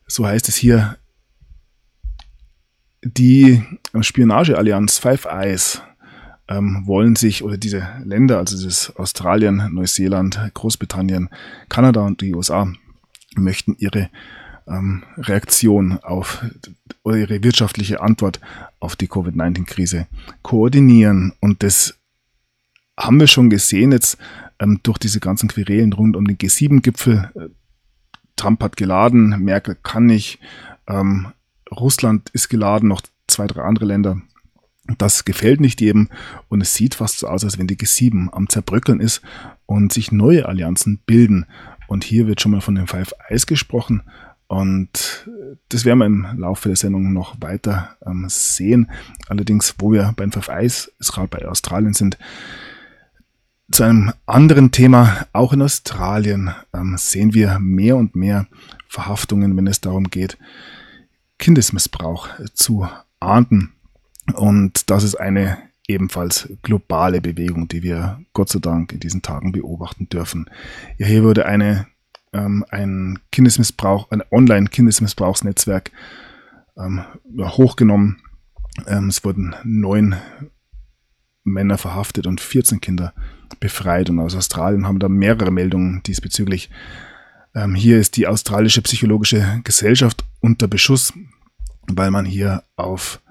So 0.07 0.25
heißt 0.25 0.49
es 0.49 0.55
hier, 0.55 0.97
die 3.03 3.63
Spionageallianz 4.01 4.97
Five 4.97 5.25
Eyes 5.25 5.81
ähm, 6.49 6.83
wollen 6.85 7.15
sich, 7.15 7.43
oder 7.43 7.57
diese 7.57 7.87
Länder, 8.03 8.39
also 8.39 8.61
das 8.61 8.95
Australien, 8.97 9.69
Neuseeland, 9.71 10.39
Großbritannien, 10.55 11.29
Kanada 11.69 12.01
und 12.01 12.21
die 12.21 12.33
USA, 12.33 12.67
möchten 13.35 13.75
ihre 13.77 14.09
ähm, 14.67 15.03
Reaktion 15.17 15.99
auf 15.99 16.43
oder 17.03 17.17
ihre 17.17 17.43
wirtschaftliche 17.43 18.01
Antwort 18.01 18.39
auf 18.79 18.95
die 18.95 19.07
Covid-19-Krise 19.07 20.07
koordinieren. 20.41 21.33
Und 21.39 21.63
das 21.63 21.95
haben 22.97 23.19
wir 23.19 23.27
schon 23.27 23.49
gesehen 23.49 23.91
jetzt 23.91 24.17
ähm, 24.59 24.79
durch 24.83 24.97
diese 24.97 25.19
ganzen 25.19 25.49
Querelen 25.49 25.93
rund 25.93 26.15
um 26.15 26.25
den 26.25 26.37
G7-Gipfel. 26.37 27.31
Äh, 27.35 27.49
Trump 28.35 28.63
hat 28.63 28.75
geladen, 28.75 29.43
Merkel 29.43 29.77
kann 29.81 30.07
nicht. 30.07 30.39
Ähm, 30.87 31.27
Russland 31.71 32.29
ist 32.31 32.49
geladen, 32.49 32.89
noch 32.89 33.01
zwei, 33.27 33.45
drei 33.45 33.61
andere 33.61 33.85
Länder. 33.85 34.21
Das 34.97 35.25
gefällt 35.25 35.59
nicht 35.61 35.81
jedem 35.81 36.09
und 36.47 36.61
es 36.61 36.73
sieht 36.73 36.95
fast 36.95 37.19
so 37.19 37.27
aus, 37.27 37.43
als 37.43 37.57
wenn 37.57 37.67
die 37.67 37.77
G7 37.77 38.29
am 38.31 38.49
Zerbröckeln 38.49 38.99
ist 38.99 39.21
und 39.65 39.93
sich 39.93 40.11
neue 40.11 40.47
Allianzen 40.47 40.99
bilden. 41.05 41.45
Und 41.87 42.03
hier 42.03 42.27
wird 42.27 42.41
schon 42.41 42.51
mal 42.51 42.61
von 42.61 42.75
den 42.75 42.87
Five 42.87 43.13
Eyes 43.29 43.47
gesprochen 43.47 44.03
und 44.49 45.29
das 45.69 45.85
werden 45.85 45.99
wir 45.99 46.07
im 46.07 46.39
Laufe 46.39 46.69
der 46.69 46.75
Sendung 46.75 47.13
noch 47.13 47.39
weiter 47.39 47.95
ähm, 48.03 48.25
sehen. 48.29 48.89
Allerdings, 49.27 49.75
wo 49.77 49.91
wir 49.91 50.11
beim 50.17 50.31
Five 50.31 50.47
Eyes, 50.47 50.91
gerade 50.99 51.27
bei 51.27 51.47
Australien 51.47 51.93
sind, 51.93 52.17
zu 53.71 53.83
einem 53.83 54.11
anderen 54.25 54.71
Thema, 54.71 55.27
auch 55.33 55.53
in 55.53 55.61
Australien, 55.61 56.55
ähm, 56.73 56.95
sehen 56.97 57.35
wir 57.35 57.59
mehr 57.59 57.95
und 57.95 58.15
mehr 58.15 58.47
Verhaftungen, 58.87 59.55
wenn 59.55 59.67
es 59.67 59.81
darum 59.81 60.05
geht, 60.05 60.39
Kindesmissbrauch 61.37 62.29
zu 62.55 62.87
ahnden. 63.19 63.73
Und 64.33 64.89
das 64.89 65.03
ist 65.03 65.15
eine 65.15 65.57
ebenfalls 65.87 66.49
globale 66.61 67.21
Bewegung, 67.21 67.67
die 67.67 67.83
wir 67.83 68.21
Gott 68.33 68.49
sei 68.49 68.59
Dank 68.59 68.93
in 68.93 68.99
diesen 68.99 69.21
Tagen 69.21 69.51
beobachten 69.51 70.07
dürfen. 70.09 70.49
Ja, 70.97 71.07
hier 71.07 71.23
wurde 71.23 71.45
eine, 71.45 71.87
ähm, 72.31 72.63
ein 72.69 73.19
Kindesmissbrauch, 73.31 74.11
ein 74.11 74.23
Online-Kindesmissbrauchsnetzwerk 74.31 75.91
ähm, 76.77 77.03
hochgenommen. 77.39 78.21
Ähm, 78.87 79.07
es 79.07 79.23
wurden 79.23 79.55
neun 79.63 80.15
Männer 81.43 81.77
verhaftet 81.77 82.27
und 82.27 82.39
14 82.39 82.81
Kinder 82.81 83.13
befreit. 83.59 84.09
Und 84.09 84.19
aus 84.19 84.35
Australien 84.35 84.87
haben 84.87 84.99
da 84.99 85.09
mehrere 85.09 85.51
Meldungen 85.51 86.03
diesbezüglich 86.03 86.69
ähm, 87.55 87.75
hier 87.75 87.99
ist 87.99 88.15
die 88.17 88.27
australische 88.27 88.81
psychologische 88.81 89.61
Gesellschaft 89.63 90.23
unter 90.39 90.67
Beschuss, 90.67 91.13
weil 91.87 92.11
man 92.11 92.25
hier 92.25 92.63
auf 92.75 93.21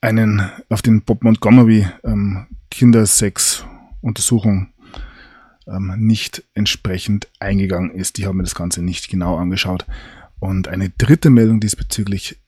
einen, 0.00 0.50
auf 0.68 0.82
den 0.82 1.02
Bob 1.02 1.22
Montgomery 1.24 1.86
ähm, 2.04 2.46
Kindersex-Untersuchung 2.70 4.68
ähm, 5.66 5.94
nicht 5.98 6.44
entsprechend 6.54 7.28
eingegangen 7.38 7.90
ist. 7.90 8.18
Die 8.18 8.26
haben 8.26 8.38
mir 8.38 8.44
das 8.44 8.54
Ganze 8.54 8.82
nicht 8.82 9.08
genau 9.08 9.36
angeschaut. 9.36 9.86
Und 10.38 10.68
eine 10.68 10.90
dritte 10.90 11.30
Meldung 11.30 11.60
diesbezüglich, 11.60 12.38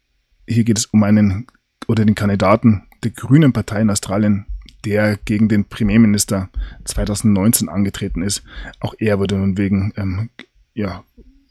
hier 0.48 0.64
geht 0.64 0.78
es 0.78 0.86
um 0.86 1.02
einen 1.02 1.46
oder 1.88 2.04
den 2.04 2.14
Kandidaten 2.14 2.84
der 3.04 3.10
Grünen 3.10 3.52
Partei 3.52 3.80
in 3.82 3.90
Australien, 3.90 4.46
der 4.84 5.16
gegen 5.16 5.48
den 5.48 5.64
Premierminister 5.66 6.48
2019 6.84 7.68
angetreten 7.68 8.22
ist. 8.22 8.42
Auch 8.80 8.94
er 8.98 9.18
wurde 9.18 9.36
nun 9.36 9.58
wegen 9.58 9.92
ähm, 9.96 10.30
ja, 10.74 11.04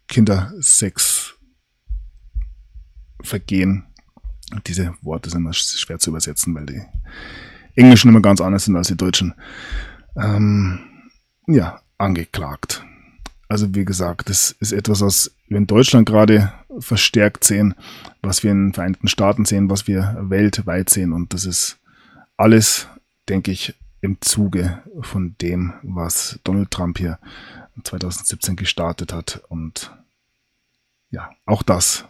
Kindersex 0.07 1.35
Vergehen. 3.23 3.85
Diese 4.67 4.93
Worte 5.01 5.29
sind 5.29 5.41
immer 5.41 5.53
schwer 5.53 5.99
zu 5.99 6.09
übersetzen, 6.09 6.53
weil 6.55 6.65
die 6.65 6.81
Englischen 7.75 8.09
immer 8.09 8.21
ganz 8.21 8.41
anders 8.41 8.65
sind 8.65 8.75
als 8.75 8.87
die 8.87 8.97
Deutschen. 8.97 9.33
Ähm, 10.15 10.79
ja, 11.47 11.81
angeklagt. 11.97 12.83
Also 13.47 13.73
wie 13.75 13.85
gesagt, 13.85 14.29
das 14.29 14.51
ist 14.59 14.71
etwas, 14.71 15.01
was 15.01 15.31
wir 15.47 15.57
in 15.57 15.67
Deutschland 15.67 16.07
gerade 16.07 16.53
verstärkt 16.79 17.43
sehen, 17.43 17.75
was 18.21 18.43
wir 18.43 18.51
in 18.51 18.67
den 18.67 18.73
Vereinigten 18.73 19.07
Staaten 19.07 19.45
sehen, 19.45 19.69
was 19.69 19.87
wir 19.87 20.15
weltweit 20.21 20.89
sehen. 20.89 21.11
Und 21.11 21.33
das 21.33 21.45
ist 21.45 21.77
alles, 22.37 22.87
denke 23.27 23.51
ich, 23.51 23.75
im 23.99 24.19
Zuge 24.21 24.81
von 25.01 25.35
dem, 25.41 25.73
was 25.83 26.39
Donald 26.43 26.71
Trump 26.71 26.97
hier 26.97 27.19
2017 27.83 28.55
gestartet 28.55 29.13
hat. 29.13 29.41
Und 29.49 29.91
ja, 31.09 31.29
auch 31.45 31.61
das 31.61 32.05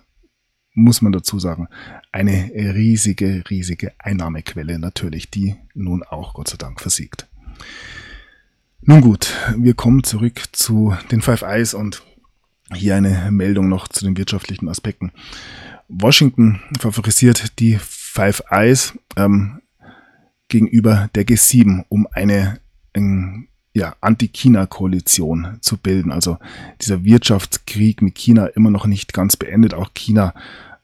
muss 0.74 1.02
man 1.02 1.12
dazu 1.12 1.40
sagen, 1.40 1.68
eine 2.12 2.52
riesige, 2.54 3.44
riesige 3.50 3.92
Einnahmequelle 4.00 4.80
natürlich, 4.80 5.30
die 5.30 5.56
nun 5.74 6.04
auch 6.04 6.34
Gott 6.34 6.50
sei 6.50 6.58
Dank 6.58 6.80
versiegt. 6.80 7.28
Nun 8.82 9.02
gut, 9.02 9.36
wir 9.58 9.74
kommen 9.74 10.04
zurück 10.04 10.42
zu 10.54 10.96
den 11.12 11.22
Five 11.22 11.44
Eyes 11.44 11.74
und 11.74 12.04
hier 12.74 12.96
eine 12.96 13.30
Meldung 13.32 13.70
noch 13.70 13.88
zu 13.88 14.06
den 14.06 14.18
wirtschaftlichen 14.18 14.70
Aspekten. 14.70 15.12
Washington 15.88 16.62
favorisiert 16.80 17.60
die 17.60 17.78
Five 17.78 18.44
Eyes 18.50 18.98
ähm, 19.18 19.62
gegenüber 20.48 21.10
der 21.14 21.26
G7, 21.26 21.84
um 21.90 22.08
eine 22.12 22.60
ein, 22.94 23.48
ja, 23.74 23.96
Anti-China-Koalition 24.02 25.58
zu 25.62 25.78
bilden. 25.78 26.12
Also 26.12 26.38
dieser 26.82 27.04
Wirtschaftskrieg 27.04 28.02
mit 28.02 28.16
China 28.16 28.48
immer 28.48 28.72
noch 28.72 28.86
nicht 28.86 29.14
ganz 29.14 29.38
beendet. 29.38 29.74
Auch 29.74 29.94
China 29.94 30.34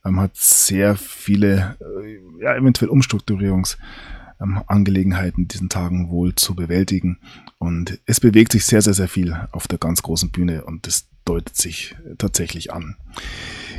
ähm, 0.06 0.22
hat 0.22 0.32
sehr 0.36 0.96
viele, 0.96 1.76
äh, 1.80 2.20
ja, 2.44 2.56
eventuell 2.56 2.90
Umstrukturierungsangelegenheiten 2.90 5.44
ähm, 5.44 5.48
diesen 5.48 5.70
Tagen 5.70 6.10
wohl 6.10 6.36
zu 6.36 6.56
bewältigen. 6.56 7.20
Und 7.58 8.00
es 8.06 8.20
bewegt 8.20 8.52
sich 8.52 8.66
sehr, 8.66 8.82
sehr, 8.82 8.94
sehr 8.94 9.08
viel 9.08 9.34
auf 9.52 9.68
der 9.68 9.80
ganz 9.80 10.04
großen 10.04 10.32
Bühne 10.32 10.64
und 10.64 10.88
das 10.88 11.08
deutet 11.26 11.58
sich 11.58 11.96
tatsächlich 12.18 12.72
an. 12.72 12.96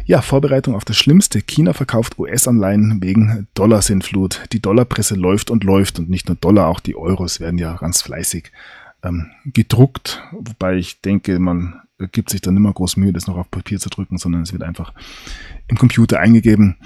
Ja, 0.04 0.20
Vorbereitung 0.22 0.74
auf 0.74 0.84
das 0.84 0.96
Schlimmste. 0.96 1.40
China 1.42 1.74
verkauft 1.74 2.18
US-Anleihen 2.18 3.00
wegen 3.02 3.46
Dollarsintflut. 3.54 4.42
Die 4.52 4.60
Dollarpresse 4.60 5.14
läuft 5.14 5.50
und 5.50 5.64
läuft 5.64 5.98
und 5.98 6.10
nicht 6.10 6.28
nur 6.28 6.36
Dollar, 6.36 6.68
auch 6.68 6.80
die 6.80 6.96
Euros 6.96 7.40
werden 7.40 7.58
ja 7.58 7.76
ganz 7.76 8.02
fleißig 8.02 8.52
ähm, 9.02 9.30
gedruckt, 9.44 10.22
wobei 10.32 10.76
ich 10.76 11.00
denke, 11.00 11.38
man 11.38 11.80
gibt 12.06 12.30
sich 12.30 12.40
dann 12.40 12.54
mehr 12.54 12.72
groß 12.72 12.96
Mühe, 12.96 13.12
das 13.12 13.26
noch 13.26 13.36
auf 13.36 13.50
Papier 13.50 13.80
zu 13.80 13.88
drücken, 13.88 14.18
sondern 14.18 14.42
es 14.42 14.52
wird 14.52 14.62
einfach 14.62 14.92
im 15.66 15.76
Computer 15.76 16.20
eingegeben. 16.20 16.76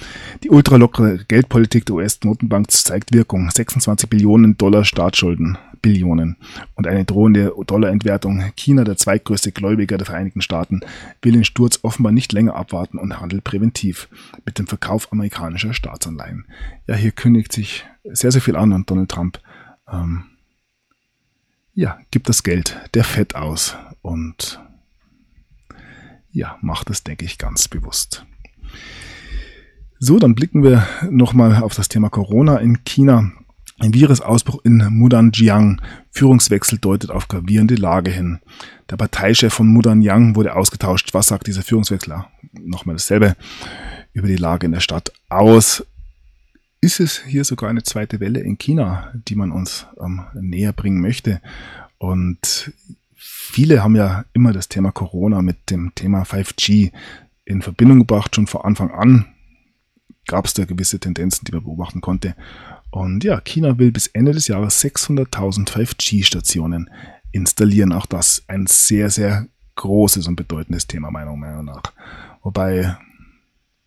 Die 0.43 0.51
ultralockere 0.51 1.25
Geldpolitik 1.27 1.85
der 1.85 1.97
US-Notenbank 1.97 2.71
zeigt 2.71 3.13
Wirkung. 3.13 3.51
26 3.51 4.09
Billionen 4.09 4.57
Dollar 4.57 4.85
Staatsschulden, 4.85 5.59
Billionen 5.83 6.37
und 6.75 6.87
eine 6.87 7.05
drohende 7.05 7.53
Dollarentwertung. 7.67 8.43
China, 8.57 8.85
der 8.85 8.97
zweitgrößte 8.97 9.53
Gläubiger 9.53 9.99
der 9.99 10.07
Vereinigten 10.07 10.41
Staaten, 10.41 10.81
will 11.21 11.33
den 11.33 11.45
Sturz 11.45 11.81
offenbar 11.83 12.13
nicht 12.13 12.33
länger 12.33 12.57
abwarten 12.57 12.99
und 12.99 13.21
handelt 13.21 13.45
präventiv 13.45 14.09
mit 14.47 14.59
dem 14.59 14.67
Verkauf 14.67 15.13
amerikanischer 15.13 15.75
Staatsanleihen. 15.75 16.47
Ja, 16.87 16.95
hier 16.95 17.13
kündigt 17.13 17.53
sich 17.53 17.85
sehr, 18.05 18.33
sehr 18.33 18.41
viel 18.41 18.57
an 18.57 18.73
und 18.73 18.91
Donald 18.91 19.11
Trump 19.11 19.41
ähm, 19.93 20.25
ja, 21.75 21.99
gibt 22.11 22.29
das 22.29 22.43
Geld 22.43 22.77
der 22.95 23.05
Fett 23.05 23.35
aus 23.35 23.77
und 24.03 24.61
ja, 26.31 26.59
macht 26.62 26.91
es, 26.91 27.05
denke 27.05 27.25
ich, 27.25 27.39
ganz 27.39 27.68
bewusst. 27.68 28.27
So, 29.99 30.18
dann 30.18 30.35
blicken 30.35 30.64
wir 30.64 30.87
nochmal 31.11 31.62
auf 31.62 31.75
das 31.75 31.89
Thema 31.89 32.09
Corona 32.09 32.57
in 32.57 32.85
China. 32.85 33.31
Ein 33.79 33.95
Virusausbruch 33.95 34.61
in 34.64 34.79
Mudanjiang. 34.91 35.81
Führungswechsel 36.11 36.79
deutet 36.79 37.11
auf 37.11 37.29
gravierende 37.29 37.75
Lage 37.75 38.11
hin. 38.11 38.41
Der 38.91 38.97
Parteichef 38.97 39.53
von 39.53 39.68
Mudanjiang 39.68 40.35
wurde 40.35 40.57
ausgetauscht. 40.57 41.14
Was 41.14 41.29
sagt 41.29 41.47
dieser 41.47 41.62
Führungswechsel? 41.62 42.25
Nochmal 42.53 42.97
dasselbe 42.97 43.37
über 44.12 44.29
die 44.29 44.37
Lage 44.37 44.66
in 44.66 44.73
der 44.73 44.81
Stadt 44.81 45.12
aus. 45.29 45.85
Ist 46.85 46.99
es 46.99 47.22
hier 47.22 47.45
sogar 47.45 47.70
eine 47.70 47.85
zweite 47.85 48.18
Welle 48.18 48.41
in 48.41 48.59
China, 48.59 49.12
die 49.28 49.37
man 49.37 49.53
uns 49.53 49.87
ähm, 50.01 50.22
näher 50.35 50.72
bringen 50.72 51.01
möchte? 51.01 51.41
Und 51.99 52.72
viele 53.14 53.85
haben 53.85 53.95
ja 53.95 54.24
immer 54.33 54.53
das 54.53 54.68
Thema 54.68 54.91
Corona 54.91 55.43
mit 55.43 55.70
dem 55.70 55.95
Thema 55.95 56.24
5G 56.24 56.91
in 57.45 57.62
Verbindung 57.62 58.01
gebracht. 58.01 58.35
Schon 58.35 58.49
von 58.49 58.62
Anfang 58.62 58.91
an 58.91 59.26
gab 60.26 60.45
es 60.45 60.55
da 60.55 60.64
gewisse 60.64 60.99
Tendenzen, 60.99 61.45
die 61.45 61.53
man 61.53 61.62
beobachten 61.62 62.01
konnte. 62.01 62.35
Und 62.91 63.22
ja, 63.22 63.41
China 63.41 63.78
will 63.78 63.93
bis 63.93 64.09
Ende 64.09 64.33
des 64.33 64.49
Jahres 64.49 64.83
600.000 64.83 65.70
5G-Stationen 65.70 66.91
installieren. 67.30 67.93
Auch 67.93 68.07
das 68.07 68.43
ein 68.49 68.66
sehr, 68.66 69.09
sehr 69.09 69.47
großes 69.76 70.26
und 70.26 70.35
bedeutendes 70.35 70.89
Thema, 70.89 71.12
meiner 71.12 71.37
Meinung 71.37 71.66
nach. 71.66 71.93
Wobei 72.43 72.97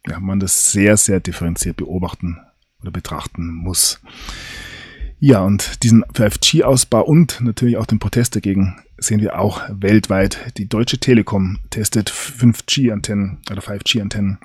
ja, 0.08 0.20
man 0.22 0.40
das 0.40 0.72
sehr, 0.72 0.96
sehr 0.96 1.20
differenziert 1.20 1.76
beobachten 1.76 2.40
oder 2.86 2.92
betrachten 2.92 3.52
muss. 3.52 4.00
Ja, 5.20 5.42
und 5.42 5.84
diesen 5.84 6.04
5G-Ausbau 6.06 7.02
und 7.02 7.42
natürlich 7.42 7.78
auch 7.78 7.88
den 7.88 8.00
Protest 8.00 8.36
dagegen 8.36 8.80
sehen 8.98 9.22
wir 9.22 9.40
auch 9.40 9.62
weltweit. 9.70 10.54
Die 10.58 10.70
Deutsche 10.70 11.00
Telekom 11.00 11.60
testet 11.72 12.12
5G-Antennen 12.12 13.40
oder 13.50 13.62
5G-Antennen 13.62 14.38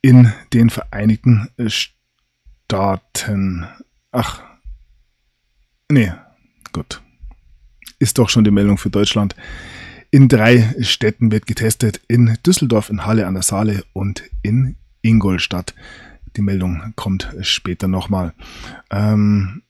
in 0.00 0.32
den 0.52 0.70
Vereinigten 0.70 1.48
Staaten. 1.68 3.66
Ach, 4.10 4.42
nee, 5.88 6.12
gut. 6.72 7.00
Ist 8.00 8.18
doch 8.18 8.28
schon 8.28 8.44
die 8.44 8.50
Meldung 8.50 8.78
für 8.78 8.90
Deutschland. 8.90 9.36
In 10.10 10.28
drei 10.28 10.74
Städten 10.80 11.30
wird 11.30 11.46
getestet. 11.46 12.00
In 12.08 12.36
Düsseldorf, 12.44 12.90
in 12.90 13.06
Halle 13.06 13.26
an 13.26 13.34
der 13.34 13.44
Saale 13.44 13.84
und 13.92 14.24
in 14.42 14.76
Ingolstadt. 15.02 15.74
Die 16.36 16.42
Meldung 16.42 16.92
kommt 16.96 17.28
später 17.42 17.88
nochmal. 17.88 18.32
Ähm, 18.90 19.62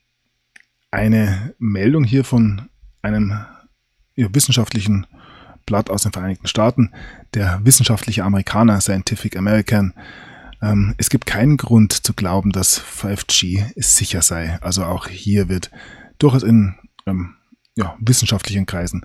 eine 0.90 1.54
Meldung 1.58 2.04
hier 2.04 2.22
von 2.24 2.68
einem 3.00 3.38
ja, 4.14 4.32
wissenschaftlichen 4.32 5.06
Blatt 5.66 5.90
aus 5.90 6.02
den 6.02 6.12
Vereinigten 6.12 6.46
Staaten, 6.46 6.92
der 7.34 7.60
wissenschaftliche 7.64 8.24
Amerikaner 8.24 8.80
Scientific 8.80 9.36
American. 9.36 9.94
Ähm, 10.60 10.94
es 10.98 11.10
gibt 11.10 11.26
keinen 11.26 11.56
Grund 11.56 11.92
zu 11.92 12.12
glauben, 12.14 12.52
dass 12.52 12.80
5G 12.80 13.72
sicher 13.76 14.22
sei. 14.22 14.58
Also 14.60 14.84
auch 14.84 15.08
hier 15.08 15.48
wird 15.48 15.70
durchaus 16.18 16.42
in 16.42 16.74
ähm, 17.06 17.34
ja, 17.74 17.96
wissenschaftlichen 18.00 18.66
Kreisen 18.66 19.04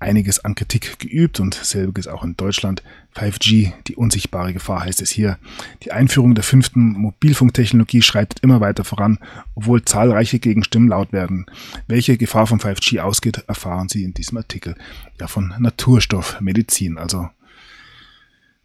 einiges 0.00 0.44
an 0.44 0.54
Kritik 0.54 0.98
geübt 0.98 1.40
und 1.40 1.54
selbiges 1.54 2.08
auch 2.08 2.24
in 2.24 2.36
Deutschland. 2.36 2.82
5G, 3.14 3.72
die 3.86 3.96
unsichtbare 3.96 4.52
Gefahr 4.52 4.84
heißt 4.84 5.02
es 5.02 5.10
hier. 5.10 5.38
Die 5.82 5.92
Einführung 5.92 6.34
der 6.34 6.44
fünften 6.44 6.92
Mobilfunktechnologie 6.92 8.02
schreitet 8.02 8.40
immer 8.40 8.60
weiter 8.60 8.84
voran, 8.84 9.18
obwohl 9.54 9.84
zahlreiche 9.84 10.38
Gegenstimmen 10.38 10.88
laut 10.88 11.12
werden. 11.12 11.46
Welche 11.86 12.16
Gefahr 12.16 12.46
von 12.46 12.60
5G 12.60 13.00
ausgeht, 13.00 13.44
erfahren 13.46 13.88
Sie 13.88 14.02
in 14.04 14.14
diesem 14.14 14.38
Artikel. 14.38 14.74
Ja, 15.20 15.28
von 15.28 15.54
Naturstoffmedizin, 15.58 16.96
also 16.96 17.28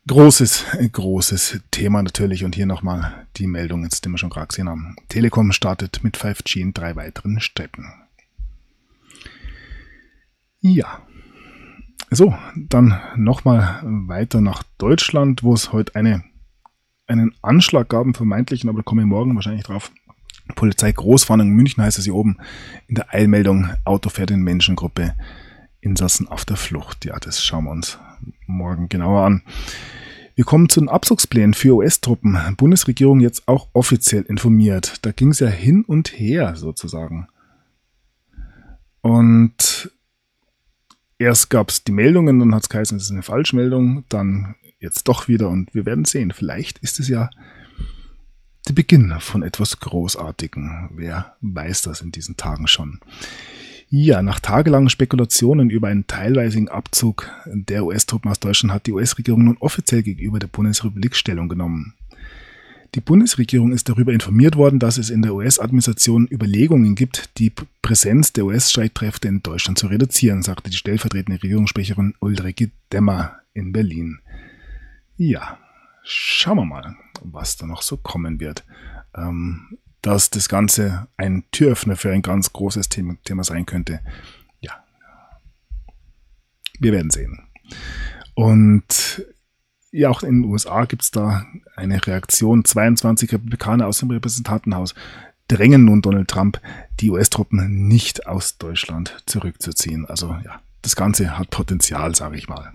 großes, 0.08 0.64
großes 0.92 1.60
Thema 1.72 2.02
natürlich. 2.02 2.46
Und 2.46 2.56
hier 2.56 2.66
nochmal 2.66 3.28
die 3.36 3.48
Meldung, 3.48 3.88
die 3.88 4.10
wir 4.10 4.18
schon 4.18 4.30
gerade 4.30 4.48
gesehen 4.48 4.70
haben. 4.70 4.96
Telekom 5.10 5.52
startet 5.52 6.04
mit 6.04 6.18
5G 6.18 6.62
in 6.62 6.74
drei 6.74 6.96
weiteren 6.96 7.42
Städten. 7.42 7.92
Ja, 10.62 11.06
so, 12.16 12.36
dann 12.55 12.99
nochmal 13.16 13.82
weiter 13.84 14.41
nach 14.41 14.63
Deutschland, 14.78 15.43
wo 15.43 15.53
es 15.53 15.72
heute 15.72 15.95
eine, 15.95 16.24
einen 17.07 17.34
Anschlag 17.41 17.89
gab, 17.89 18.03
einen 18.03 18.13
vermeintlichen, 18.13 18.70
aber 18.70 18.80
da 18.80 18.84
komme 18.84 19.01
ich 19.01 19.07
morgen 19.07 19.36
wahrscheinlich 19.36 19.63
drauf. 19.63 19.91
Polizei 20.55 20.91
Großwarnung 20.91 21.49
München 21.49 21.84
heißt 21.84 21.97
es 21.97 22.05
hier 22.05 22.16
oben 22.16 22.38
in 22.88 22.95
der 22.95 23.13
Eilmeldung, 23.13 23.70
Auto 23.84 24.09
fährt 24.09 24.32
in 24.32 24.41
Menschengruppe, 24.41 25.16
Insassen 25.82 26.28
auf 26.28 26.45
der 26.45 26.57
Flucht. 26.57 27.05
Ja, 27.05 27.18
das 27.20 27.43
schauen 27.43 27.66
wir 27.66 27.72
uns 27.72 27.97
morgen 28.45 28.89
genauer 28.89 29.26
an. 29.26 29.41
Wir 30.36 30.43
kommen 30.43 30.70
zu 30.70 30.82
den 30.82 30.89
Abzugsplänen 30.89 31.53
für 31.53 31.76
US-Truppen. 31.78 32.38
Bundesregierung 32.57 33.22
jetzt 33.22 33.47
auch 33.47 33.70
offiziell 33.74 34.24
informiert. 34.24 35.05
Da 35.05 35.11
ging 35.11 35.30
es 35.30 35.39
ja 35.39 35.47
hin 35.47 35.84
und 35.86 36.20
her 36.20 36.55
sozusagen. 36.55 37.28
Und 39.01 39.91
erst 41.18 41.49
gab 41.49 41.70
es 41.70 41.84
die 41.84 41.91
Meldungen, 41.91 42.39
dann 42.39 42.53
hat 42.53 42.63
es 42.63 42.70
geheißen, 42.70 42.97
es 42.97 43.05
ist 43.05 43.11
eine 43.11 43.24
Falschmeldung, 43.24 44.03
dann 44.09 44.55
jetzt 44.80 45.07
doch 45.07 45.28
wieder 45.28 45.49
und 45.49 45.74
wir 45.74 45.86
werden 45.86 46.05
sehen. 46.05 46.32
Vielleicht 46.32 46.80
ist 46.80 46.99
es 46.99 47.07
ja 47.07 47.30
der 48.68 48.74
Beginn 48.74 49.13
von 49.20 49.43
etwas 49.43 49.80
Großartigem. 49.80 50.89
Wer 50.93 51.36
weiß 51.41 51.84
das 51.84 52.01
in 52.01 52.11
diesen 52.11 52.38
Tagen 52.38 52.68
schon? 52.68 52.99
Ja, 53.89 54.22
nach 54.24 54.39
tagelangen 54.39 54.89
Spekulationen 54.89 55.70
über 55.70 55.88
einen 55.88 56.07
teilweisigen 56.07 56.70
Abzug 56.70 57.30
der 57.45 57.86
US-Truppen 57.86 58.32
aus 58.32 58.39
Deutschland 58.39 58.74
hat 58.74 58.88
die 58.88 58.93
US-Regierung 58.93 59.45
nun 59.45 59.57
offiziell 59.59 60.01
gegenüber 60.01 60.39
der 60.39 60.47
Bundesrepublik 60.47 61.16
Stellung 61.16 61.49
genommen. 61.49 61.93
Die 62.96 63.02
Bundesregierung 63.02 63.74
ist 63.74 63.89
darüber 63.89 64.14
informiert 64.14 64.56
worden, 64.56 64.80
dass 64.80 64.98
es 64.98 65.10
in 65.10 65.22
der 65.22 65.36
US-Administration 65.36 66.30
Überlegungen 66.32 66.96
gibt, 66.96 67.38
die 67.38 67.52
Präsenz 67.82 68.32
der 68.32 68.46
US-Streitkräfte 68.46 69.28
in 69.28 69.43
Deutschland 69.43 69.78
zu 69.78 69.88
reduzieren, 69.88 70.41
sagte 70.41 70.70
die 70.70 70.78
stellvertretende 70.78 71.43
Regierungssprecherin 71.43 72.14
Ulrike 72.22 72.72
Demmer 72.93 73.39
in 73.54 73.74
Berlin. 73.74 74.20
Ja, 75.18 75.60
schauen 76.04 76.58
wir 76.58 76.66
mal, 76.66 76.96
was 77.22 77.58
da 77.58 77.66
noch 77.66 77.82
so 77.82 77.98
kommen 77.98 78.39
wird. 78.39 78.64
Ähm, 79.14 79.78
dass 80.02 80.30
das 80.30 80.48
Ganze 80.48 81.08
ein 81.18 81.43
Türöffner 81.52 81.98
für 81.98 82.12
ein 82.12 82.22
ganz 82.22 82.54
großes 82.54 82.88
Thema, 82.88 83.18
Thema 83.26 83.43
sein 83.43 83.66
könnte. 83.66 84.00
Ja, 84.62 84.86
wir 86.80 86.93
werden 86.93 87.12
sehen. 87.12 87.41
Und 88.36 89.26
ja, 89.96 90.10
auch 90.10 90.24
in 90.24 90.41
den 90.41 90.52
USA 90.52 90.84
gibt 90.86 91.04
es 91.04 91.12
da 91.12 91.46
eine 91.76 92.06
Reaktion. 92.06 92.66
22 92.66 93.32
Republikaner 93.32 93.88
aus 93.88 94.00
dem 94.00 94.12
Repräsentantenhaus 94.12 94.93
drängen 95.48 95.86
nun 95.86 96.02
Donald 96.02 96.28
Trump, 96.28 96.60
die 97.00 97.12
US-Truppen 97.12 97.88
nicht 97.88 98.28
aus 98.28 98.58
Deutschland 98.58 99.24
zurückzuziehen. 99.26 100.06
Also 100.06 100.36
ja, 100.43 100.60
das 100.82 100.96
Ganze 100.98 101.38
hat 101.38 101.50
Potenzial, 101.50 102.14
sage 102.14 102.38
ich 102.38 102.50
mal. 102.50 102.74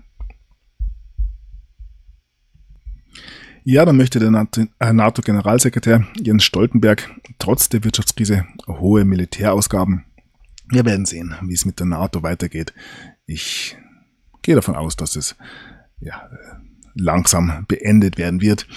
Ja, 3.63 3.85
dann 3.85 3.97
möchte 3.97 4.17
der 4.17 4.31
NATO-Generalsekretär 4.31 6.07
Jens 6.15 6.43
Stoltenberg 6.43 7.07
trotz 7.37 7.69
der 7.69 7.83
Wirtschaftskrise 7.83 8.47
hohe 8.67 9.05
Militärausgaben. 9.05 10.05
Wir 10.67 10.85
werden 10.85 11.05
sehen, 11.05 11.35
wie 11.43 11.53
es 11.53 11.65
mit 11.65 11.79
der 11.79 11.85
NATO 11.85 12.23
weitergeht. 12.23 12.73
Ich 13.27 13.77
gehe 14.41 14.55
davon 14.55 14.75
aus, 14.75 14.95
dass 14.95 15.15
es 15.15 15.35
ja, 15.99 16.27
langsam 16.93 17.65
beendet 17.67 18.17
werden 18.17 18.41
wird. 18.41 18.67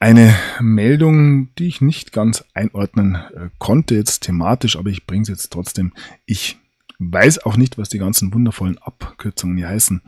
Eine 0.00 0.34
Meldung, 0.60 1.54
die 1.56 1.66
ich 1.66 1.80
nicht 1.80 2.12
ganz 2.12 2.44
einordnen 2.54 3.16
äh, 3.16 3.50
konnte 3.58 3.96
jetzt 3.96 4.20
thematisch, 4.20 4.76
aber 4.76 4.90
ich 4.90 5.06
bringe 5.06 5.22
es 5.22 5.28
jetzt 5.28 5.52
trotzdem. 5.52 5.92
Ich 6.24 6.58
weiß 7.00 7.44
auch 7.44 7.56
nicht, 7.56 7.78
was 7.78 7.88
die 7.88 7.98
ganzen 7.98 8.32
wundervollen 8.32 8.78
Abkürzungen 8.78 9.56
hier 9.56 9.68
heißen, 9.68 10.02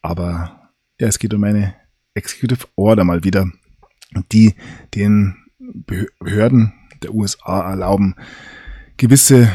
aber 0.00 0.70
ja, 0.98 1.08
es 1.08 1.18
geht 1.18 1.34
um 1.34 1.44
eine 1.44 1.74
Executive 2.14 2.66
Order 2.74 3.04
mal 3.04 3.22
wieder, 3.22 3.50
die 4.32 4.54
den 4.94 5.36
Behörden 5.58 6.72
der 7.02 7.14
USA 7.14 7.70
erlauben, 7.70 8.14
gewisse 8.96 9.50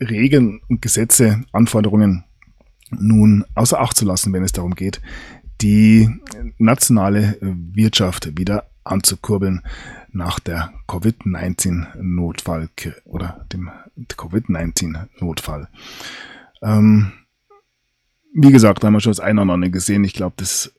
Regeln 0.00 0.60
und 0.68 0.82
Gesetze, 0.82 1.42
Anforderungen 1.52 2.24
nun 3.00 3.44
außer 3.54 3.80
Acht 3.80 3.96
zu 3.96 4.04
lassen, 4.04 4.32
wenn 4.32 4.44
es 4.44 4.52
darum 4.52 4.74
geht, 4.74 5.00
die 5.60 6.08
nationale 6.58 7.36
Wirtschaft 7.40 8.36
wieder 8.36 8.68
anzukurbeln 8.84 9.62
nach 10.12 10.38
der 10.38 10.72
Covid-19-Notfall 10.86 12.68
oder 13.04 13.46
dem 13.52 13.70
Covid-19-Notfall. 14.16 15.68
Ähm, 16.62 17.12
wie 18.34 18.52
gesagt, 18.52 18.82
da 18.82 18.88
haben 18.88 18.94
wir 18.94 19.00
schon 19.00 19.12
das 19.12 19.20
eine 19.20 19.42
oder 19.42 19.52
andere 19.52 19.70
gesehen. 19.70 20.04
Ich 20.04 20.14
glaube, 20.14 20.34
das 20.36 20.72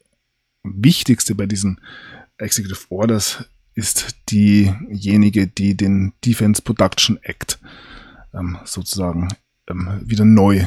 Wichtigste 0.64 1.36
bei 1.36 1.46
diesen 1.46 1.80
Executive 2.38 2.86
Orders 2.90 3.46
ist 3.76 4.18
diejenige, 4.30 5.48
die 5.48 5.76
den 5.76 6.14
Defense 6.24 6.62
Production 6.62 7.20
Act 7.24 7.60
ähm, 8.34 8.58
sozusagen 8.66 9.30
ähm, 9.70 10.02
wieder 10.06 10.26
neu 10.26 10.66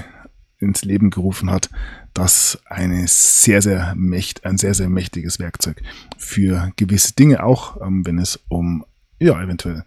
ins 0.61 0.85
Leben 0.85 1.11
gerufen 1.11 1.51
hat, 1.51 1.71
das 2.15 2.59
eine 2.67 3.07
sehr, 3.07 3.63
sehr 3.63 3.95
mächt, 3.97 4.45
ein 4.45 4.59
sehr, 4.59 4.75
sehr 4.75 4.89
mächtiges 4.89 5.39
Werkzeug 5.39 5.81
für 6.17 6.73
gewisse 6.77 7.15
Dinge, 7.15 7.43
auch 7.43 7.81
ähm, 7.81 8.05
wenn 8.07 8.19
es 8.19 8.41
um 8.49 8.85
ja, 9.21 9.41
eventuell 9.43 9.85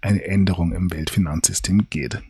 eine 0.00 0.24
Änderung 0.24 0.72
im 0.72 0.90
Weltfinanzsystem 0.90 1.86
geht. 1.90 2.22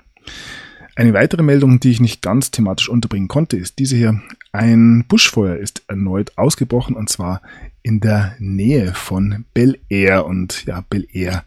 Eine 0.96 1.14
weitere 1.14 1.42
Meldung, 1.42 1.80
die 1.80 1.90
ich 1.90 2.00
nicht 2.00 2.20
ganz 2.20 2.50
thematisch 2.50 2.88
unterbringen 2.88 3.28
konnte, 3.28 3.56
ist 3.56 3.78
diese 3.78 3.96
hier. 3.96 4.20
Ein 4.52 5.04
Buschfeuer 5.06 5.56
ist 5.56 5.82
erneut 5.86 6.36
ausgebrochen 6.36 6.96
und 6.96 7.08
zwar 7.08 7.40
in 7.82 8.00
der 8.00 8.34
Nähe 8.38 8.92
von 8.94 9.44
Bel 9.54 9.78
Air 9.88 10.26
und 10.26 10.66
ja, 10.66 10.84
Bel 10.90 11.06
Air. 11.12 11.44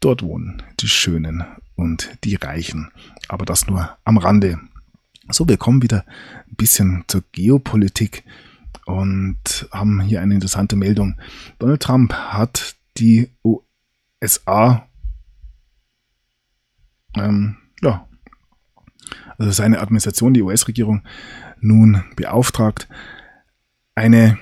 Dort 0.00 0.22
wohnen 0.22 0.62
die 0.80 0.88
Schönen 0.88 1.44
und 1.76 2.16
die 2.24 2.36
Reichen. 2.36 2.90
Aber 3.28 3.44
das 3.44 3.66
nur 3.66 3.96
am 4.04 4.18
Rande. 4.18 4.58
So, 5.30 5.46
wir 5.48 5.58
kommen 5.58 5.82
wieder 5.82 6.04
ein 6.48 6.56
bisschen 6.56 7.04
zur 7.06 7.22
Geopolitik 7.32 8.24
und 8.86 9.68
haben 9.70 10.00
hier 10.00 10.22
eine 10.22 10.34
interessante 10.34 10.76
Meldung. 10.76 11.20
Donald 11.58 11.82
Trump 11.82 12.14
hat 12.14 12.76
die 12.96 13.30
USA 13.44 14.88
ähm, 17.16 17.56
ja, 17.82 18.06
also 19.38 19.52
seine 19.52 19.80
Administration, 19.80 20.34
die 20.34 20.42
US-Regierung, 20.42 21.02
nun 21.60 22.04
beauftragt, 22.16 22.88
eine 23.94 24.38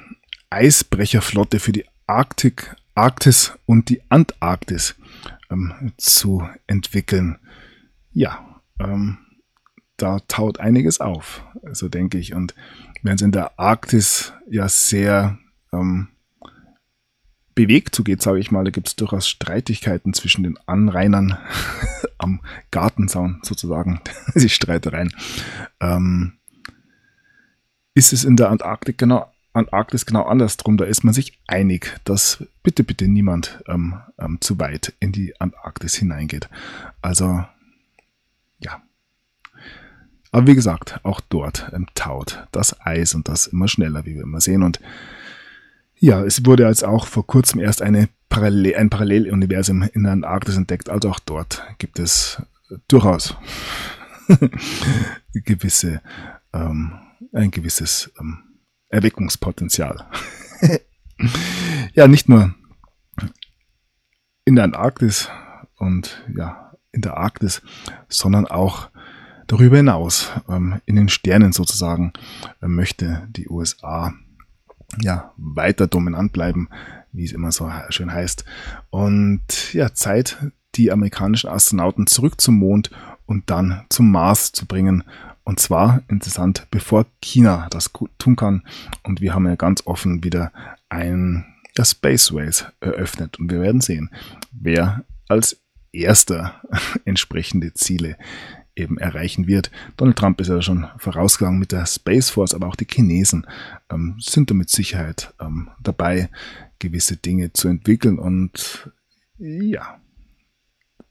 Eisbrecherflotte 0.51 1.61
für 1.61 1.72
die 1.72 1.84
Arktik, 2.07 2.76
Arktis 2.95 3.53
und 3.66 3.89
die 3.89 4.03
Antarktis 4.11 4.95
ähm, 5.51 5.93
zu 5.97 6.49
entwickeln. 6.66 7.39
Ja, 8.12 8.56
ähm, 8.79 9.18
da 9.97 10.20
taut 10.29 10.61
einiges 10.61 11.01
auf, 11.01 11.45
so 11.72 11.89
denke 11.89 12.18
ich. 12.18 12.35
Und 12.35 12.55
während 13.03 13.20
es 13.20 13.24
in 13.24 13.33
der 13.33 13.59
Arktis 13.59 14.33
ja 14.49 14.68
sehr 14.68 15.39
ähm, 15.72 16.09
bewegt 17.55 17.95
zugeht, 17.95 18.22
sage 18.22 18.39
ich 18.39 18.51
mal, 18.51 18.64
da 18.64 18.70
gibt 18.70 18.89
es 18.89 18.97
durchaus 18.97 19.27
Streitigkeiten 19.27 20.12
zwischen 20.12 20.45
den 20.45 20.59
Anrainern 20.66 21.39
am 22.18 22.41
Gartenzaun 22.70 23.41
sozusagen, 23.43 24.01
die 24.35 24.49
Streitereien. 24.49 25.12
Ähm, 25.81 26.35
ist 27.95 28.12
es 28.12 28.24
in 28.24 28.37
der 28.37 28.51
Antarktik 28.51 28.99
genau, 28.99 29.33
Antarktis 29.55 30.05
genau 30.05 30.24
andersrum. 30.24 30.77
Da 30.77 30.85
ist 30.85 31.03
man 31.03 31.14
sich 31.14 31.41
einig, 31.47 31.99
dass 32.05 32.45
bitte, 32.62 32.85
bitte 32.85 33.09
niemand 33.09 33.64
ähm, 33.66 33.99
ähm, 34.18 34.39
zu 34.43 34.59
weit 34.61 34.93
in 35.01 35.12
die 35.12 35.41
Antarktis 35.41 35.95
hineingeht. 35.95 36.51
Also. 37.01 37.45
Aber 40.37 40.49
wie 40.49 40.55
gesagt, 40.55 41.01
auch 41.03 41.20
dort 41.20 41.70
ähm, 41.72 41.87
taut 41.95 42.47
das 42.53 42.78
Eis 42.82 43.14
und 43.14 43.26
das 43.26 43.47
immer 43.47 43.68
schneller, 43.68 44.05
wie 44.05 44.16
wir 44.16 44.22
immer 44.22 44.43
sehen. 44.43 44.62
Und 44.62 44.80
ja, 45.99 46.22
es 46.22 46.45
wurde 46.45 46.64
jetzt 46.64 46.84
auch 46.84 47.07
vor 47.07 47.26
kurzem 47.26 47.59
erst 47.59 47.80
eine 47.80 48.11
Parallel, 48.28 48.76
ein 48.76 48.91
Paralleluniversum 48.91 49.89
in 49.95 50.03
der 50.03 50.12
Antarktis 50.12 50.59
entdeckt. 50.59 50.91
Also 50.91 51.09
auch 51.09 51.20
dort 51.20 51.64
gibt 51.78 51.99
es 51.99 52.43
durchaus 52.87 53.34
gewisse, 55.32 56.03
ähm, 56.53 56.93
ein 57.32 57.51
gewisses 57.51 58.12
ähm, 58.20 58.61
Erweckungspotenzial. 58.91 60.05
ja, 61.95 62.09
nicht 62.09 62.28
nur 62.28 62.55
in 64.45 64.57
der 64.57 64.64
Antarktis 64.64 65.30
und 65.76 66.22
ja, 66.37 66.74
in 66.93 67.01
der 67.01 67.16
Arktis, 67.16 67.62
sondern 68.11 68.47
auch 68.47 68.91
darüber 69.47 69.77
hinaus, 69.77 70.31
ähm, 70.49 70.81
in 70.87 70.97
den 70.97 71.09
Sternen 71.09 71.53
sozusagen, 71.53 72.13
äh, 72.61 72.69
möchte 72.69 73.27
die 73.31 73.49
USA 73.49 74.13
ja, 75.01 75.33
weiter 75.37 75.87
dominant 75.87 76.33
bleiben, 76.33 76.69
wie 77.13 77.25
es 77.25 77.33
immer 77.33 77.53
so 77.53 77.71
schön 77.91 78.13
heißt. 78.13 78.45
Und 78.91 79.73
ja, 79.73 79.93
Zeit, 79.95 80.39
die 80.75 80.93
amerikanischen 80.93 81.49
Astronauten 81.49 82.07
zurück 82.07 82.41
zum 82.41 82.57
Mond 82.59 82.91
und 83.27 83.51
dann 83.51 83.85
zum 83.89 84.11
Mars 84.11 84.53
zu 84.53 84.67
bringen. 84.67 85.05
Und 85.45 85.61
zwar, 85.61 86.03
interessant, 86.09 86.67
bevor 86.71 87.07
China 87.21 87.69
das 87.71 87.91
tun 88.19 88.37
kann. 88.37 88.63
Und 89.03 89.21
wir 89.21 89.35
haben 89.35 89.47
ja 89.47 89.57
ganz 89.57 89.87
offen 89.87 90.25
wieder 90.25 90.53
ein 90.89 91.45
ja, 91.77 91.85
Spaceways 91.85 92.67
eröffnet. 92.81 93.39
Und 93.39 93.51
wir 93.51 93.61
werden 93.61 93.81
sehen, 93.81 94.11
wer 94.53 95.05
als 95.29 95.61
erster 95.93 96.61
entsprechende 97.05 97.75
Ziele 97.75 98.17
eben 98.77 98.99
erreichen 98.99 99.47
wird. 99.47 99.70
Donald 99.97 100.16
Trump 100.16 100.41
ist 100.41 100.49
ja 100.49 100.62
schon 100.62 100.87
vorausgegangen 100.99 101.59
mit 101.59 101.72
der 101.72 101.87
Space 101.87 102.31
Force, 102.31 102.55
aber 102.55 102.68
auch 102.68 102.77
die 102.77 102.87
Chinesen 102.89 103.47
ähm, 103.91 104.16
sind 104.20 104.51
da 104.51 104.55
mit 104.55 104.70
Sicherheit 104.70 105.35
ähm, 105.41 105.70
dabei, 105.83 106.29
gewisse 106.79 107.16
Dinge 107.16 107.53
zu 107.53 107.68
entwickeln. 107.68 108.18
Und 108.18 108.91
ja, 109.39 109.99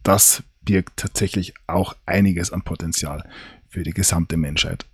das 0.03 0.43
birgt 0.61 0.97
tatsächlich 0.97 1.53
auch 1.67 1.95
einiges 2.05 2.51
an 2.51 2.61
Potenzial 2.61 3.27
für 3.67 3.83
die 3.83 3.93
gesamte 3.93 4.37
Menschheit. 4.37 4.85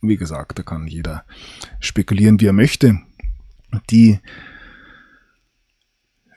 Wie 0.00 0.16
gesagt, 0.16 0.58
da 0.58 0.62
kann 0.62 0.86
jeder 0.86 1.24
spekulieren, 1.78 2.40
wie 2.40 2.46
er 2.46 2.54
möchte. 2.54 2.98
Die 3.90 4.18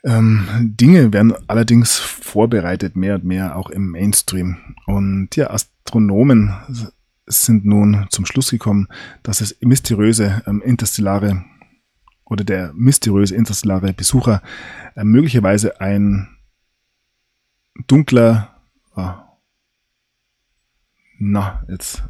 ähm, 0.03 0.47
Dinge 0.79 1.13
werden 1.13 1.33
allerdings 1.47 1.97
vorbereitet, 1.97 2.95
mehr 2.95 3.15
und 3.15 3.23
mehr 3.23 3.55
auch 3.55 3.69
im 3.69 3.91
Mainstream. 3.91 4.57
Und 4.85 5.35
ja, 5.35 5.49
Astronomen 5.49 6.53
sind 7.25 7.65
nun 7.65 8.05
zum 8.09 8.25
Schluss 8.25 8.49
gekommen, 8.51 8.87
dass 9.23 9.41
es 9.41 9.57
mysteriöse 9.61 10.43
ähm, 10.45 10.61
interstellare 10.61 11.45
oder 12.25 12.43
der 12.43 12.73
mysteriöse 12.73 13.35
interstellare 13.35 13.93
Besucher 13.93 14.41
äh, 14.95 15.03
möglicherweise 15.03 15.79
ein 15.79 16.27
dunkler, 17.87 18.61
ah, 18.95 19.37
na, 21.17 21.63
jetzt 21.69 22.03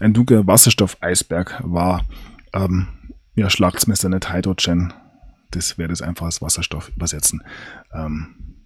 ein 0.00 0.12
dunkler 0.12 0.46
Wasserstoffeisberg 0.46 1.62
war. 1.64 2.04
Ähm, 2.52 2.88
ja, 3.34 3.48
schlagt's 3.50 3.86
mir 3.86 3.94
nicht 3.94 4.32
Hydrogen. 4.32 4.92
Das 5.50 5.78
wäre 5.78 5.88
das 5.88 6.02
einfach 6.02 6.26
als 6.26 6.40
Wasserstoff 6.40 6.90
übersetzen. 6.96 7.42
Ähm, 7.92 8.56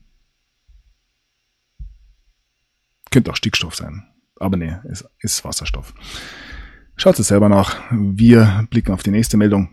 könnte 3.10 3.30
auch 3.30 3.36
Stickstoff 3.36 3.74
sein. 3.74 4.06
Aber 4.38 4.56
nee, 4.56 4.76
ist, 4.84 5.08
ist 5.20 5.44
Wasserstoff. 5.44 5.94
Schaut 6.96 7.18
es 7.18 7.28
selber 7.28 7.48
nach. 7.48 7.76
Wir 7.90 8.66
blicken 8.70 8.92
auf 8.92 9.02
die 9.02 9.10
nächste 9.10 9.36
Meldung. 9.36 9.70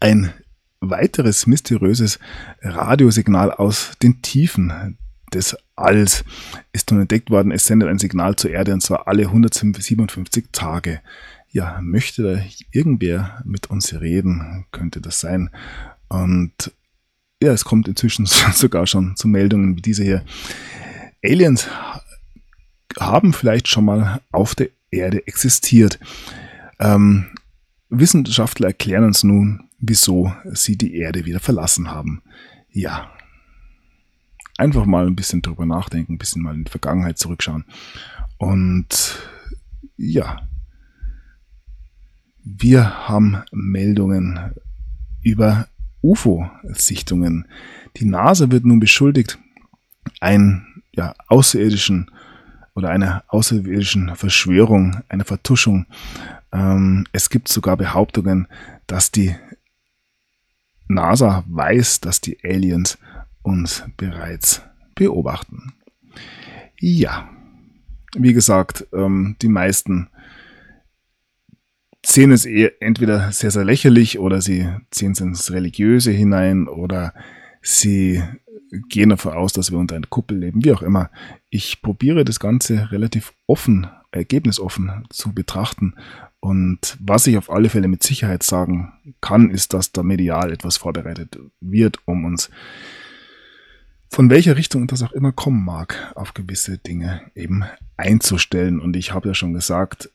Ein 0.00 0.32
weiteres 0.80 1.46
mysteriöses 1.46 2.18
Radiosignal 2.62 3.52
aus 3.52 3.92
den 4.02 4.22
Tiefen 4.22 4.98
des 5.32 5.56
Alls 5.76 6.24
ist 6.72 6.90
nun 6.90 7.00
entdeckt 7.02 7.30
worden. 7.30 7.52
Es 7.52 7.64
sendet 7.64 7.88
ein 7.88 7.98
Signal 7.98 8.36
zur 8.36 8.50
Erde 8.50 8.72
und 8.72 8.82
zwar 8.82 9.08
alle 9.08 9.22
157 9.24 10.46
Tage. 10.52 11.00
Ja, 11.52 11.80
möchte 11.82 12.22
da 12.22 12.42
irgendwer 12.70 13.42
mit 13.44 13.68
uns 13.68 13.92
reden? 13.92 14.66
Könnte 14.72 15.00
das 15.00 15.20
sein? 15.20 15.50
Und 16.08 16.72
ja, 17.42 17.52
es 17.52 17.64
kommt 17.64 17.88
inzwischen 17.88 18.26
sogar 18.54 18.86
schon 18.86 19.16
zu 19.16 19.28
Meldungen 19.28 19.76
wie 19.76 19.82
diese 19.82 20.02
hier. 20.02 20.24
Aliens 21.22 21.68
haben 22.98 23.32
vielleicht 23.32 23.68
schon 23.68 23.84
mal 23.84 24.20
auf 24.32 24.54
der 24.54 24.70
Erde 24.90 25.26
existiert. 25.26 25.98
Ähm, 26.78 27.26
Wissenschaftler 27.88 28.68
erklären 28.68 29.04
uns 29.04 29.22
nun, 29.22 29.68
wieso 29.78 30.32
sie 30.52 30.76
die 30.76 30.96
Erde 30.96 31.24
wieder 31.24 31.40
verlassen 31.40 31.90
haben. 31.90 32.22
Ja, 32.70 33.10
einfach 34.56 34.86
mal 34.86 35.06
ein 35.06 35.16
bisschen 35.16 35.42
drüber 35.42 35.66
nachdenken, 35.66 36.14
ein 36.14 36.18
bisschen 36.18 36.42
mal 36.42 36.54
in 36.54 36.64
die 36.64 36.70
Vergangenheit 36.70 37.18
zurückschauen. 37.18 37.64
Und 38.38 39.18
ja, 39.96 40.48
wir 42.44 43.08
haben 43.08 43.42
Meldungen 43.52 44.54
über 45.22 45.68
UFO-Sichtungen. 46.02 47.46
Die 47.96 48.04
NASA 48.04 48.50
wird 48.50 48.64
nun 48.64 48.80
beschuldigt, 48.80 49.38
einen 50.20 50.82
ja, 50.92 51.14
außerirdischen 51.28 52.10
oder 52.74 52.90
einer 52.90 53.24
außerirdischen 53.28 54.16
Verschwörung, 54.16 55.02
einer 55.08 55.24
Vertuschung. 55.24 55.86
Ähm, 56.52 57.06
es 57.12 57.30
gibt 57.30 57.48
sogar 57.48 57.76
Behauptungen, 57.76 58.48
dass 58.86 59.10
die 59.10 59.36
NASA 60.88 61.44
weiß, 61.46 62.00
dass 62.00 62.20
die 62.20 62.38
Aliens 62.42 62.98
uns 63.42 63.84
bereits 63.96 64.62
beobachten. 64.94 65.74
Ja, 66.78 67.28
wie 68.14 68.32
gesagt, 68.32 68.86
ähm, 68.92 69.36
die 69.40 69.48
meisten 69.48 70.08
sehen 72.04 72.32
es 72.32 72.44
eher 72.44 72.72
entweder 72.80 73.32
sehr, 73.32 73.50
sehr 73.50 73.64
lächerlich 73.64 74.18
oder 74.18 74.40
sie 74.40 74.68
ziehen 74.90 75.12
es 75.12 75.20
ins 75.20 75.52
Religiöse 75.52 76.10
hinein 76.10 76.68
oder 76.68 77.14
sie 77.62 78.22
gehen 78.88 79.10
davon 79.10 79.32
aus, 79.34 79.52
dass 79.52 79.70
wir 79.70 79.78
unter 79.78 79.96
einer 79.96 80.06
Kuppel 80.06 80.38
leben, 80.38 80.64
wie 80.64 80.72
auch 80.72 80.82
immer. 80.82 81.10
Ich 81.50 81.82
probiere 81.82 82.24
das 82.24 82.40
Ganze 82.40 82.90
relativ 82.90 83.34
offen, 83.46 83.86
ergebnisoffen 84.10 85.04
zu 85.10 85.32
betrachten. 85.32 85.94
Und 86.40 86.96
was 86.98 87.26
ich 87.26 87.36
auf 87.36 87.50
alle 87.50 87.68
Fälle 87.68 87.88
mit 87.88 88.02
Sicherheit 88.02 88.42
sagen 88.42 88.92
kann, 89.20 89.50
ist, 89.50 89.74
dass 89.74 89.92
da 89.92 90.02
medial 90.02 90.50
etwas 90.52 90.78
vorbereitet 90.78 91.38
wird, 91.60 91.98
um 92.06 92.24
uns 92.24 92.50
von 94.08 94.28
welcher 94.28 94.56
Richtung 94.56 94.86
das 94.86 95.02
auch 95.02 95.12
immer 95.12 95.32
kommen 95.32 95.64
mag, 95.64 96.12
auf 96.16 96.34
gewisse 96.34 96.78
Dinge 96.78 97.22
eben 97.34 97.64
einzustellen. 97.96 98.80
Und 98.80 98.96
ich 98.96 99.14
habe 99.14 99.28
ja 99.28 99.34
schon 99.34 99.54
gesagt, 99.54 100.10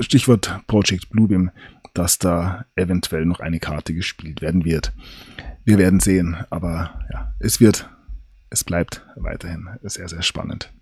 Stichwort 0.00 0.60
Project 0.66 1.10
Bluebeam, 1.10 1.50
dass 1.94 2.18
da 2.18 2.66
eventuell 2.76 3.24
noch 3.24 3.40
eine 3.40 3.58
Karte 3.58 3.94
gespielt 3.94 4.42
werden 4.42 4.64
wird. 4.64 4.92
Wir 5.64 5.78
werden 5.78 6.00
sehen, 6.00 6.36
aber 6.50 7.00
ja, 7.12 7.34
es 7.40 7.60
wird, 7.60 7.88
es 8.50 8.64
bleibt 8.64 9.04
weiterhin 9.16 9.68
sehr, 9.82 10.08
sehr 10.08 10.22
spannend. 10.22 10.72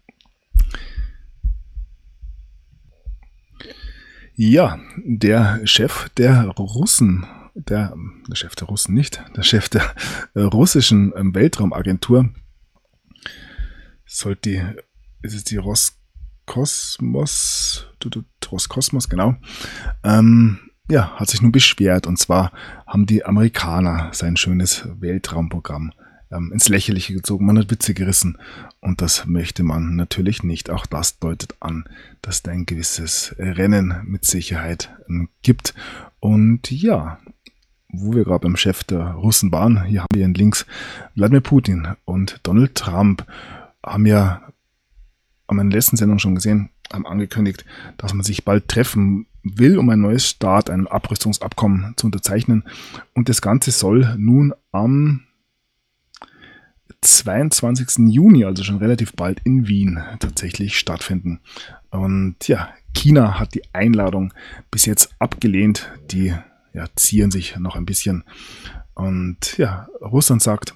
Ja, 4.37 4.81
der 4.97 5.65
Chef 5.65 6.09
der 6.11 6.49
Russen, 6.49 7.25
der, 7.55 7.95
der 8.29 8.35
Chef 8.35 8.57
der 8.57 8.67
Russen 8.67 8.93
nicht, 8.95 9.23
der 9.37 9.45
Chef 9.45 9.69
der 9.69 9.95
russischen 10.35 11.13
ähm, 11.17 11.35
Weltraumagentur, 11.35 12.31
sollte 14.07 14.51
die, 14.51 14.63
ist 15.23 15.35
es 15.35 15.45
die 15.45 15.57
Roskosmos, 16.49 17.87
Roskosmos, 18.51 19.09
genau, 19.09 19.37
ähm, 20.03 20.59
ja, 20.91 21.17
hat 21.17 21.29
sich 21.29 21.41
nun 21.41 21.53
beschwert. 21.53 22.07
Und 22.07 22.19
zwar 22.19 22.53
haben 22.87 23.07
die 23.07 23.25
Amerikaner 23.25 24.11
sein 24.13 24.37
schönes 24.37 24.87
Weltraumprogramm 25.01 25.93
ähm, 26.31 26.53
ins 26.53 26.69
Lächerliche 26.69 27.15
gezogen. 27.15 27.47
Man 27.47 27.59
hat 27.59 27.71
Witze 27.71 27.95
gerissen. 27.95 28.39
Und 28.81 29.01
das 29.01 29.27
möchte 29.27 29.63
man 29.63 29.97
natürlich 29.97 30.43
nicht. 30.43 30.69
Auch 30.71 30.87
das 30.87 31.19
deutet 31.19 31.57
an, 31.61 31.85
dass 32.21 32.43
da 32.43 32.51
ein 32.51 32.67
gewisses 32.67 33.35
Rennen 33.39 34.03
mit 34.05 34.25
Sicherheit 34.25 34.91
ähm, 35.09 35.31
gibt. 35.43 35.75
Und 36.21 36.71
ja, 36.71 37.19
wo 37.89 38.15
wir 38.15 38.25
gerade 38.25 38.41
beim 38.41 38.57
Chef 38.57 38.85
der 38.85 39.13
Russen 39.13 39.53
waren, 39.53 39.85
hier 39.85 40.01
haben 40.01 40.15
wir 40.15 40.25
ihn 40.25 40.35
links, 40.35 40.67
Wladimir 41.15 41.41
Putin 41.41 41.89
und 42.05 42.41
Donald 42.43 42.75
Trump 42.75 43.25
haben 43.83 44.07
ja 44.07 44.43
haben 45.49 45.61
in 45.61 45.71
der 45.71 45.79
letzten 45.79 45.97
Sendung 45.97 46.19
schon 46.19 46.35
gesehen, 46.35 46.71
haben 46.93 47.07
angekündigt, 47.07 47.65
dass 47.97 48.15
man 48.15 48.25
sich 48.25 48.45
bald 48.45 48.69
treffen 48.69 49.27
will, 49.43 49.79
um 49.79 49.89
ein 49.91 50.01
neues 50.01 50.29
Start, 50.29 50.71
ein 50.71 50.87
Abrüstungsabkommen 50.87 51.95
zu 51.97 52.07
unterzeichnen. 52.07 52.65
Und 53.15 53.29
das 53.29 53.43
Ganze 53.43 53.71
soll 53.71 54.15
nun 54.19 54.55
am 54.73 55.25
22. 57.03 58.09
Juni, 58.09 58.45
also 58.45 58.65
schon 58.65 58.79
relativ 58.79 59.13
bald 59.13 59.41
in 59.45 59.69
Wien, 59.69 60.03
tatsächlich 60.21 60.79
stattfinden. 60.79 61.41
Und 61.91 62.49
ja, 62.49 62.71
China 62.95 63.39
hat 63.39 63.55
die 63.55 63.63
Einladung 63.75 64.33
bis 64.71 64.87
jetzt 64.87 65.15
abgelehnt. 65.19 65.91
Die 66.11 66.35
ja, 66.73 66.87
zieren 66.97 67.31
sich 67.31 67.57
noch 67.57 67.77
ein 67.77 67.87
bisschen. 67.87 68.25
Und 68.95 69.59
ja, 69.59 69.89
Russland 70.01 70.43
sagt, 70.43 70.75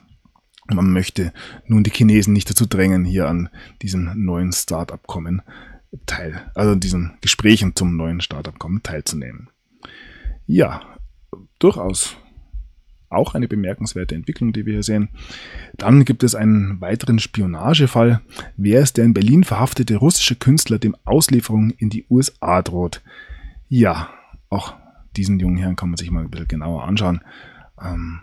man 0.70 0.92
möchte 0.92 1.32
nun 1.66 1.82
die 1.82 1.90
Chinesen 1.90 2.32
nicht 2.32 2.50
dazu 2.50 2.66
drängen, 2.66 3.04
hier 3.04 3.28
an 3.28 3.48
diesem 3.82 4.24
neuen 4.24 4.52
Start-abkommen 4.52 5.42
teil, 6.06 6.50
also 6.54 6.74
diesen 6.74 7.14
Gesprächen 7.20 7.74
zum 7.74 7.96
neuen 7.96 8.20
Startabkommen 8.20 8.82
teilzunehmen. 8.82 9.48
Ja, 10.46 10.82
durchaus 11.58 12.16
auch 13.10 13.34
eine 13.34 13.48
bemerkenswerte 13.48 14.14
Entwicklung, 14.14 14.52
die 14.52 14.66
wir 14.66 14.74
hier 14.74 14.82
sehen. 14.82 15.08
Dann 15.78 16.04
gibt 16.04 16.22
es 16.22 16.34
einen 16.34 16.80
weiteren 16.80 17.18
Spionagefall. 17.18 18.20
Wer 18.56 18.82
ist 18.82 18.98
der 18.98 19.06
in 19.06 19.14
Berlin 19.14 19.44
verhaftete 19.44 19.96
russische 19.96 20.36
Künstler, 20.36 20.78
dem 20.78 20.94
Auslieferung 21.04 21.70
in 21.70 21.88
die 21.88 22.04
USA 22.10 22.60
droht? 22.60 23.02
Ja, 23.68 24.10
auch 24.50 24.74
diesen 25.16 25.40
jungen 25.40 25.56
Herrn 25.56 25.76
kann 25.76 25.88
man 25.88 25.96
sich 25.96 26.10
mal 26.10 26.24
ein 26.24 26.30
bisschen 26.30 26.48
genauer 26.48 26.84
anschauen. 26.84 27.22
Ähm, 27.82 28.20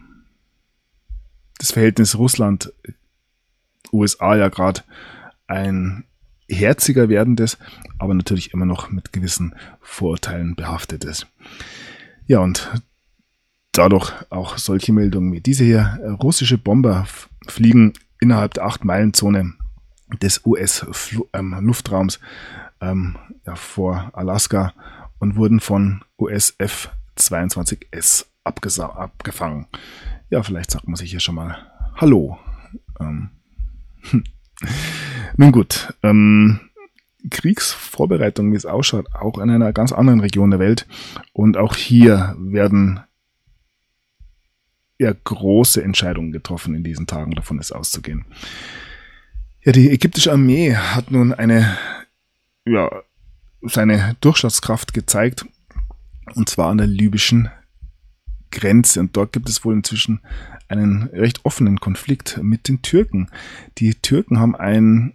das 1.58 1.72
Verhältnis 1.72 2.18
Russland-USA 2.18 4.36
ja 4.36 4.50
gerade 4.50 4.82
ein 5.48 6.04
herziger 6.48 7.10
werdendes, 7.10 7.58
aber 7.98 8.14
natürlich 8.14 8.54
immer 8.54 8.66
noch 8.66 8.90
mit 8.90 9.14
gewissen 9.14 9.56
Vorurteilen 9.82 10.56
behaftetes. 10.56 11.26
Ja, 12.28 12.40
und 12.40 12.82
dadurch 13.72 14.12
auch 14.30 14.58
solche 14.58 14.94
Meldungen 14.94 15.34
wie 15.34 15.42
diese 15.42 15.64
hier. 15.64 16.00
Russische 16.22 16.58
Bomber 16.58 17.08
fliegen 17.48 17.94
innerhalb 18.20 18.54
der 18.54 18.66
8-Meilen-Zone 18.66 19.54
des 20.22 20.46
US-Luftraums 20.46 22.20
ähm, 22.82 23.18
ja, 23.46 23.56
vor 23.56 24.12
Alaska 24.14 24.74
und 25.20 25.36
wurden 25.36 25.60
von 25.60 26.04
US 26.20 26.54
F-22S 26.58 28.26
abgefangen. 28.44 29.68
Ja, 30.30 30.42
vielleicht 30.42 30.72
sagt 30.72 30.88
man 30.88 30.96
sich 30.96 31.12
hier 31.12 31.20
schon 31.20 31.36
mal 31.36 31.58
Hallo. 31.96 32.38
Ähm. 33.00 33.30
Nun 35.38 35.52
gut, 35.52 35.94
ähm, 36.04 36.60
Kriegsvorbereitung, 37.30 38.52
wie 38.52 38.56
es 38.56 38.66
ausschaut, 38.66 39.14
auch 39.14 39.38
in 39.38 39.50
einer 39.50 39.74
ganz 39.74 39.92
anderen 39.92 40.20
Region 40.20 40.52
der 40.52 40.60
Welt. 40.60 40.88
Und 41.34 41.58
auch 41.58 41.76
hier 41.76 42.36
werden 42.38 43.02
ja 44.98 45.14
große 45.24 45.84
Entscheidungen 45.84 46.32
getroffen 46.32 46.74
in 46.76 46.84
diesen 46.84 47.08
Tagen, 47.08 47.32
davon 47.32 47.60
ist 47.60 47.72
auszugehen. 47.72 48.26
Ja, 49.64 49.72
die 49.72 49.90
ägyptische 49.90 50.32
Armee 50.32 50.76
hat 50.76 51.12
nun 51.12 51.34
eine, 51.34 51.78
ja, 52.66 52.90
seine 53.62 54.16
Durchschlagskraft 54.22 54.94
gezeigt, 54.94 55.46
und 56.36 56.50
zwar 56.50 56.70
an 56.70 56.78
der 56.78 56.88
libyschen 56.88 57.50
Grenze. 58.56 59.00
Und 59.00 59.16
dort 59.16 59.34
gibt 59.34 59.50
es 59.50 59.64
wohl 59.64 59.74
inzwischen 59.74 60.22
einen 60.68 61.04
recht 61.04 61.46
offenen 61.46 61.80
Konflikt 61.80 62.40
mit 62.42 62.68
den 62.68 62.82
Türken. 62.82 63.30
Die 63.78 63.94
Türken 63.94 64.40
haben 64.40 64.56
ein, 64.56 65.14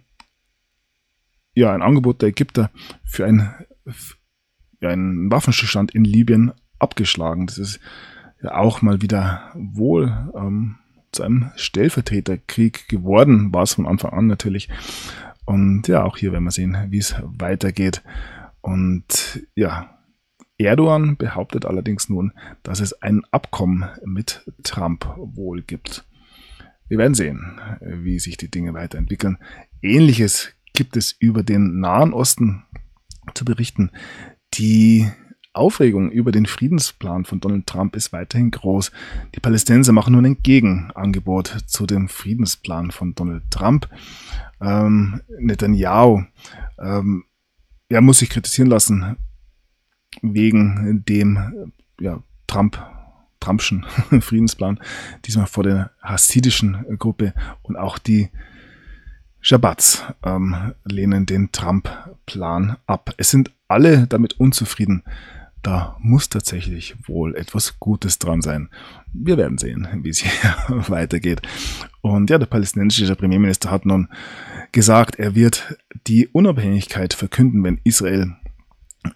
ja, 1.53 1.73
ein 1.73 1.81
Angebot 1.81 2.21
der 2.21 2.29
Ägypter 2.29 2.71
für 3.03 3.25
ein, 3.25 3.53
ja, 4.79 4.89
einen 4.89 5.29
Waffenstillstand 5.29 5.93
in 5.93 6.05
Libyen 6.05 6.53
abgeschlagen. 6.79 7.47
Das 7.47 7.57
ist 7.57 7.79
ja 8.41 8.55
auch 8.55 8.81
mal 8.81 9.01
wieder 9.01 9.51
wohl 9.55 10.31
ähm, 10.35 10.77
zu 11.11 11.23
einem 11.23 11.51
Stellvertreterkrieg 11.55 12.87
geworden, 12.87 13.53
war 13.53 13.63
es 13.63 13.73
von 13.73 13.85
Anfang 13.87 14.13
an 14.13 14.27
natürlich. 14.27 14.69
Und 15.45 15.87
ja, 15.87 16.03
auch 16.03 16.17
hier 16.17 16.31
werden 16.31 16.45
wir 16.45 16.51
sehen, 16.51 16.77
wie 16.89 16.99
es 16.99 17.15
weitergeht. 17.21 18.03
Und 18.61 19.45
ja, 19.55 19.97
Erdogan 20.63 21.17
behauptet 21.17 21.65
allerdings 21.65 22.09
nun, 22.09 22.33
dass 22.63 22.79
es 22.79 23.01
ein 23.01 23.23
Abkommen 23.31 23.85
mit 24.05 24.45
Trump 24.63 25.05
wohl 25.17 25.61
gibt. 25.61 26.05
Wir 26.87 26.97
werden 26.97 27.13
sehen, 27.13 27.59
wie 27.79 28.19
sich 28.19 28.37
die 28.37 28.51
Dinge 28.51 28.73
weiterentwickeln. 28.73 29.37
Ähnliches 29.81 30.53
gibt 30.73 30.97
es 30.97 31.13
über 31.13 31.43
den 31.43 31.79
Nahen 31.79 32.13
Osten 32.13 32.63
zu 33.33 33.45
berichten. 33.45 33.91
Die 34.55 35.09
Aufregung 35.53 36.11
über 36.11 36.31
den 36.31 36.45
Friedensplan 36.45 37.25
von 37.25 37.39
Donald 37.39 37.67
Trump 37.67 37.95
ist 37.95 38.13
weiterhin 38.13 38.51
groß. 38.51 38.91
Die 39.35 39.39
Palästinenser 39.39 39.91
machen 39.91 40.13
nun 40.13 40.25
ein 40.25 40.43
Gegenangebot 40.43 41.47
zu 41.65 41.85
dem 41.85 42.07
Friedensplan 42.07 42.91
von 42.91 43.15
Donald 43.15 43.43
Trump. 43.51 43.89
Ähm, 44.61 45.21
Netanyahu 45.39 46.23
ähm, 46.79 47.25
er 47.89 48.01
muss 48.01 48.19
sich 48.19 48.29
kritisieren 48.29 48.69
lassen 48.69 49.17
wegen 50.21 51.03
dem 51.07 51.71
ja, 51.99 52.21
Trump, 52.47 52.81
Trumpschen 53.39 53.85
Friedensplan, 54.21 54.79
diesmal 55.25 55.47
vor 55.47 55.63
der 55.63 55.91
hasidischen 56.01 56.85
Gruppe 56.97 57.33
und 57.63 57.75
auch 57.75 57.97
die 57.97 58.29
Shabbats 59.41 60.03
ähm, 60.23 60.73
lehnen 60.85 61.25
den 61.25 61.51
Trump-Plan 61.51 62.77
ab. 62.85 63.13
Es 63.17 63.31
sind 63.31 63.51
alle 63.67 64.05
damit 64.05 64.39
unzufrieden. 64.39 65.03
Da 65.63 65.95
muss 65.99 66.29
tatsächlich 66.29 66.95
wohl 67.07 67.35
etwas 67.35 67.79
Gutes 67.79 68.19
dran 68.19 68.41
sein. 68.41 68.69
Wir 69.13 69.37
werden 69.37 69.57
sehen, 69.57 69.87
wie 70.01 70.09
es 70.09 70.19
hier 70.19 70.55
weitergeht. 70.89 71.41
Und 72.01 72.29
ja, 72.29 72.37
der 72.37 72.47
palästinensische 72.47 73.15
Premierminister 73.15 73.69
hat 73.69 73.85
nun 73.85 74.09
gesagt, 74.71 75.17
er 75.17 75.35
wird 75.35 75.77
die 76.07 76.27
Unabhängigkeit 76.27 77.13
verkünden, 77.13 77.63
wenn 77.63 77.79
Israel 77.83 78.35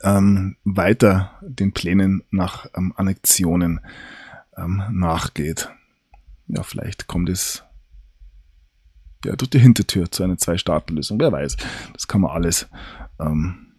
ähm, 0.01 0.57
weiter 0.63 1.31
den 1.41 1.71
Plänen 1.71 2.23
nach 2.31 2.67
ähm, 2.75 2.93
Annexionen 2.95 3.81
ähm, 4.57 4.83
nachgeht. 4.91 5.69
Ja, 6.47 6.63
vielleicht 6.63 7.07
kommt 7.07 7.29
es 7.29 7.63
ja, 9.23 9.35
durch 9.35 9.49
die 9.49 9.59
Hintertür 9.59 10.11
zu 10.11 10.23
einer 10.23 10.37
Zwei-Staaten-Lösung. 10.37 11.19
Wer 11.19 11.31
weiß. 11.31 11.57
Das 11.93 12.07
kann 12.07 12.21
man 12.21 12.31
alles 12.31 12.67
ähm, 13.19 13.73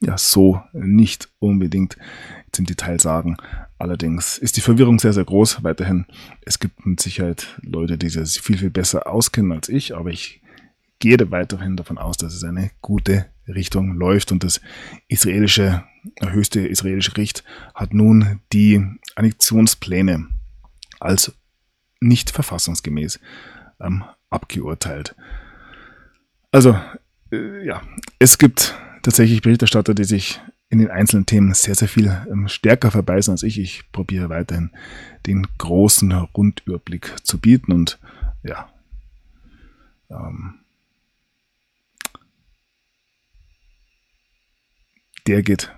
ja 0.00 0.16
so 0.18 0.62
nicht 0.72 1.28
unbedingt 1.38 1.96
jetzt 2.46 2.58
im 2.58 2.66
Detail 2.66 3.00
sagen. 3.00 3.36
Allerdings 3.78 4.36
ist 4.38 4.56
die 4.56 4.62
Verwirrung 4.62 4.98
sehr, 4.98 5.12
sehr 5.12 5.24
groß 5.24 5.62
weiterhin. 5.64 6.06
Es 6.42 6.58
gibt 6.58 6.84
mit 6.84 7.00
Sicherheit 7.00 7.58
Leute, 7.62 7.96
die 7.96 8.08
sich 8.08 8.40
viel, 8.40 8.58
viel 8.58 8.70
besser 8.70 9.06
auskennen 9.06 9.52
als 9.52 9.68
ich, 9.68 9.96
aber 9.96 10.10
ich 10.10 10.42
gehe 10.98 11.30
weiterhin 11.30 11.76
davon 11.76 11.96
aus, 11.96 12.16
dass 12.18 12.34
es 12.34 12.44
eine 12.44 12.70
gute 12.82 13.26
Richtung 13.50 13.96
läuft 13.96 14.32
und 14.32 14.44
das 14.44 14.60
israelische, 15.08 15.84
höchste 16.20 16.66
israelische 16.66 17.12
Gericht 17.12 17.44
hat 17.74 17.94
nun 17.94 18.40
die 18.52 18.84
Annexionspläne 19.16 20.28
als 20.98 21.32
nicht 22.00 22.30
verfassungsgemäß 22.30 23.20
ähm, 23.80 24.04
abgeurteilt. 24.30 25.14
Also, 26.52 26.78
äh, 27.32 27.64
ja, 27.64 27.82
es 28.18 28.38
gibt 28.38 28.74
tatsächlich 29.02 29.42
Berichterstatter, 29.42 29.94
die 29.94 30.04
sich 30.04 30.40
in 30.68 30.78
den 30.78 30.90
einzelnen 30.90 31.26
Themen 31.26 31.52
sehr, 31.52 31.74
sehr 31.74 31.88
viel 31.88 32.06
ähm, 32.30 32.48
stärker 32.48 32.90
verbeißen 32.90 33.32
als 33.32 33.42
ich. 33.42 33.58
Ich 33.58 33.90
probiere 33.92 34.28
weiterhin 34.28 34.70
den 35.26 35.46
großen 35.58 36.12
Rundüberblick 36.12 37.16
zu 37.24 37.38
bieten 37.38 37.72
und 37.72 37.98
ja, 38.42 38.68
ähm, 40.10 40.60
der 45.26 45.42
geht 45.42 45.72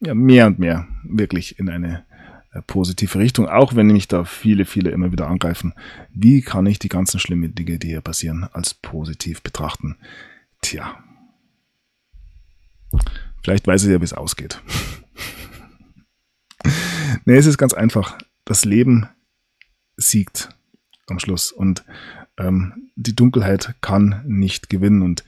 ja 0.00 0.14
mehr 0.14 0.46
und 0.46 0.58
mehr 0.58 0.86
wirklich 1.02 1.58
in 1.58 1.68
eine 1.68 2.04
äh, 2.52 2.62
positive 2.62 3.18
Richtung, 3.18 3.48
auch 3.48 3.74
wenn 3.74 3.88
mich 3.88 4.08
da 4.08 4.24
viele, 4.24 4.64
viele 4.64 4.90
immer 4.90 5.12
wieder 5.12 5.28
angreifen. 5.28 5.74
Wie 6.12 6.40
kann 6.42 6.66
ich 6.66 6.78
die 6.78 6.88
ganzen 6.88 7.20
schlimmen 7.20 7.54
Dinge, 7.54 7.78
die 7.78 7.88
hier 7.88 8.00
passieren, 8.00 8.48
als 8.52 8.74
positiv 8.74 9.42
betrachten? 9.42 9.96
Tja, 10.60 10.96
vielleicht 13.42 13.66
weiß 13.66 13.84
ich 13.84 13.90
ja, 13.90 14.00
wie 14.00 14.04
es 14.04 14.12
ausgeht. 14.12 14.62
nee, 17.24 17.36
es 17.36 17.46
ist 17.46 17.58
ganz 17.58 17.74
einfach. 17.74 18.18
Das 18.44 18.64
Leben 18.64 19.08
siegt 19.96 20.48
am 21.06 21.18
Schluss 21.18 21.52
und 21.52 21.84
ähm, 22.38 22.90
die 22.96 23.14
Dunkelheit 23.14 23.74
kann 23.80 24.22
nicht 24.26 24.70
gewinnen 24.70 25.02
und 25.02 25.24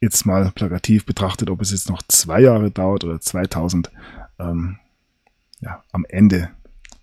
jetzt 0.00 0.24
mal 0.24 0.50
plakativ 0.52 1.04
betrachtet, 1.04 1.50
ob 1.50 1.60
es 1.60 1.70
jetzt 1.70 1.88
noch 1.88 2.02
zwei 2.08 2.40
Jahre 2.40 2.70
dauert 2.70 3.04
oder 3.04 3.20
2000, 3.20 3.90
ähm, 4.38 4.78
ja, 5.60 5.84
am 5.92 6.06
Ende 6.08 6.50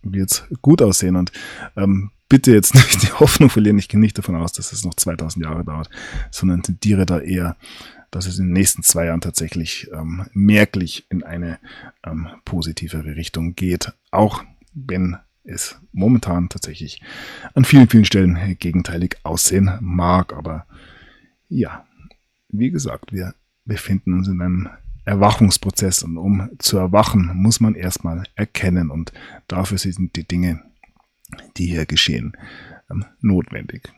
wird 0.01 0.31
es 0.31 0.43
gut 0.61 0.81
aussehen 0.81 1.15
und 1.15 1.31
ähm, 1.75 2.11
bitte 2.29 2.51
jetzt 2.51 2.75
nicht 2.75 3.03
die 3.03 3.13
Hoffnung 3.13 3.49
verlieren. 3.49 3.77
Ich 3.77 3.89
gehe 3.89 3.99
nicht 3.99 4.17
davon 4.17 4.35
aus, 4.35 4.51
dass 4.51 4.73
es 4.73 4.83
noch 4.83 4.95
2000 4.95 5.45
Jahre 5.45 5.63
dauert, 5.63 5.89
sondern 6.31 6.63
tendiere 6.63 7.05
da 7.05 7.19
eher, 7.19 7.55
dass 8.11 8.25
es 8.25 8.39
in 8.39 8.47
den 8.47 8.53
nächsten 8.53 8.83
zwei 8.83 9.05
Jahren 9.05 9.21
tatsächlich 9.21 9.89
ähm, 9.93 10.25
merklich 10.33 11.05
in 11.09 11.23
eine 11.23 11.59
ähm, 12.05 12.27
positivere 12.45 13.15
Richtung 13.15 13.55
geht. 13.55 13.93
Auch 14.11 14.43
wenn 14.73 15.17
es 15.43 15.79
momentan 15.91 16.49
tatsächlich 16.49 17.01
an 17.53 17.65
vielen, 17.65 17.89
vielen 17.89 18.05
Stellen 18.05 18.57
gegenteilig 18.59 19.17
aussehen 19.23 19.71
mag. 19.81 20.33
Aber 20.33 20.65
ja, 21.49 21.86
wie 22.49 22.71
gesagt, 22.71 23.11
wir 23.13 23.33
befinden 23.65 24.13
uns 24.13 24.27
in 24.27 24.41
einem 24.41 24.69
Erwachungsprozess 25.05 26.03
und 26.03 26.17
um 26.17 26.49
zu 26.59 26.77
erwachen, 26.77 27.31
muss 27.33 27.59
man 27.59 27.75
erstmal 27.75 28.23
erkennen 28.35 28.91
und 28.91 29.13
dafür 29.47 29.77
sind 29.77 30.15
die 30.15 30.27
Dinge, 30.27 30.61
die 31.55 31.67
hier 31.67 31.85
geschehen, 31.85 32.35
ähm, 32.91 33.05
notwendig. 33.21 33.89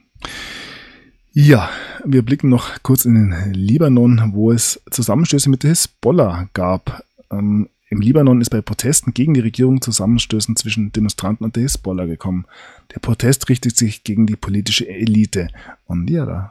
Ja, 1.32 1.70
wir 2.06 2.24
blicken 2.24 2.50
noch 2.50 2.84
kurz 2.84 3.06
in 3.06 3.16
den 3.16 3.54
Libanon, 3.54 4.34
wo 4.34 4.52
es 4.52 4.82
Zusammenstöße 4.90 5.50
mit 5.50 5.64
Hisbollah 5.64 6.50
gab. 6.54 7.04
Ähm, 7.32 7.70
Im 7.90 8.02
Libanon 8.02 8.42
ist 8.42 8.50
bei 8.50 8.62
Protesten 8.62 9.14
gegen 9.14 9.34
die 9.34 9.40
Regierung 9.40 9.82
Zusammenstößen 9.82 10.56
zwischen 10.56 10.92
Demonstranten 10.92 11.46
und 11.46 11.56
der 11.56 11.64
Hisbollah 11.64 12.06
gekommen. 12.06 12.46
Der 12.94 13.00
Protest 13.00 13.50
richtet 13.50 13.78
sich 13.78 14.04
gegen 14.04 14.28
die 14.28 14.36
politische 14.36 14.88
Elite. 14.88 15.50
Und 15.86 16.10
ja, 16.10 16.26
da 16.26 16.50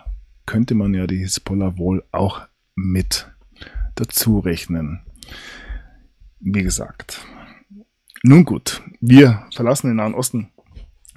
könnte 0.48 0.74
man 0.74 0.94
ja 0.94 1.06
die 1.06 1.18
Hisbollah 1.18 1.76
wohl 1.76 2.02
auch 2.10 2.40
mit 2.74 3.30
dazu 3.96 4.38
rechnen. 4.38 5.00
Wie 6.40 6.62
gesagt. 6.62 7.20
Nun 8.22 8.46
gut, 8.46 8.82
wir 9.00 9.46
verlassen 9.54 9.88
den 9.88 9.96
Nahen 9.96 10.14
Osten 10.14 10.50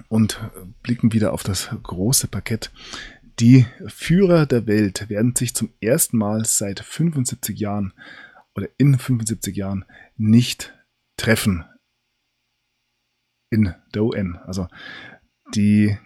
und 0.08 0.38
blicken 0.82 1.14
wieder 1.14 1.32
auf 1.32 1.44
das 1.44 1.70
große 1.82 2.28
Parkett. 2.28 2.70
Die 3.40 3.64
Führer 3.86 4.44
der 4.44 4.66
Welt 4.66 5.08
werden 5.08 5.34
sich 5.34 5.54
zum 5.54 5.70
ersten 5.80 6.18
Mal 6.18 6.44
seit 6.44 6.80
75 6.80 7.58
Jahren 7.58 7.94
oder 8.54 8.68
in 8.76 8.98
75 8.98 9.56
Jahren 9.56 9.86
nicht 10.18 10.74
treffen. 11.16 11.64
in 13.48 13.74
der 13.94 14.04
UN. 14.04 14.36
Also 14.44 14.68
die 15.54 15.96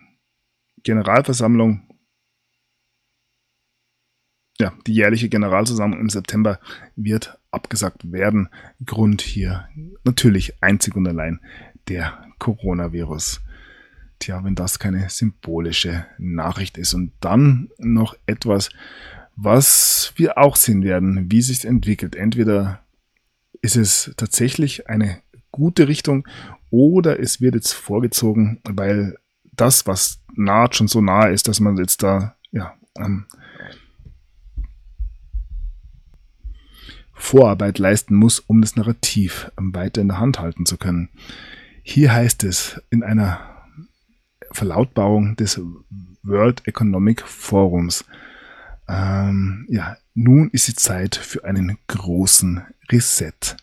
Generalversammlung, 0.84 1.85
ja, 4.58 4.72
die 4.86 4.94
jährliche 4.94 5.28
Generalversammlung 5.28 6.00
im 6.00 6.08
September 6.08 6.60
wird 6.94 7.38
abgesagt 7.50 8.10
werden. 8.10 8.48
Grund 8.84 9.22
hier 9.22 9.68
natürlich 10.04 10.62
einzig 10.62 10.96
und 10.96 11.06
allein 11.06 11.40
der 11.88 12.18
Coronavirus. 12.38 13.42
Tja, 14.18 14.42
wenn 14.44 14.54
das 14.54 14.78
keine 14.78 15.10
symbolische 15.10 16.06
Nachricht 16.18 16.78
ist. 16.78 16.94
Und 16.94 17.12
dann 17.20 17.68
noch 17.78 18.16
etwas, 18.26 18.70
was 19.36 20.12
wir 20.16 20.38
auch 20.38 20.56
sehen 20.56 20.82
werden, 20.82 21.30
wie 21.30 21.42
sich 21.42 21.66
entwickelt. 21.66 22.16
Entweder 22.16 22.80
ist 23.60 23.76
es 23.76 24.14
tatsächlich 24.16 24.88
eine 24.88 25.20
gute 25.50 25.88
Richtung 25.88 26.26
oder 26.70 27.20
es 27.20 27.40
wird 27.40 27.54
jetzt 27.54 27.72
vorgezogen, 27.72 28.60
weil 28.64 29.16
das, 29.52 29.86
was 29.86 30.22
naht, 30.34 30.76
schon 30.76 30.88
so 30.88 31.00
nah 31.00 31.26
ist, 31.26 31.48
dass 31.48 31.60
man 31.60 31.76
jetzt 31.76 32.02
da 32.02 32.36
ja, 32.52 32.74
ähm, 32.98 33.26
Vorarbeit 37.16 37.78
leisten 37.78 38.14
muss, 38.14 38.38
um 38.40 38.60
das 38.60 38.76
Narrativ 38.76 39.50
ähm, 39.58 39.74
weiter 39.74 40.00
in 40.00 40.08
der 40.08 40.20
Hand 40.20 40.38
halten 40.38 40.66
zu 40.66 40.76
können. 40.76 41.08
Hier 41.82 42.12
heißt 42.12 42.44
es 42.44 42.80
in 42.90 43.02
einer 43.02 43.40
Verlautbarung 44.52 45.36
des 45.36 45.60
World 46.22 46.66
Economic 46.66 47.22
Forums, 47.22 48.04
ähm, 48.88 49.66
ja, 49.68 49.96
nun 50.14 50.50
ist 50.50 50.68
die 50.68 50.74
Zeit 50.74 51.16
für 51.16 51.44
einen 51.44 51.78
großen 51.88 52.62
Reset. 52.90 53.56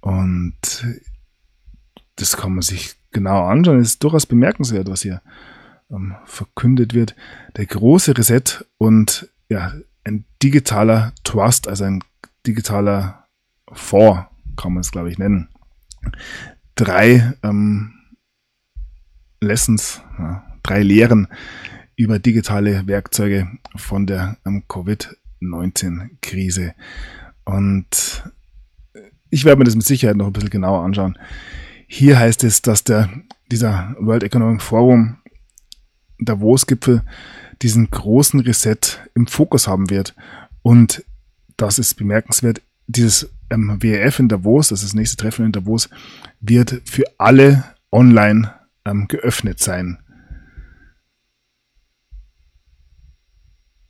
Und 0.00 0.86
das 2.16 2.36
kann 2.36 2.52
man 2.52 2.62
sich 2.62 2.96
genau 3.12 3.46
anschauen. 3.46 3.80
Es 3.80 3.90
ist 3.92 4.04
durchaus 4.04 4.26
bemerkenswert, 4.26 4.88
was 4.88 5.02
hier 5.02 5.22
ähm, 5.90 6.14
verkündet 6.24 6.94
wird. 6.94 7.16
Der 7.56 7.66
große 7.66 8.16
Reset 8.16 8.64
und 8.78 9.28
ja, 9.48 9.72
ein 10.04 10.24
digitaler 10.42 11.12
Trust, 11.24 11.68
also 11.68 11.84
ein 11.84 12.02
digitaler 12.46 13.26
Fonds, 13.72 14.26
kann 14.56 14.72
man 14.72 14.80
es, 14.80 14.90
glaube 14.90 15.10
ich, 15.10 15.18
nennen. 15.18 15.48
Drei 16.74 17.34
ähm, 17.42 17.94
Lessons, 19.40 20.02
ja, 20.18 20.44
drei 20.62 20.82
Lehren 20.82 21.28
über 21.96 22.18
digitale 22.18 22.86
Werkzeuge 22.86 23.48
von 23.74 24.06
der 24.06 24.38
ähm, 24.46 24.64
Covid-19-Krise. 24.68 26.74
Und 27.44 28.24
ich 29.30 29.44
werde 29.44 29.58
mir 29.58 29.64
das 29.64 29.76
mit 29.76 29.86
Sicherheit 29.86 30.16
noch 30.16 30.26
ein 30.26 30.32
bisschen 30.32 30.50
genauer 30.50 30.84
anschauen. 30.84 31.18
Hier 31.86 32.18
heißt 32.18 32.44
es, 32.44 32.62
dass 32.62 32.84
der, 32.84 33.08
dieser 33.50 33.94
World 33.98 34.24
Economic 34.24 34.62
Forum 34.62 35.18
Davos-Gipfel 36.18 37.02
diesen 37.62 37.90
großen 37.90 38.40
Reset 38.40 38.78
im 39.14 39.26
Fokus 39.26 39.68
haben 39.68 39.90
wird. 39.90 40.14
Und 40.62 41.04
das 41.56 41.78
ist 41.78 41.94
bemerkenswert. 41.94 42.62
Dieses 42.86 43.30
ähm, 43.50 43.78
WEF 43.80 44.18
in 44.18 44.28
Davos, 44.28 44.68
das 44.68 44.82
ist 44.82 44.90
das 44.90 44.94
nächste 44.94 45.16
Treffen 45.16 45.46
in 45.46 45.52
Davos, 45.52 45.88
wird 46.40 46.82
für 46.84 47.04
alle 47.18 47.64
online 47.90 48.52
ähm, 48.84 49.08
geöffnet 49.08 49.58
sein. 49.58 49.98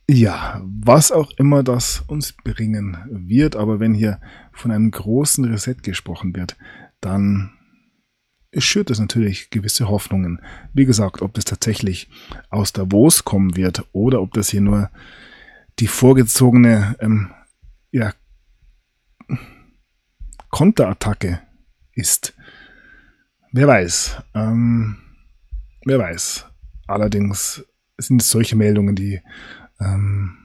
Ja, 0.09 0.61
was 0.63 1.11
auch 1.11 1.31
immer 1.37 1.63
das 1.63 2.03
uns 2.07 2.31
bringen 2.31 2.97
wird, 3.09 3.57
aber 3.57 3.81
wenn 3.81 3.93
hier 3.93 4.21
von 4.53 4.71
einem 4.71 4.89
großen 4.89 5.43
Reset 5.43 5.75
gesprochen 5.83 6.33
wird, 6.33 6.55
dann 7.01 7.51
schürt 8.55 8.89
es 8.89 8.99
natürlich 8.99 9.49
gewisse 9.49 9.89
Hoffnungen. 9.89 10.41
Wie 10.73 10.85
gesagt, 10.85 11.21
ob 11.21 11.33
das 11.33 11.43
tatsächlich 11.43 12.09
aus 12.49 12.71
Davos 12.71 13.25
kommen 13.25 13.57
wird 13.57 13.83
oder 13.91 14.21
ob 14.21 14.33
das 14.33 14.49
hier 14.49 14.61
nur 14.61 14.89
die 15.79 15.87
vorgezogene 15.87 16.95
ähm, 17.01 17.29
ja, 17.97 18.13
Konterattacke 20.49 21.41
ist. 21.93 22.35
Wer 23.51 23.67
weiß. 23.67 24.21
Ähm, 24.33 24.97
wer 25.85 25.99
weiß. 25.99 26.45
Allerdings 26.87 27.65
sind 27.97 28.21
es 28.21 28.29
solche 28.29 28.55
Meldungen, 28.55 28.95
die 28.95 29.21
ähm, 29.79 30.37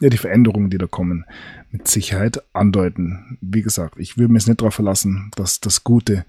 ja, 0.00 0.08
die 0.08 0.16
Veränderungen, 0.16 0.70
die 0.70 0.78
da 0.78 0.86
kommen, 0.86 1.26
mit 1.70 1.86
Sicherheit 1.88 2.42
andeuten. 2.54 3.38
Wie 3.40 3.62
gesagt, 3.62 3.98
ich 3.98 4.16
würde 4.16 4.32
mir 4.32 4.38
es 4.38 4.46
nicht 4.46 4.60
darauf 4.60 4.74
verlassen, 4.74 5.30
dass 5.36 5.60
das 5.60 5.84
Gute 5.84 6.24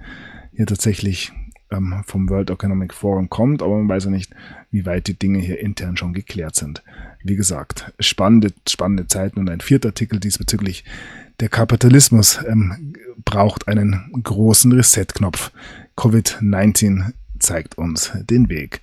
hier 0.52 0.66
tatsächlich 0.66 1.32
ähm, 1.72 2.04
vom 2.06 2.30
World 2.30 2.50
Economic 2.50 2.94
Forum 2.94 3.30
kommt, 3.30 3.62
aber 3.62 3.78
man 3.78 3.90
weiß 3.90 4.06
ja 4.06 4.12
nicht, 4.12 4.34
wie 4.70 4.86
weit 4.86 5.08
die 5.08 5.18
Dinge 5.18 5.40
hier 5.40 5.60
intern 5.60 5.98
schon 5.98 6.14
geklärt 6.14 6.56
sind. 6.56 6.84
Wie 7.24 7.36
gesagt, 7.36 7.94
spannende, 8.00 8.54
spannende 8.68 9.08
Zeiten 9.08 9.40
und 9.40 9.50
ein 9.50 9.62
vierter 9.62 9.90
Artikel 9.90 10.20
diesbezüglich. 10.20 10.84
Der 11.40 11.50
Kapitalismus 11.50 12.40
ähm, 12.48 12.94
braucht 13.26 13.68
einen 13.68 14.12
großen 14.24 14.72
Reset-Knopf. 14.72 15.52
Covid-19 15.98 17.14
zeigt 17.40 17.78
uns 17.78 18.12
den 18.30 18.50
Weg. 18.50 18.82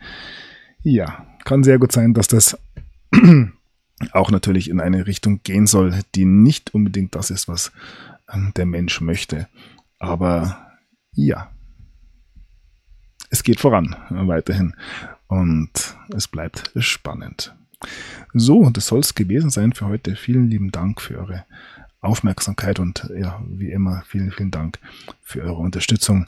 Ja, 0.83 1.27
kann 1.45 1.63
sehr 1.63 1.79
gut 1.79 1.93
sein, 1.93 2.15
dass 2.15 2.29
das 2.29 2.59
auch 4.13 4.31
natürlich 4.31 4.71
in 4.71 4.81
eine 4.81 5.07
Richtung 5.07 5.41
gehen 5.43 5.67
soll, 5.67 6.01
die 6.15 6.25
nicht 6.25 6.75
unbedingt 6.75 7.15
das 7.15 7.31
ist, 7.31 7.49
was 7.49 7.73
ähm, 8.33 8.53
der 8.57 8.67
Mensch 8.67 9.01
möchte. 9.01 9.49
Aber 9.99 10.77
ja, 11.13 11.51
es 13.31 13.43
geht 13.43 13.61
voran 13.61 13.97
äh, 14.11 14.27
weiterhin 14.27 14.75
und 15.27 15.97
es 16.15 16.29
bleibt 16.29 16.71
spannend. 16.77 17.55
So, 18.35 18.71
das 18.71 18.87
soll 18.89 19.01
es 19.01 19.15
gewesen 19.15 19.51
sein 19.51 19.73
für 19.73 19.87
heute. 19.87 20.17
Vielen 20.17 20.51
lieben 20.51 20.73
Dank 20.73 21.01
für 21.01 21.19
eure 21.19 21.45
Aufmerksamkeit 22.01 22.79
und 22.79 23.11
ja, 23.17 23.41
wie 23.49 23.71
immer, 23.71 24.03
vielen, 24.07 24.31
vielen 24.31 24.51
Dank 24.51 24.79
für 25.23 25.43
eure 25.43 25.57
Unterstützung. 25.59 26.27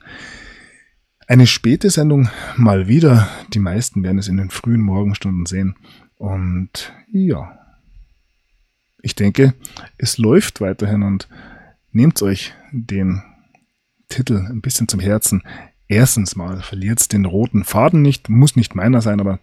Eine 1.27 1.47
späte 1.47 1.91
Sendung 1.91 2.29
mal 2.57 2.89
wieder. 2.89 3.29
Die 3.55 3.61
meisten 3.61 4.03
werden 4.03 4.19
es 4.19 4.29
in 4.29 4.37
den 4.37 4.51
frühen 4.51 4.81
Morgenstunden 4.81 5.47
sehen. 5.47 5.77
Und 6.17 6.93
ja, 7.13 7.57
ich 9.01 9.15
denke, 9.15 9.55
es 9.97 10.19
läuft 10.19 10.61
weiterhin 10.61 11.03
und 11.03 11.29
nehmt 11.93 12.21
euch 12.23 12.53
den 12.73 13.23
Titel 14.09 14.39
ein 14.39 14.61
bisschen 14.61 14.89
zum 14.89 15.01
Herzen. 15.01 15.43
Erstens 15.91 16.37
mal 16.37 16.63
verliert 16.63 17.13
den 17.13 17.25
roten 17.25 17.65
Faden 17.65 18.01
nicht, 18.01 18.29
muss 18.29 18.55
nicht 18.55 18.77
meiner 18.77 19.03
sein, 19.03 19.19
aber 19.19 19.41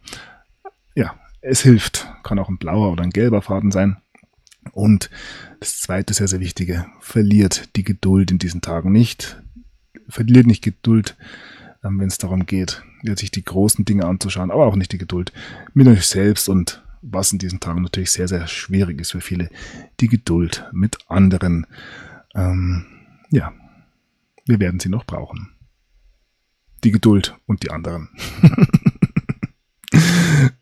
ja, 0.95 1.13
es 1.41 1.59
hilft. 1.59 2.07
Kann 2.23 2.39
auch 2.39 2.47
ein 2.47 2.57
blauer 2.57 2.93
oder 2.93 3.03
ein 3.03 3.09
gelber 3.09 3.41
Faden 3.41 3.69
sein. 3.69 3.97
Und 4.71 5.09
das 5.59 5.81
zweite 5.81 6.13
sehr, 6.13 6.29
sehr 6.29 6.39
wichtige, 6.39 6.85
verliert 7.01 7.75
die 7.75 7.83
Geduld 7.83 8.31
in 8.31 8.39
diesen 8.39 8.61
Tagen 8.61 8.93
nicht. 8.93 9.43
Verliert 10.07 10.47
nicht 10.47 10.63
Geduld, 10.63 11.17
ähm, 11.83 11.99
wenn 11.99 12.07
es 12.07 12.17
darum 12.17 12.45
geht, 12.45 12.81
sich 13.03 13.29
die 13.29 13.43
großen 13.43 13.83
Dinge 13.83 14.05
anzuschauen, 14.05 14.49
aber 14.49 14.67
auch 14.67 14.77
nicht 14.77 14.93
die 14.93 14.97
Geduld 14.97 15.33
mit 15.73 15.85
euch 15.89 16.05
selbst 16.05 16.47
und 16.47 16.81
was 17.01 17.33
in 17.33 17.39
diesen 17.39 17.59
Tagen 17.59 17.81
natürlich 17.81 18.11
sehr, 18.11 18.29
sehr 18.29 18.47
schwierig 18.47 19.01
ist 19.01 19.11
für 19.11 19.19
viele, 19.19 19.49
die 19.99 20.07
Geduld 20.07 20.65
mit 20.71 20.97
anderen. 21.09 21.67
Ähm, 22.33 22.85
ja, 23.31 23.51
wir 24.45 24.61
werden 24.61 24.79
sie 24.79 24.87
noch 24.87 25.05
brauchen. 25.05 25.49
Die 26.83 26.91
Geduld 26.91 27.37
und 27.45 27.63
die 27.63 27.71
anderen. 27.71 28.09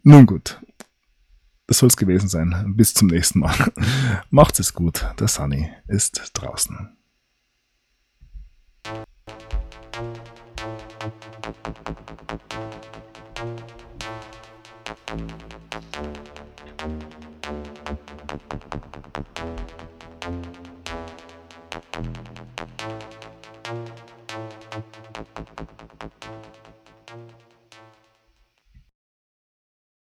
Nun 0.04 0.26
gut, 0.26 0.60
das 1.68 1.80
soll 1.80 1.88
es 1.88 1.98
gewesen 1.98 2.30
sein. 2.30 2.74
Bis 2.76 2.94
zum 2.94 3.08
nächsten 3.08 3.40
Mal. 3.40 3.56
Macht's 4.30 4.60
es 4.60 4.74
gut. 4.74 5.06
Der 5.20 5.28
Sunny 5.28 5.70
ist 5.88 6.32
draußen. 6.34 6.96
Thank 9.96 10.18
you. 12.10 12.15